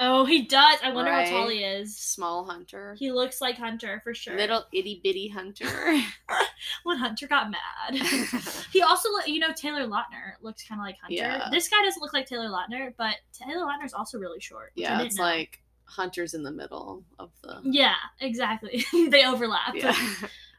Oh, 0.02 0.24
he 0.24 0.46
does. 0.46 0.78
I 0.82 0.92
wonder 0.92 1.12
how 1.12 1.24
tall 1.24 1.48
he 1.50 1.58
is. 1.58 1.94
Small 1.94 2.46
Hunter. 2.46 2.96
He 2.98 3.12
looks 3.12 3.42
like 3.42 3.58
Hunter 3.58 4.00
for 4.02 4.14
sure. 4.14 4.34
Little 4.34 4.64
itty 4.72 4.98
bitty 5.04 5.28
Hunter. 5.28 5.66
when 6.84 6.96
Hunter 6.96 7.28
got 7.28 7.50
mad. 7.50 7.94
he 8.72 8.80
also, 8.80 9.10
you 9.26 9.40
know, 9.40 9.52
Taylor 9.54 9.86
Lautner 9.86 10.32
looks 10.40 10.66
kind 10.66 10.80
of 10.80 10.86
like 10.86 10.96
Hunter. 11.00 11.16
Yeah. 11.16 11.48
This 11.52 11.68
guy 11.68 11.76
doesn't 11.84 12.00
look 12.00 12.14
like 12.14 12.26
Taylor 12.26 12.48
Lautner, 12.48 12.94
but 12.96 13.16
Taylor 13.34 13.66
Lautner's 13.66 13.92
also 13.92 14.18
really 14.18 14.40
short. 14.40 14.72
yeah, 14.74 15.02
it's 15.02 15.18
know. 15.18 15.24
like 15.24 15.60
Hunter's 15.84 16.32
in 16.32 16.44
the 16.44 16.50
middle 16.50 17.04
of 17.18 17.30
the. 17.42 17.60
Yeah, 17.64 17.94
exactly. 18.20 18.86
they 19.10 19.26
overlap. 19.26 19.74
Yeah. 19.74 19.94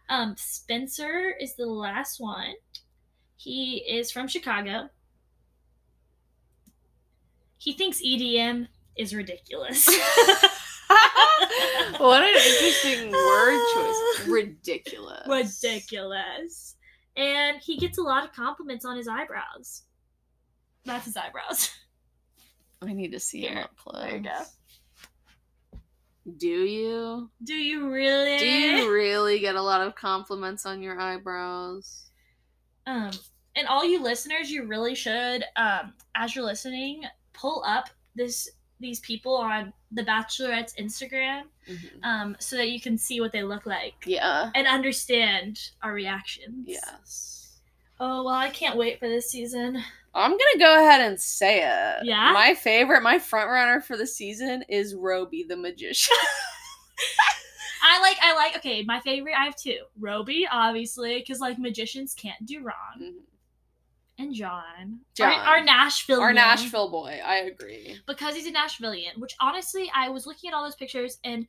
Um, 0.07 0.35
Spencer 0.37 1.33
is 1.39 1.55
the 1.55 1.65
last 1.65 2.19
one. 2.19 2.53
He 3.37 3.77
is 3.77 4.11
from 4.11 4.27
Chicago. 4.27 4.89
He 7.57 7.73
thinks 7.73 8.01
EDM 8.01 8.67
is 8.97 9.15
ridiculous. 9.15 9.87
what 11.97 12.23
an 12.23 12.29
interesting 12.29 13.11
word 13.11 13.59
choice. 13.73 14.27
Ridiculous. 14.27 15.27
ridiculous. 15.27 16.75
And 17.17 17.59
he 17.61 17.77
gets 17.77 17.97
a 17.97 18.01
lot 18.01 18.23
of 18.23 18.33
compliments 18.33 18.85
on 18.85 18.97
his 18.97 19.07
eyebrows. 19.07 19.83
That's 20.85 21.05
his 21.05 21.17
eyebrows. 21.17 21.71
I 22.81 22.93
need 22.93 23.11
to 23.11 23.19
see 23.19 23.45
him 23.45 23.53
Here, 23.53 23.63
up 23.63 23.75
close. 23.77 24.01
there 24.01 24.17
you 24.17 24.23
go. 24.23 25.81
Do 26.37 26.47
you? 26.47 27.29
Do 27.43 27.53
you 27.53 27.89
really? 27.89 28.37
Do 28.37 28.47
you 28.47 28.91
really 28.91 29.39
get 29.39 29.55
a 29.55 29.61
lot 29.61 29.85
of 29.85 29.95
compliments 29.95 30.65
on 30.65 30.81
your 30.81 30.99
eyebrows? 30.99 32.09
Um, 32.85 33.11
and 33.55 33.67
all 33.67 33.83
you 33.83 34.01
listeners, 34.01 34.49
you 34.49 34.65
really 34.65 34.95
should, 34.95 35.43
um, 35.55 35.93
as 36.15 36.35
you're 36.35 36.45
listening, 36.45 37.03
pull 37.33 37.63
up 37.65 37.89
this 38.15 38.49
these 38.81 38.99
people 38.99 39.35
on 39.35 39.71
the 39.91 40.03
Bachelorette's 40.03 40.73
Instagram, 40.75 41.43
Mhm. 41.69 42.03
um, 42.03 42.35
so 42.39 42.55
that 42.57 42.69
you 42.71 42.81
can 42.81 42.97
see 42.97 43.21
what 43.21 43.31
they 43.31 43.43
look 43.43 43.65
like 43.65 43.95
Yeah. 44.05 44.49
and 44.55 44.67
understand 44.67 45.59
our 45.81 45.93
reactions. 45.93 46.65
Yes. 46.67 47.59
Oh 47.99 48.23
well, 48.23 48.33
I 48.33 48.49
can't 48.49 48.77
wait 48.77 48.99
for 48.99 49.07
this 49.07 49.29
season. 49.29 49.81
I'm 50.13 50.31
gonna 50.31 50.59
go 50.59 50.75
ahead 50.77 51.01
and 51.01 51.19
say 51.21 51.59
it. 51.59 52.03
Yeah? 52.05 52.31
My 52.33 52.53
favorite, 52.55 53.01
my 53.03 53.19
front 53.19 53.49
runner 53.49 53.79
for 53.79 53.95
the 53.95 54.07
season 54.07 54.63
is 54.67 54.93
Roby 54.95 55.43
the 55.43 55.55
magician. 55.55 56.17
I 57.83 57.99
like, 57.99 58.17
I 58.21 58.35
like. 58.35 58.55
Okay, 58.57 58.83
my 58.83 58.99
favorite. 59.01 59.33
I 59.37 59.45
have 59.45 59.55
two. 59.55 59.79
Roby, 59.99 60.47
obviously, 60.51 61.19
because 61.19 61.39
like 61.39 61.57
magicians 61.57 62.13
can't 62.13 62.45
do 62.45 62.59
wrong, 62.61 62.75
Mhm. 62.99 63.13
And 64.21 64.33
John, 64.33 64.99
John. 65.15 65.31
Our, 65.33 65.57
our 65.57 65.63
Nashville, 65.63 66.21
Our. 66.21 66.33
Nashville 66.33 66.89
boy. 66.89 67.19
I 67.25 67.37
agree. 67.37 67.97
because 68.07 68.35
he's 68.35 68.47
a 68.47 68.51
Nashvilleian. 68.51 69.17
Which 69.17 69.35
honestly, 69.39 69.91
I 69.93 70.09
was 70.09 70.25
looking 70.25 70.49
at 70.49 70.53
all 70.53 70.63
those 70.63 70.75
pictures, 70.75 71.17
and 71.23 71.47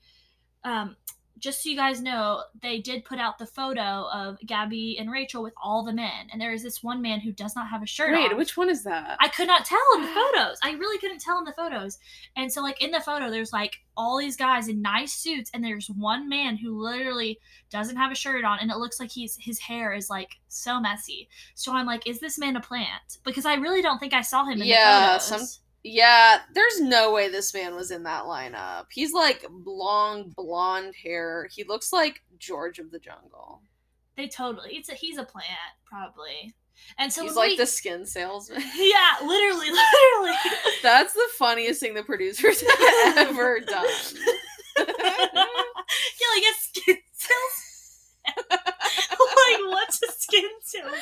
um, 0.65 0.97
just 1.43 1.63
so 1.63 1.69
you 1.69 1.77
guys 1.77 2.01
know, 2.01 2.45
they 2.63 2.79
did 2.79 3.05
put 3.05 3.19
out 3.19 3.37
the 3.37 3.45
photo 3.47 4.07
of 4.15 4.39
Gabby 4.47 4.97
and 4.99 5.11
Rachel 5.11 5.43
with 5.43 5.53
all 5.63 5.83
the 5.85 5.93
men, 5.93 6.29
and 6.33 6.41
there 6.41 6.53
is 6.55 6.63
this 6.63 6.83
one 6.83 7.03
man 7.03 7.21
who 7.21 7.33
does 7.33 7.55
not 7.57 7.69
have 7.69 7.83
a 7.83 7.87
shirt 7.87 8.13
Wait, 8.13 8.31
on. 8.31 8.39
which 8.39 8.57
one 8.57 8.71
is 8.71 8.85
that? 8.85 9.17
I 9.21 9.29
could 9.29 9.49
not 9.49 9.65
tell 9.65 9.81
in 9.97 10.03
the 10.03 10.07
photos. 10.15 10.57
I 10.63 10.71
really 10.79 10.99
couldn't 10.99 11.21
tell 11.21 11.39
in 11.39 11.45
the 11.45 11.53
photos. 11.53 11.99
And 12.37 12.51
so, 12.51 12.63
like, 12.63 12.81
in 12.81 12.93
the 12.93 13.01
photo, 13.01 13.29
there's 13.29 13.53
like 13.53 13.77
all 13.97 14.17
these 14.19 14.37
guys 14.37 14.69
in 14.69 14.81
nice 14.81 15.13
suits, 15.13 15.51
and 15.53 15.63
there's 15.63 15.89
one 15.89 16.29
man 16.29 16.57
who 16.57 16.81
literally 16.83 17.39
doesn't 17.71 17.97
have 17.97 18.13
a 18.13 18.15
shirt 18.15 18.45
on, 18.45 18.61
and 18.61 18.71
it 18.71 18.77
looks 18.79 18.99
like 19.01 19.11
he's 19.11 19.37
his 19.39 19.59
hair 19.59 19.93
is 19.93 20.09
like 20.09 20.39
so 20.49 20.81
messy. 20.81 21.29
So 21.57 21.75
I'm 21.75 21.87
like, 21.87 22.07
is 22.07 22.21
this 22.21 22.39
man 22.39 22.57
a 22.57 22.61
plant? 22.61 23.19
Because 23.25 23.45
I 23.47 23.55
really 23.55 23.83
don't 23.83 23.99
think 23.99 24.15
I 24.15 24.23
saw 24.23 24.45
him 24.45 24.63
in 24.63 24.69
Yeah, 24.69 25.15
the 25.15 25.19
photos. 25.19 25.51
some- 25.51 25.62
yeah, 25.85 26.41
there's 26.55 26.81
no 26.81 27.13
way 27.13 27.29
this 27.29 27.53
man 27.55 27.75
was 27.75 27.91
in 27.91 28.03
that 28.05 28.25
lineup. 28.25 28.87
He's 28.91 29.13
like 29.13 29.45
long 29.65 30.33
blonde 30.37 30.95
hair. 31.03 31.49
He 31.53 31.65
looks 31.65 31.93
like 31.93 32.23
George 32.39 32.79
of 32.79 32.91
the 32.91 32.99
Jungle. 32.99 33.63
They 34.17 34.29
totally. 34.29 34.77
It's 34.77 34.89
a 34.91 34.95
he's 34.95 35.19
a 35.19 35.25
plant 35.25 35.47
probably. 35.85 36.55
And 36.99 37.13
so 37.13 37.23
He's 37.23 37.37
like 37.37 37.51
we- 37.51 37.57
the 37.57 37.67
skin 37.67 38.07
salesman. 38.07 38.61
yeah, 38.77 39.17
literally, 39.27 39.71
literally. 39.71 40.37
That's 40.83 41.13
the 41.15 41.29
funniest 41.39 41.81
thing 41.81 41.95
the 41.95 42.03
producers 42.03 42.61
have 42.61 43.19
ever 43.29 43.61
done. 43.61 43.87
yeah, 44.79 44.85
like 46.35 46.45
a 46.45 46.55
skin 46.61 46.97
salesman. 47.13 48.37
like 48.39 49.73
what's 49.73 50.03
a 50.03 50.13
skin 50.13 50.49
salesman? 50.63 50.93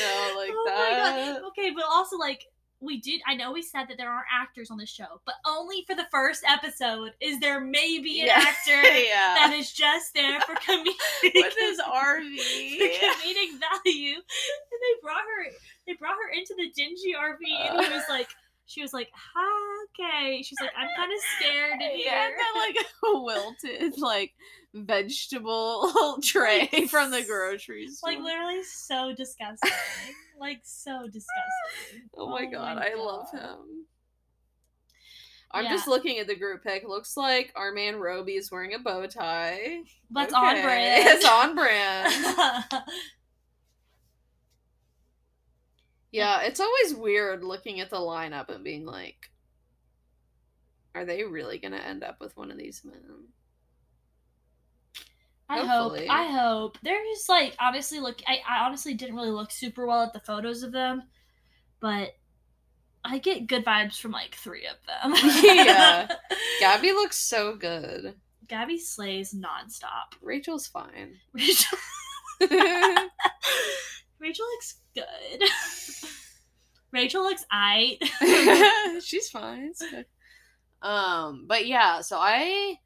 No, 0.00 0.32
like 0.36 0.50
Oh 0.52 0.64
that. 0.66 1.42
Okay, 1.48 1.70
but 1.74 1.84
also 1.88 2.16
like 2.18 2.44
we 2.80 3.00
did. 3.00 3.20
I 3.26 3.34
know 3.34 3.52
we 3.52 3.62
said 3.62 3.86
that 3.88 3.96
there 3.96 4.10
aren't 4.10 4.26
actors 4.32 4.70
on 4.70 4.76
the 4.76 4.86
show, 4.86 5.20
but 5.24 5.36
only 5.46 5.82
for 5.86 5.94
the 5.94 6.06
first 6.10 6.44
episode 6.46 7.12
is 7.20 7.40
there 7.40 7.60
maybe 7.60 8.20
an 8.20 8.26
Yeah. 8.26 8.34
actor 8.46 8.82
yeah. 8.82 9.34
that 9.38 9.54
is 9.58 9.72
just 9.72 10.12
there 10.14 10.40
for 10.42 10.54
comedic 10.66 10.94
With 11.22 11.54
his 11.58 11.78
RV. 11.80 12.76
comedic 13.00 13.50
value. 13.58 14.14
And 14.14 14.80
they 14.82 14.94
brought 15.02 15.22
her 15.24 15.52
they 15.86 15.94
brought 15.94 16.16
her 16.16 16.32
into 16.36 16.54
the 16.56 16.70
dingy 16.74 17.14
RV 17.18 17.70
and 17.70 17.86
he 17.86 17.92
was 17.92 18.04
like 18.08 18.28
she 18.66 18.82
was 18.82 18.92
like, 18.92 19.10
okay. 20.00 20.42
She's 20.42 20.58
like, 20.60 20.72
I'm 20.76 20.88
kinda 20.96 21.16
scared 21.38 21.80
in 21.80 21.90
Yeah, 22.04 22.26
here. 22.28 22.36
that 22.36 22.52
like 22.56 22.76
a 23.14 23.20
wilted 23.20 23.98
like 23.98 24.32
vegetable 24.74 26.18
tray 26.22 26.68
from 26.90 27.10
the 27.10 27.22
grocery 27.22 27.88
store. 27.88 28.10
like 28.12 28.20
literally 28.20 28.62
so 28.64 29.14
disgusting. 29.16 29.70
like 30.40 30.60
so 30.64 31.04
disgusting. 31.04 32.08
oh 32.16 32.28
my 32.28 32.44
oh 32.48 32.50
god, 32.50 32.76
my 32.76 32.90
I 32.90 32.94
love 32.94 33.30
him. 33.30 33.86
I'm 35.52 35.64
Yeah. 35.64 35.70
just 35.70 35.86
looking 35.88 36.18
at 36.18 36.26
the 36.26 36.34
group 36.36 36.64
pic. 36.64 36.86
Looks 36.86 37.16
like 37.16 37.52
our 37.56 37.72
man 37.72 37.96
Roby 37.96 38.32
is 38.34 38.50
wearing 38.50 38.74
a 38.74 38.78
bow 38.80 39.06
tie. 39.06 39.78
That's 40.10 40.34
on 40.34 40.60
brand. 40.60 41.08
It's 41.08 41.24
on 41.24 41.54
brand. 41.54 42.12
Yeah, 46.16 46.40
it's 46.42 46.60
always 46.60 46.94
weird 46.94 47.44
looking 47.44 47.80
at 47.80 47.90
the 47.90 47.98
lineup 47.98 48.48
and 48.48 48.64
being 48.64 48.86
like, 48.86 49.30
are 50.94 51.04
they 51.04 51.24
really 51.24 51.58
gonna 51.58 51.76
end 51.76 52.02
up 52.02 52.20
with 52.20 52.34
one 52.38 52.50
of 52.50 52.56
these 52.56 52.82
men? 52.84 53.26
I 55.50 55.58
Hopefully. 55.58 56.06
hope. 56.06 56.16
I 56.16 56.24
hope. 56.32 56.78
They're 56.82 57.02
like 57.28 57.54
honestly 57.60 58.00
look. 58.00 58.22
I, 58.26 58.38
I 58.48 58.64
honestly 58.64 58.94
didn't 58.94 59.14
really 59.14 59.30
look 59.30 59.50
super 59.50 59.86
well 59.86 60.04
at 60.04 60.14
the 60.14 60.20
photos 60.20 60.62
of 60.62 60.72
them, 60.72 61.02
but 61.80 62.16
I 63.04 63.18
get 63.18 63.46
good 63.46 63.66
vibes 63.66 64.00
from 64.00 64.12
like 64.12 64.34
three 64.36 64.66
of 64.66 64.76
them. 64.86 65.14
Yeah. 65.44 66.08
Gabby 66.60 66.92
looks 66.92 67.18
so 67.18 67.56
good. 67.56 68.14
Gabby 68.48 68.78
slays 68.78 69.34
nonstop. 69.34 70.16
Rachel's 70.22 70.66
fine. 70.66 71.18
Rachel, 71.34 71.78
Rachel 74.18 74.46
looks 74.46 74.76
good. 74.94 75.42
Rachel 76.92 77.22
looks 77.22 77.44
aight. 77.52 78.02
She's 79.04 79.28
fine. 79.28 79.72
Um, 80.82 81.44
but 81.46 81.66
yeah, 81.66 82.00
so 82.00 82.18
I 82.18 82.78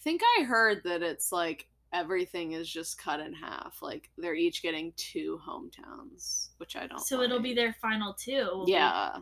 think 0.00 0.22
I 0.38 0.44
heard 0.44 0.82
that 0.84 1.02
it's 1.02 1.30
like 1.30 1.68
everything 1.92 2.52
is 2.52 2.68
just 2.68 2.98
cut 2.98 3.20
in 3.20 3.34
half. 3.34 3.78
Like 3.82 4.10
they're 4.18 4.34
each 4.34 4.62
getting 4.62 4.92
two 4.96 5.40
hometowns, 5.46 6.48
which 6.56 6.76
I 6.76 6.86
don't. 6.86 7.00
so 7.00 7.20
it'll 7.22 7.40
be 7.40 7.54
their 7.54 7.74
final 7.80 8.14
two. 8.14 8.64
Yeah, 8.66 9.16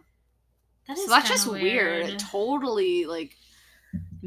that 0.87 0.99
so 0.99 1.07
that's 1.09 1.29
just 1.29 1.47
weird. 1.47 2.09
It 2.09 2.19
totally 2.19 3.05
like 3.07 3.37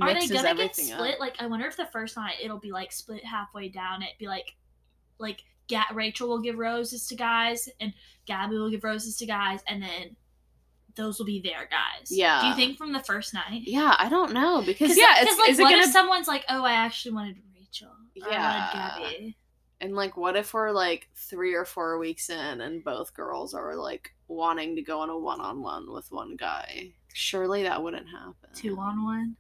Are 0.02 0.14
they 0.14 0.28
gonna 0.28 0.28
get 0.28 0.46
everything 0.46 0.86
split? 0.86 1.16
up. 1.16 1.20
Like, 1.20 1.36
I 1.40 1.48
wonder 1.48 1.66
if 1.66 1.78
the 1.78 1.88
first 1.88 2.18
night 2.18 2.36
it'll 2.44 2.60
be 2.60 2.72
like 2.72 2.92
split 2.92 3.26
halfway 3.26 3.70
down. 3.70 4.02
It'd 4.02 4.18
be 4.20 4.28
like, 4.28 4.54
like 5.20 5.44
Ga- 5.70 5.94
Rachel 5.94 6.28
will 6.30 6.42
give 6.42 6.58
roses 6.58 7.08
to 7.08 7.16
guys, 7.16 7.70
and 7.80 7.94
Gabby 8.26 8.58
will 8.58 8.70
give 8.70 8.84
roses 8.84 9.18
to 9.18 9.26
guys, 9.26 9.62
and 9.68 9.82
then 9.82 10.16
those 10.96 11.18
will 11.18 11.26
be 11.26 11.42
their 11.42 11.68
guys. 11.70 12.12
Yeah. 12.12 12.42
Do 12.42 12.48
you 12.48 12.56
think 12.56 12.78
from 12.78 12.94
the 12.94 13.00
first 13.00 13.34
night? 13.34 13.62
yeah, 13.66 13.96
I 13.98 14.10
don't 14.10 14.34
know 14.34 14.62
because 14.66 14.90
Cause, 14.90 14.98
yeah, 14.98 15.16
'cause, 15.20 15.28
it's 15.30 15.40
like, 15.40 15.50
is 15.50 15.60
it 15.60 15.64
what 15.64 15.70
gonna 15.72 15.84
if 15.84 15.92
someone's 15.92 16.28
like, 16.28 16.46
oh, 16.50 16.64
I 16.64 16.74
actually 16.74 17.16
wanted 17.16 17.38
Rachel. 17.56 17.90
Yeah. 18.14 18.26
I 18.28 19.00
wanted 19.00 19.14
Gabby. 19.18 19.38
And 19.82 19.96
like, 19.96 20.16
what 20.16 20.36
if 20.38 20.54
we're 20.54 20.72
like 20.72 21.10
three 21.16 21.56
or 21.56 21.66
four 21.66 21.98
weeks 21.98 22.30
in 22.30 22.62
and 22.62 22.84
both 22.84 23.14
girls 23.14 23.54
are 23.54 23.76
like 23.76 24.14
wanting 24.28 24.76
to 24.76 24.82
go 24.82 25.00
on 25.02 25.10
a 25.10 25.18
one 25.18 25.42
on 25.42 25.62
one 25.62 25.92
with 25.92 26.12
one 26.12 26.36
guy? 26.38 26.92
Surely 27.14 27.64
that 27.64 27.82
wouldn't 27.84 28.08
happen. 28.08 28.50
Two 28.56 28.78
on 28.80 29.04
one. 29.04 29.36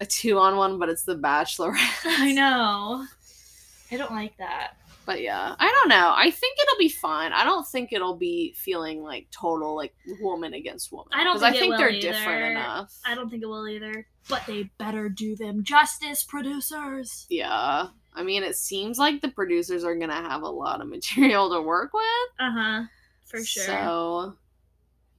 a 0.00 0.06
two 0.06 0.38
on 0.38 0.56
one, 0.56 0.78
but 0.78 0.88
it's 0.88 1.02
the 1.04 1.14
Bachelor. 1.16 1.72
I 2.04 2.32
know. 2.32 3.06
I 3.90 3.96
don't 3.96 4.12
like 4.12 4.36
that. 4.38 4.76
But 5.06 5.20
yeah, 5.20 5.54
I 5.58 5.70
don't 5.70 5.88
know. 5.88 6.14
I 6.16 6.30
think 6.30 6.58
it'll 6.62 6.78
be 6.78 6.88
fine. 6.88 7.32
I 7.32 7.44
don't 7.44 7.66
think 7.66 7.92
it'll 7.92 8.16
be 8.16 8.54
feeling 8.56 9.02
like 9.02 9.26
total 9.30 9.76
like 9.76 9.94
woman 10.20 10.54
against 10.54 10.92
woman. 10.92 11.08
I 11.12 11.24
don't. 11.24 11.38
think 11.38 11.56
I 11.56 11.58
think 11.58 11.76
they're 11.76 11.90
either. 11.90 12.00
different 12.12 12.52
enough. 12.52 12.96
I 13.04 13.14
don't 13.14 13.28
think 13.28 13.42
it 13.42 13.46
will 13.46 13.68
either. 13.68 14.06
But 14.28 14.44
they 14.46 14.70
better 14.78 15.10
do 15.10 15.36
them 15.36 15.62
justice, 15.64 16.22
producers. 16.22 17.26
Yeah. 17.28 17.88
I 18.14 18.22
mean, 18.22 18.42
it 18.42 18.56
seems 18.56 18.98
like 18.98 19.20
the 19.20 19.28
producers 19.28 19.84
are 19.84 19.94
gonna 19.94 20.14
have 20.14 20.42
a 20.42 20.48
lot 20.48 20.80
of 20.80 20.88
material 20.96 21.50
to 21.50 21.60
work 21.60 21.92
with. 21.92 22.04
Uh 22.40 22.50
huh. 22.52 22.82
For 23.26 23.44
sure. 23.44 23.64
So, 23.64 24.34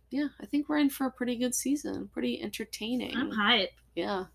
yeah, 0.09 0.27
I 0.41 0.45
think 0.45 0.69
we're 0.69 0.77
in 0.77 0.89
for 0.89 1.05
a 1.05 1.11
pretty 1.11 1.35
good 1.35 1.53
season. 1.53 2.09
Pretty 2.13 2.41
entertaining. 2.41 3.15
I'm 3.15 3.31
hype. 3.31 3.71
Yeah. 3.95 4.25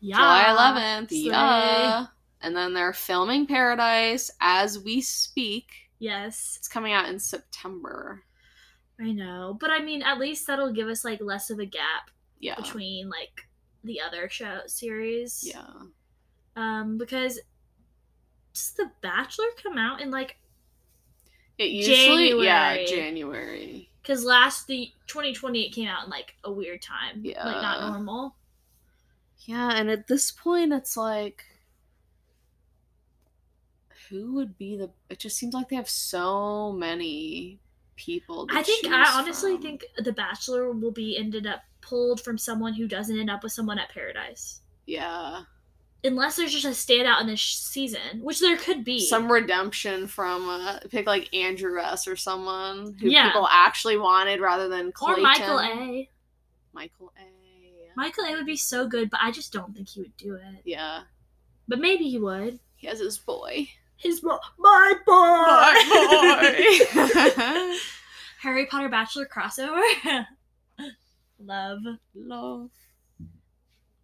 Yeah. 0.00 0.16
July 0.16 0.44
11th. 0.48 1.08
Slay. 1.08 1.18
Yeah. 1.20 2.06
And 2.42 2.54
then 2.56 2.74
they're 2.74 2.92
filming 2.92 3.46
Paradise 3.46 4.30
as 4.40 4.78
we 4.78 5.00
speak. 5.00 5.70
Yes, 5.98 6.56
It's 6.58 6.68
coming 6.68 6.92
out 6.92 7.08
in 7.08 7.18
September. 7.18 8.24
I 9.00 9.12
know. 9.12 9.56
But 9.60 9.70
I 9.70 9.80
mean, 9.80 10.02
at 10.02 10.18
least 10.18 10.46
that'll 10.46 10.72
give 10.72 10.88
us 10.88 11.04
like 11.04 11.20
less 11.20 11.50
of 11.50 11.58
a 11.60 11.66
gap 11.66 12.10
Yeah. 12.40 12.56
between 12.56 13.08
like 13.08 13.46
the 13.84 14.00
other 14.00 14.28
show 14.28 14.60
series. 14.66 15.44
Yeah. 15.46 15.64
Um, 16.56 16.98
because 16.98 17.40
does 18.52 18.72
The 18.72 18.90
Bachelor 19.00 19.46
come 19.62 19.78
out 19.78 20.00
in 20.00 20.10
like 20.10 20.36
It 21.58 21.70
usually, 21.70 22.44
yeah, 22.44 22.74
January. 22.84 22.86
January. 22.86 23.90
because 24.02 24.24
last 24.24 24.66
the 24.66 24.90
2020 25.06 25.66
it 25.66 25.70
came 25.72 25.88
out 25.88 26.04
in 26.04 26.10
like 26.10 26.34
a 26.44 26.52
weird 26.52 26.82
time, 26.82 27.24
Yeah. 27.24 27.44
like 27.46 27.62
not 27.62 27.90
normal. 27.92 28.34
Yeah, 29.46 29.72
and 29.74 29.90
at 29.90 30.06
this 30.06 30.30
point, 30.30 30.72
it's 30.72 30.96
like, 30.96 31.44
who 34.12 34.34
would 34.34 34.56
be 34.58 34.76
the? 34.76 34.90
It 35.10 35.18
just 35.18 35.36
seems 35.38 35.54
like 35.54 35.68
they 35.68 35.76
have 35.76 35.88
so 35.88 36.72
many 36.72 37.58
people. 37.96 38.46
To 38.46 38.54
I 38.54 38.62
think 38.62 38.86
I 38.86 39.18
honestly 39.18 39.54
from. 39.54 39.62
think 39.62 39.84
The 39.98 40.12
Bachelor 40.12 40.70
will 40.72 40.92
be 40.92 41.16
ended 41.18 41.46
up 41.46 41.62
pulled 41.80 42.20
from 42.20 42.38
someone 42.38 42.74
who 42.74 42.86
doesn't 42.86 43.18
end 43.18 43.30
up 43.30 43.42
with 43.42 43.52
someone 43.52 43.78
at 43.78 43.88
Paradise. 43.90 44.60
yeah, 44.86 45.42
Unless 46.04 46.36
there's 46.36 46.52
just 46.52 46.64
a 46.64 46.68
standout 46.70 47.20
in 47.20 47.26
this 47.28 47.38
sh- 47.40 47.56
season, 47.56 48.20
which 48.22 48.40
there 48.40 48.56
could 48.56 48.84
be. 48.84 48.98
some 49.06 49.30
redemption 49.30 50.06
from 50.08 50.48
uh, 50.48 50.78
pick 50.90 51.06
like 51.06 51.32
Andrew 51.34 51.78
S 51.80 52.06
or 52.08 52.16
someone 52.16 52.94
who 53.00 53.08
Yeah. 53.08 53.28
people 53.28 53.46
actually 53.50 53.96
wanted 53.98 54.40
rather 54.40 54.68
than 54.68 54.92
or 55.00 55.16
Michael 55.18 55.58
A. 55.60 56.08
Michael 56.72 57.12
A. 57.18 57.92
Michael 57.96 58.24
A 58.24 58.32
would 58.34 58.46
be 58.46 58.56
so 58.56 58.86
good, 58.88 59.10
but 59.10 59.20
I 59.22 59.30
just 59.30 59.52
don't 59.52 59.74
think 59.76 59.88
he 59.90 60.00
would 60.00 60.16
do 60.16 60.34
it. 60.34 60.62
Yeah, 60.64 61.02
But 61.68 61.78
maybe 61.78 62.08
he 62.08 62.18
would. 62.18 62.58
he 62.76 62.86
has 62.86 62.98
his 63.00 63.18
boy. 63.18 63.68
His 64.02 64.20
bo- 64.20 64.38
my 64.58 64.94
boy. 65.06 65.12
My 65.14 66.86
boy. 66.92 67.76
Harry 68.40 68.66
Potter 68.66 68.88
Bachelor 68.88 69.26
crossover. 69.26 69.80
Love. 71.38 71.78
Love. 72.14 72.70